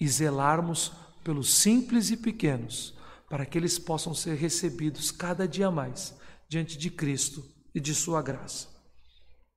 e 0.00 0.08
zelarmos 0.08 0.92
pelos 1.24 1.52
simples 1.54 2.10
e 2.10 2.16
pequenos, 2.16 2.96
para 3.28 3.44
que 3.44 3.58
eles 3.58 3.78
possam 3.78 4.14
ser 4.14 4.36
recebidos 4.36 5.10
cada 5.10 5.46
dia 5.46 5.70
mais 5.70 6.17
diante 6.48 6.78
de 6.78 6.90
Cristo 6.90 7.44
e 7.74 7.80
de 7.80 7.94
Sua 7.94 8.22
graça. 8.22 8.68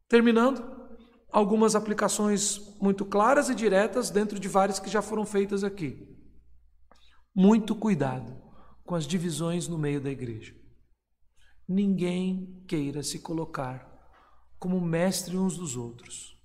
Terminando, 0.09 0.61
algumas 1.31 1.75
aplicações 1.75 2.59
muito 2.81 3.05
claras 3.05 3.49
e 3.49 3.55
diretas 3.55 4.09
dentro 4.09 4.39
de 4.39 4.47
várias 4.47 4.79
que 4.79 4.89
já 4.89 5.01
foram 5.01 5.25
feitas 5.25 5.63
aqui. 5.63 6.07
Muito 7.33 7.73
cuidado 7.73 8.41
com 8.83 8.93
as 8.93 9.07
divisões 9.07 9.67
no 9.67 9.77
meio 9.77 10.01
da 10.01 10.11
igreja. 10.11 10.53
Ninguém 11.67 12.61
queira 12.67 13.01
se 13.01 13.19
colocar 13.19 13.89
como 14.59 14.81
mestre 14.81 15.37
uns 15.37 15.55
dos 15.55 15.77
outros. 15.77 16.37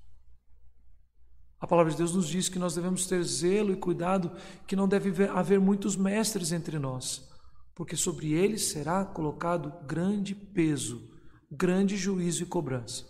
A 1.58 1.66
palavra 1.66 1.90
de 1.90 1.98
Deus 1.98 2.14
nos 2.14 2.28
diz 2.28 2.48
que 2.48 2.58
nós 2.58 2.74
devemos 2.74 3.06
ter 3.06 3.22
zelo 3.24 3.72
e 3.72 3.76
cuidado, 3.76 4.30
que 4.66 4.76
não 4.76 4.86
deve 4.86 5.24
haver 5.24 5.58
muitos 5.58 5.96
mestres 5.96 6.52
entre 6.52 6.78
nós, 6.78 7.28
porque 7.76 7.94
sobre 7.94 8.32
eles 8.32 8.62
será 8.62 9.04
colocado 9.04 9.70
grande 9.86 10.34
peso, 10.34 11.10
grande 11.50 11.94
juízo 11.94 12.42
e 12.42 12.46
cobrança. 12.46 13.06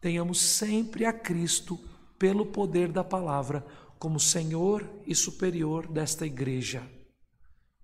Tenhamos 0.00 0.40
sempre 0.40 1.06
a 1.06 1.12
Cristo, 1.12 1.78
pelo 2.18 2.44
poder 2.44 2.90
da 2.90 3.04
palavra, 3.04 3.64
como 4.00 4.18
Senhor 4.18 4.84
e 5.06 5.14
superior 5.14 5.86
desta 5.86 6.26
igreja. 6.26 6.82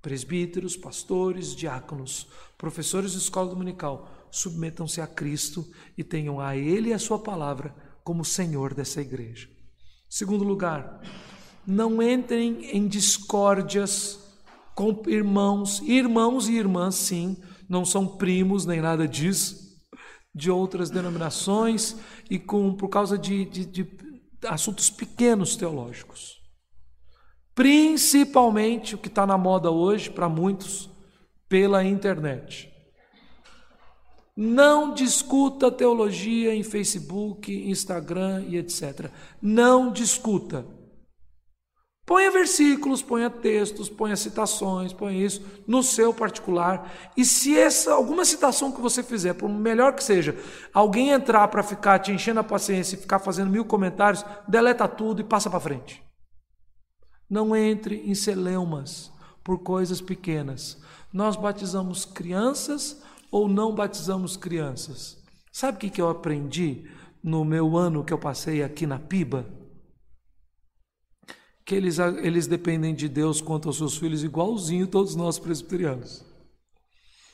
Presbíteros, 0.02 0.76
pastores, 0.76 1.54
diáconos, 1.54 2.26
professores 2.58 3.12
de 3.12 3.18
escola 3.18 3.50
dominical, 3.50 4.10
submetam-se 4.32 5.00
a 5.00 5.06
Cristo 5.06 5.64
e 5.96 6.02
tenham 6.02 6.40
a 6.40 6.56
Ele 6.56 6.88
e 6.88 6.92
a 6.92 6.98
Sua 6.98 7.20
palavra 7.20 7.74
como 8.02 8.24
Senhor 8.24 8.74
dessa 8.74 9.00
igreja. 9.00 9.48
Segundo 10.08 10.42
lugar, 10.42 11.00
não 11.64 12.02
entrem 12.02 12.64
em 12.64 12.88
discórdias 12.88 14.19
com 14.74 15.02
irmãos, 15.06 15.80
irmãos 15.80 16.48
e 16.48 16.54
irmãs, 16.54 16.94
sim, 16.94 17.36
não 17.68 17.84
são 17.84 18.06
primos 18.06 18.66
nem 18.66 18.80
nada 18.80 19.06
disso, 19.06 19.78
de 20.34 20.50
outras 20.50 20.90
denominações 20.90 21.96
e 22.30 22.38
com 22.38 22.74
por 22.74 22.88
causa 22.88 23.18
de, 23.18 23.44
de, 23.44 23.66
de 23.66 23.86
assuntos 24.46 24.90
pequenos 24.90 25.56
teológicos. 25.56 26.40
Principalmente 27.54 28.94
o 28.94 28.98
que 28.98 29.08
está 29.08 29.26
na 29.26 29.36
moda 29.36 29.70
hoje 29.70 30.10
para 30.10 30.28
muitos, 30.28 30.88
pela 31.48 31.84
internet. 31.84 32.70
Não 34.36 34.94
discuta 34.94 35.70
teologia 35.70 36.54
em 36.54 36.62
Facebook, 36.62 37.52
Instagram 37.52 38.44
e 38.48 38.56
etc. 38.56 39.10
Não 39.42 39.92
discuta. 39.92 40.64
Ponha 42.11 42.28
versículos, 42.28 43.02
ponha 43.02 43.30
textos, 43.30 43.88
ponha 43.88 44.16
citações, 44.16 44.92
ponha 44.92 45.24
isso 45.24 45.40
no 45.64 45.80
seu 45.80 46.12
particular. 46.12 46.92
E 47.16 47.24
se 47.24 47.56
essa 47.56 47.92
alguma 47.92 48.24
citação 48.24 48.72
que 48.72 48.80
você 48.80 49.00
fizer, 49.00 49.34
por 49.34 49.48
melhor 49.48 49.94
que 49.94 50.02
seja, 50.02 50.36
alguém 50.74 51.11
entrar 51.11 51.46
para 51.46 51.62
ficar 51.62 52.00
te 52.00 52.11
enchendo 52.11 52.40
a 52.40 52.42
paciência 52.42 52.96
e 52.96 53.00
ficar 53.00 53.20
fazendo 53.20 53.52
mil 53.52 53.64
comentários, 53.64 54.24
deleta 54.48 54.88
tudo 54.88 55.20
e 55.20 55.24
passa 55.24 55.48
para 55.48 55.61
frente. 55.61 56.02
Não 57.30 57.54
entre 57.54 57.98
em 58.04 58.14
celeumas 58.16 59.12
por 59.44 59.61
coisas 59.61 60.00
pequenas. 60.00 60.82
Nós 61.12 61.36
batizamos 61.36 62.04
crianças 62.04 63.00
ou 63.30 63.46
não 63.46 63.72
batizamos 63.72 64.36
crianças? 64.36 65.16
Sabe 65.52 65.76
o 65.76 65.88
que 65.88 66.02
eu 66.02 66.08
aprendi 66.08 66.90
no 67.22 67.44
meu 67.44 67.76
ano 67.76 68.02
que 68.02 68.12
eu 68.12 68.18
passei 68.18 68.64
aqui 68.64 68.84
na 68.84 68.98
Piba? 68.98 69.59
Que 71.70 71.76
eles, 71.76 72.00
eles 72.00 72.48
dependem 72.48 72.92
de 72.92 73.08
Deus 73.08 73.40
quanto 73.40 73.68
aos 73.68 73.76
seus 73.76 73.96
filhos, 73.96 74.24
igualzinho 74.24 74.88
todos 74.88 75.14
nós 75.14 75.38
presbiterianos. 75.38 76.24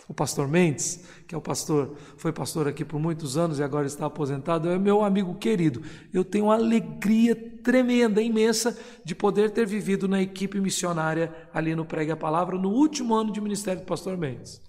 O 0.07 0.13
pastor 0.13 0.47
Mendes, 0.47 1.07
que 1.27 1.35
é 1.35 1.39
o 1.39 1.41
pastor, 1.41 1.97
foi 2.19 2.35
pastor 2.35 2.69
aqui 2.69 2.85
por 2.85 3.01
muitos 3.01 3.39
anos 3.39 3.59
e 3.59 3.63
agora 3.63 3.87
está 3.87 4.05
aposentado, 4.05 4.69
é 4.69 4.79
meu 4.79 5.03
amigo 5.03 5.37
querido. 5.37 5.81
Eu 6.13 6.23
tenho 6.23 6.45
uma 6.45 6.55
alegria 6.55 7.35
tremenda, 7.35 8.21
imensa, 8.21 8.79
de 9.03 9.15
poder 9.15 9.53
ter 9.53 9.67
vivido 9.67 10.07
na 10.07 10.21
equipe 10.21 10.61
missionária 10.61 11.35
ali 11.51 11.75
no 11.75 11.87
Pregue 11.87 12.13
a 12.13 12.17
Palavra 12.17 12.59
no 12.59 12.69
último 12.69 13.15
ano 13.15 13.33
de 13.33 13.41
ministério 13.41 13.81
do 13.81 13.87
pastor 13.87 14.19
Mendes. 14.19 14.61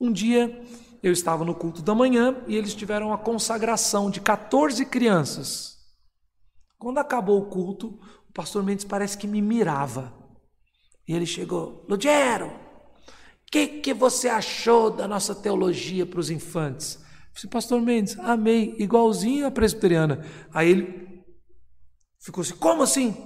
Um 0.00 0.10
dia 0.10 0.58
eu 1.02 1.12
estava 1.12 1.44
no 1.44 1.54
culto 1.54 1.82
da 1.82 1.94
manhã 1.94 2.34
e 2.48 2.56
eles 2.56 2.74
tiveram 2.74 3.12
a 3.12 3.18
consagração 3.18 4.10
de 4.10 4.22
14 4.22 4.86
crianças. 4.86 5.76
Quando 6.78 6.98
acabou 6.98 7.40
o 7.40 7.46
culto, 7.46 7.98
pastor 8.36 8.62
Mendes 8.62 8.84
parece 8.84 9.16
que 9.16 9.26
me 9.26 9.40
mirava. 9.40 10.12
E 11.08 11.14
ele 11.14 11.26
chegou: 11.26 11.84
Lugero, 11.88 12.48
o 12.48 13.50
que, 13.50 13.66
que 13.66 13.94
você 13.94 14.28
achou 14.28 14.90
da 14.90 15.08
nossa 15.08 15.34
teologia 15.34 16.04
para 16.04 16.20
os 16.20 16.30
infantes? 16.30 16.96
Eu 16.96 17.34
disse, 17.34 17.48
pastor 17.48 17.80
Mendes, 17.80 18.18
amei, 18.18 18.76
igualzinho 18.78 19.46
a 19.46 19.50
presbiteriana. 19.50 20.24
Aí 20.52 20.70
ele 20.70 21.24
ficou 22.20 22.42
assim: 22.42 22.56
como 22.56 22.82
assim? 22.82 23.16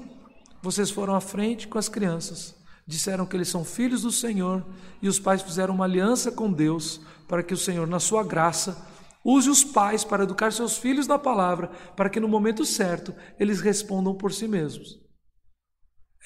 Vocês 0.62 0.90
foram 0.90 1.14
à 1.14 1.20
frente 1.20 1.66
com 1.66 1.78
as 1.78 1.88
crianças 1.88 2.60
disseram 2.90 3.24
que 3.24 3.36
eles 3.36 3.46
são 3.46 3.64
filhos 3.64 4.02
do 4.02 4.10
Senhor 4.10 4.66
e 5.00 5.08
os 5.08 5.20
pais 5.20 5.40
fizeram 5.42 5.72
uma 5.72 5.84
aliança 5.84 6.32
com 6.32 6.52
Deus 6.52 7.00
para 7.28 7.40
que 7.40 7.54
o 7.54 7.56
Senhor, 7.56 7.86
na 7.86 8.00
sua 8.00 8.24
graça, 8.24 8.84
use 9.24 9.48
os 9.48 9.62
pais 9.64 10.04
para 10.04 10.24
educar 10.24 10.52
seus 10.52 10.76
filhos 10.76 11.06
na 11.06 11.18
palavra, 11.18 11.68
para 11.96 12.08
que 12.08 12.20
no 12.20 12.28
momento 12.28 12.64
certo 12.64 13.14
eles 13.38 13.60
respondam 13.60 14.14
por 14.14 14.32
si 14.32 14.48
mesmos. 14.48 15.00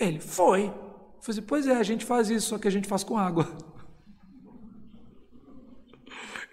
Ele 0.00 0.20
foi. 0.20 0.66
Eu 0.66 1.22
falei, 1.22 1.42
pois 1.42 1.66
é, 1.66 1.76
a 1.76 1.82
gente 1.82 2.04
faz 2.04 2.30
isso, 2.30 2.48
só 2.48 2.58
que 2.58 2.68
a 2.68 2.70
gente 2.70 2.88
faz 2.88 3.04
com 3.04 3.18
água. 3.18 3.46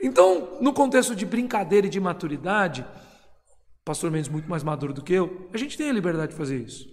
Então, 0.04 0.58
no 0.60 0.74
contexto 0.74 1.16
de 1.16 1.28
brincadeira 1.28 1.86
e 1.86 1.90
de 1.90 2.00
maturidade, 2.00 2.84
pastor 3.86 4.10
Mendes 4.10 4.30
muito 4.30 4.50
mais 4.50 4.64
maduro 4.64 4.94
do 4.94 5.04
que 5.04 5.14
eu, 5.14 5.48
a 5.54 5.58
gente 5.60 5.78
tem 5.78 5.92
a 5.92 5.94
liberdade 5.94 6.32
de 6.32 6.38
fazer 6.40 6.60
isso. 6.60 6.90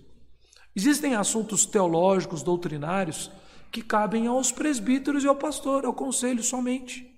Existem 0.77 1.15
assuntos 1.15 1.65
teológicos, 1.65 2.43
doutrinários, 2.43 3.31
que 3.73 3.83
cabem 3.83 4.27
aos 4.27 4.53
presbíteros 4.53 5.25
e 5.25 5.27
ao 5.27 5.37
pastor, 5.37 5.87
ao 5.87 5.95
conselho 5.95 6.43
somente. 6.43 7.18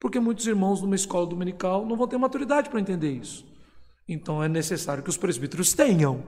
Porque 0.00 0.18
muitos 0.18 0.46
irmãos 0.46 0.80
numa 0.80 0.96
escola 0.96 1.26
dominical 1.26 1.84
não 1.84 1.96
vão 1.96 2.08
ter 2.08 2.16
maturidade 2.16 2.70
para 2.70 2.80
entender 2.80 3.12
isso. 3.12 3.46
Então 4.08 4.42
é 4.42 4.48
necessário 4.48 5.04
que 5.04 5.10
os 5.10 5.18
presbíteros 5.18 5.74
tenham. 5.74 6.24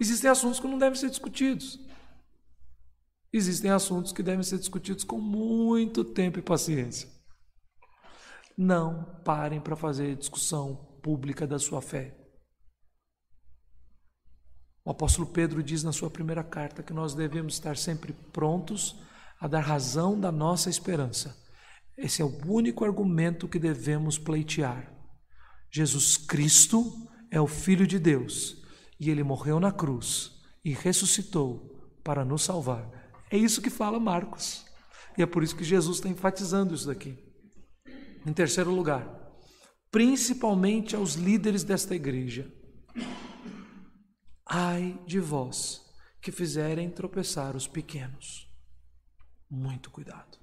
Existem 0.00 0.30
assuntos 0.30 0.58
que 0.58 0.66
não 0.66 0.78
devem 0.78 0.98
ser 0.98 1.10
discutidos. 1.10 1.78
Existem 3.30 3.70
assuntos 3.70 4.12
que 4.12 4.22
devem 4.22 4.42
ser 4.42 4.58
discutidos 4.58 5.04
com 5.04 5.20
muito 5.20 6.02
tempo 6.02 6.38
e 6.38 6.42
paciência. 6.42 7.06
Não 8.56 9.04
parem 9.22 9.60
para 9.60 9.76
fazer 9.76 10.16
discussão 10.16 10.74
pública 11.02 11.46
da 11.46 11.58
sua 11.58 11.82
fé. 11.82 12.16
O 14.82 14.90
apóstolo 14.90 15.28
Pedro 15.28 15.62
diz 15.62 15.84
na 15.84 15.92
sua 15.92 16.10
primeira 16.10 16.42
carta 16.42 16.82
que 16.82 16.92
nós 16.92 17.14
devemos 17.14 17.54
estar 17.54 17.76
sempre 17.76 18.14
prontos 18.32 18.96
a 19.40 19.48
dar 19.48 19.60
razão 19.60 20.18
da 20.18 20.30
nossa 20.30 20.68
esperança. 20.68 21.36
Esse 21.96 22.22
é 22.22 22.24
o 22.24 22.46
único 22.46 22.84
argumento 22.84 23.48
que 23.48 23.58
devemos 23.58 24.18
pleitear. 24.18 24.92
Jesus 25.70 26.16
Cristo 26.16 27.08
é 27.30 27.40
o 27.40 27.46
Filho 27.46 27.86
de 27.86 27.98
Deus 27.98 28.62
e 28.98 29.10
ele 29.10 29.22
morreu 29.22 29.58
na 29.58 29.72
cruz 29.72 30.32
e 30.64 30.72
ressuscitou 30.72 31.98
para 32.04 32.24
nos 32.24 32.42
salvar. 32.42 32.88
É 33.30 33.36
isso 33.36 33.62
que 33.62 33.70
fala 33.70 33.98
Marcos. 33.98 34.64
E 35.16 35.22
é 35.22 35.26
por 35.26 35.42
isso 35.42 35.56
que 35.56 35.64
Jesus 35.64 35.96
está 35.96 36.08
enfatizando 36.08 36.74
isso 36.74 36.86
daqui. 36.86 37.18
Em 38.26 38.32
terceiro 38.32 38.70
lugar, 38.70 39.08
principalmente 39.90 40.94
aos 40.94 41.14
líderes 41.14 41.64
desta 41.64 41.94
igreja, 41.94 42.50
Ai 44.52 44.98
de 45.06 45.20
vós 45.20 45.80
que 46.20 46.32
fizerem 46.32 46.90
tropeçar 46.90 47.54
os 47.54 47.68
pequenos. 47.68 48.49
Muito 49.50 49.90
cuidado. 49.90 50.38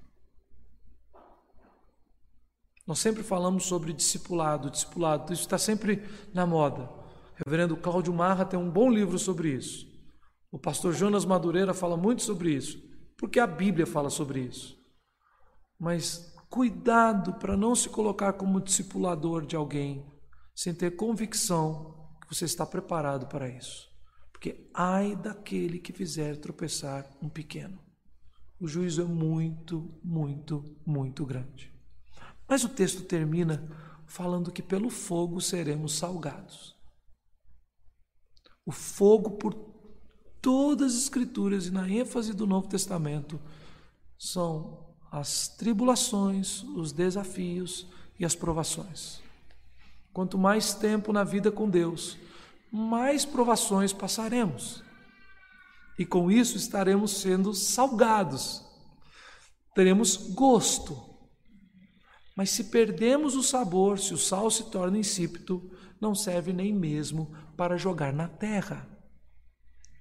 Nós 2.85 2.99
sempre 2.99 3.23
falamos 3.23 3.65
sobre 3.65 3.93
discipulado, 3.93 4.69
discipulado, 4.69 5.33
isso 5.33 5.43
está 5.43 5.57
sempre 5.57 6.03
na 6.33 6.45
moda. 6.45 6.83
O 6.83 7.43
reverendo 7.43 7.75
Cláudio 7.77 8.13
Marra 8.13 8.45
tem 8.45 8.59
um 8.59 8.69
bom 8.69 8.89
livro 8.89 9.17
sobre 9.19 9.51
isso. 9.53 9.85
O 10.51 10.57
pastor 10.57 10.93
Jonas 10.93 11.25
Madureira 11.25 11.73
fala 11.73 11.97
muito 11.97 12.23
sobre 12.23 12.51
isso, 12.53 12.81
porque 13.17 13.39
a 13.39 13.47
Bíblia 13.47 13.85
fala 13.85 14.09
sobre 14.09 14.39
isso. 14.39 14.77
Mas 15.79 16.33
cuidado 16.49 17.33
para 17.33 17.57
não 17.57 17.75
se 17.75 17.89
colocar 17.89 18.33
como 18.33 18.61
discipulador 18.61 19.45
de 19.45 19.55
alguém 19.55 20.05
sem 20.55 20.73
ter 20.73 20.95
convicção 20.95 22.09
que 22.21 22.33
você 22.33 22.45
está 22.45 22.65
preparado 22.65 23.27
para 23.27 23.49
isso. 23.49 23.87
Porque 24.31 24.69
ai 24.73 25.15
daquele 25.15 25.79
que 25.79 25.93
fizer 25.93 26.37
tropeçar 26.37 27.05
um 27.21 27.29
pequeno. 27.29 27.86
O 28.59 28.67
juízo 28.67 29.01
é 29.01 29.05
muito, 29.05 29.93
muito, 30.03 30.63
muito 30.85 31.25
grande. 31.25 31.71
Mas 32.47 32.63
o 32.63 32.69
texto 32.69 33.03
termina 33.03 33.69
falando 34.05 34.51
que 34.51 34.63
pelo 34.63 34.89
fogo 34.89 35.39
seremos 35.39 35.93
salgados. 35.93 36.75
O 38.65 38.71
fogo, 38.71 39.31
por 39.31 39.53
todas 40.41 40.93
as 40.93 41.03
Escrituras 41.03 41.67
e 41.67 41.71
na 41.71 41.89
ênfase 41.89 42.33
do 42.33 42.47
Novo 42.47 42.67
Testamento, 42.67 43.39
são 44.17 44.87
as 45.11 45.47
tribulações, 45.47 46.63
os 46.63 46.91
desafios 46.91 47.87
e 48.19 48.25
as 48.25 48.35
provações. 48.35 49.21
Quanto 50.11 50.37
mais 50.37 50.73
tempo 50.73 51.13
na 51.13 51.23
vida 51.23 51.51
com 51.51 51.69
Deus, 51.69 52.17
mais 52.71 53.23
provações 53.23 53.93
passaremos. 53.93 54.83
E 55.97 56.05
com 56.05 56.31
isso 56.31 56.57
estaremos 56.57 57.19
sendo 57.21 57.53
salgados, 57.53 58.63
teremos 59.73 60.15
gosto. 60.15 61.05
Mas 62.35 62.51
se 62.51 62.65
perdemos 62.65 63.35
o 63.35 63.41
sabor, 63.41 63.97
se 63.97 64.13
o 64.13 64.17
sal 64.17 64.51
se 64.51 64.69
torna 64.69 64.99
insípido, 64.99 65.71
não 65.99 66.13
serve 66.13 66.53
nem 66.53 66.71
mesmo 66.71 67.35
para 67.57 67.77
jogar 67.77 68.13
na 68.13 68.27
terra. 68.27 68.87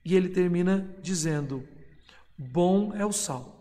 E 0.05 0.14
ele 0.14 0.28
termina 0.28 0.94
dizendo: 1.03 1.66
Bom 2.38 2.92
é 2.94 3.07
o 3.07 3.12
sal. 3.12 3.57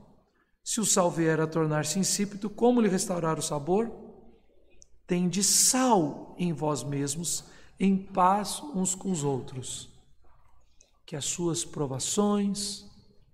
Se 0.61 0.81
o 0.81 0.86
sal 0.86 1.09
vier 1.09 1.39
a 1.39 1.47
tornar-se 1.47 1.99
insípido, 1.99 2.49
como 2.49 2.81
lhe 2.81 2.89
restaurar 2.89 3.39
o 3.39 3.41
sabor? 3.41 3.89
Tende 5.07 5.43
sal 5.43 6.36
em 6.38 6.51
vós 6.51 6.83
mesmos 6.83 7.45
em 7.79 7.95
paz 7.95 8.61
uns 8.73 8.93
com 8.93 9.11
os 9.11 9.23
outros. 9.23 9.94
Que 11.06 11.16
as 11.16 11.26
suas 11.26 11.64
provações, 11.64 12.86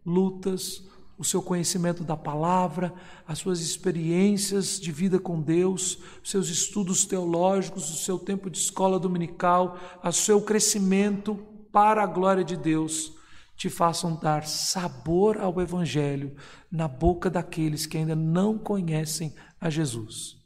lutas, 0.05 0.83
o 1.21 1.23
seu 1.23 1.39
conhecimento 1.39 2.03
da 2.03 2.17
palavra, 2.17 2.91
as 3.27 3.37
suas 3.37 3.61
experiências 3.61 4.79
de 4.79 4.91
vida 4.91 5.19
com 5.19 5.39
Deus, 5.39 5.99
seus 6.23 6.49
estudos 6.49 7.05
teológicos, 7.05 7.91
o 7.91 7.97
seu 7.97 8.17
tempo 8.17 8.49
de 8.49 8.57
escola 8.57 8.99
dominical, 8.99 9.77
o 10.03 10.11
seu 10.11 10.41
crescimento 10.41 11.35
para 11.71 12.01
a 12.01 12.07
glória 12.07 12.43
de 12.43 12.57
Deus, 12.57 13.13
te 13.55 13.69
façam 13.69 14.15
dar 14.15 14.47
sabor 14.47 15.37
ao 15.37 15.61
Evangelho 15.61 16.35
na 16.71 16.87
boca 16.87 17.29
daqueles 17.29 17.85
que 17.85 17.97
ainda 17.97 18.15
não 18.15 18.57
conhecem 18.57 19.31
a 19.59 19.69
Jesus. 19.69 20.37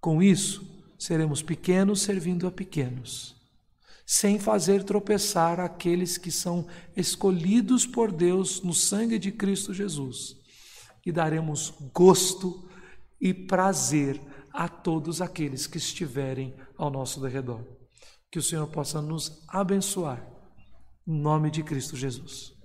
Com 0.00 0.20
isso, 0.20 0.68
seremos 0.98 1.40
pequenos 1.40 2.02
servindo 2.02 2.48
a 2.48 2.50
pequenos 2.50 3.39
sem 4.12 4.40
fazer 4.40 4.82
tropeçar 4.82 5.60
aqueles 5.60 6.18
que 6.18 6.32
são 6.32 6.66
escolhidos 6.96 7.86
por 7.86 8.10
Deus 8.10 8.60
no 8.60 8.74
sangue 8.74 9.20
de 9.20 9.30
Cristo 9.30 9.72
Jesus. 9.72 10.34
E 11.06 11.12
daremos 11.12 11.72
gosto 11.94 12.68
e 13.20 13.32
prazer 13.32 14.20
a 14.52 14.68
todos 14.68 15.22
aqueles 15.22 15.68
que 15.68 15.78
estiverem 15.78 16.52
ao 16.76 16.90
nosso 16.90 17.20
derredor. 17.20 17.64
Que 18.32 18.40
o 18.40 18.42
Senhor 18.42 18.66
possa 18.66 19.00
nos 19.00 19.44
abençoar. 19.46 20.28
Em 21.06 21.16
nome 21.16 21.48
de 21.48 21.62
Cristo 21.62 21.96
Jesus. 21.96 22.59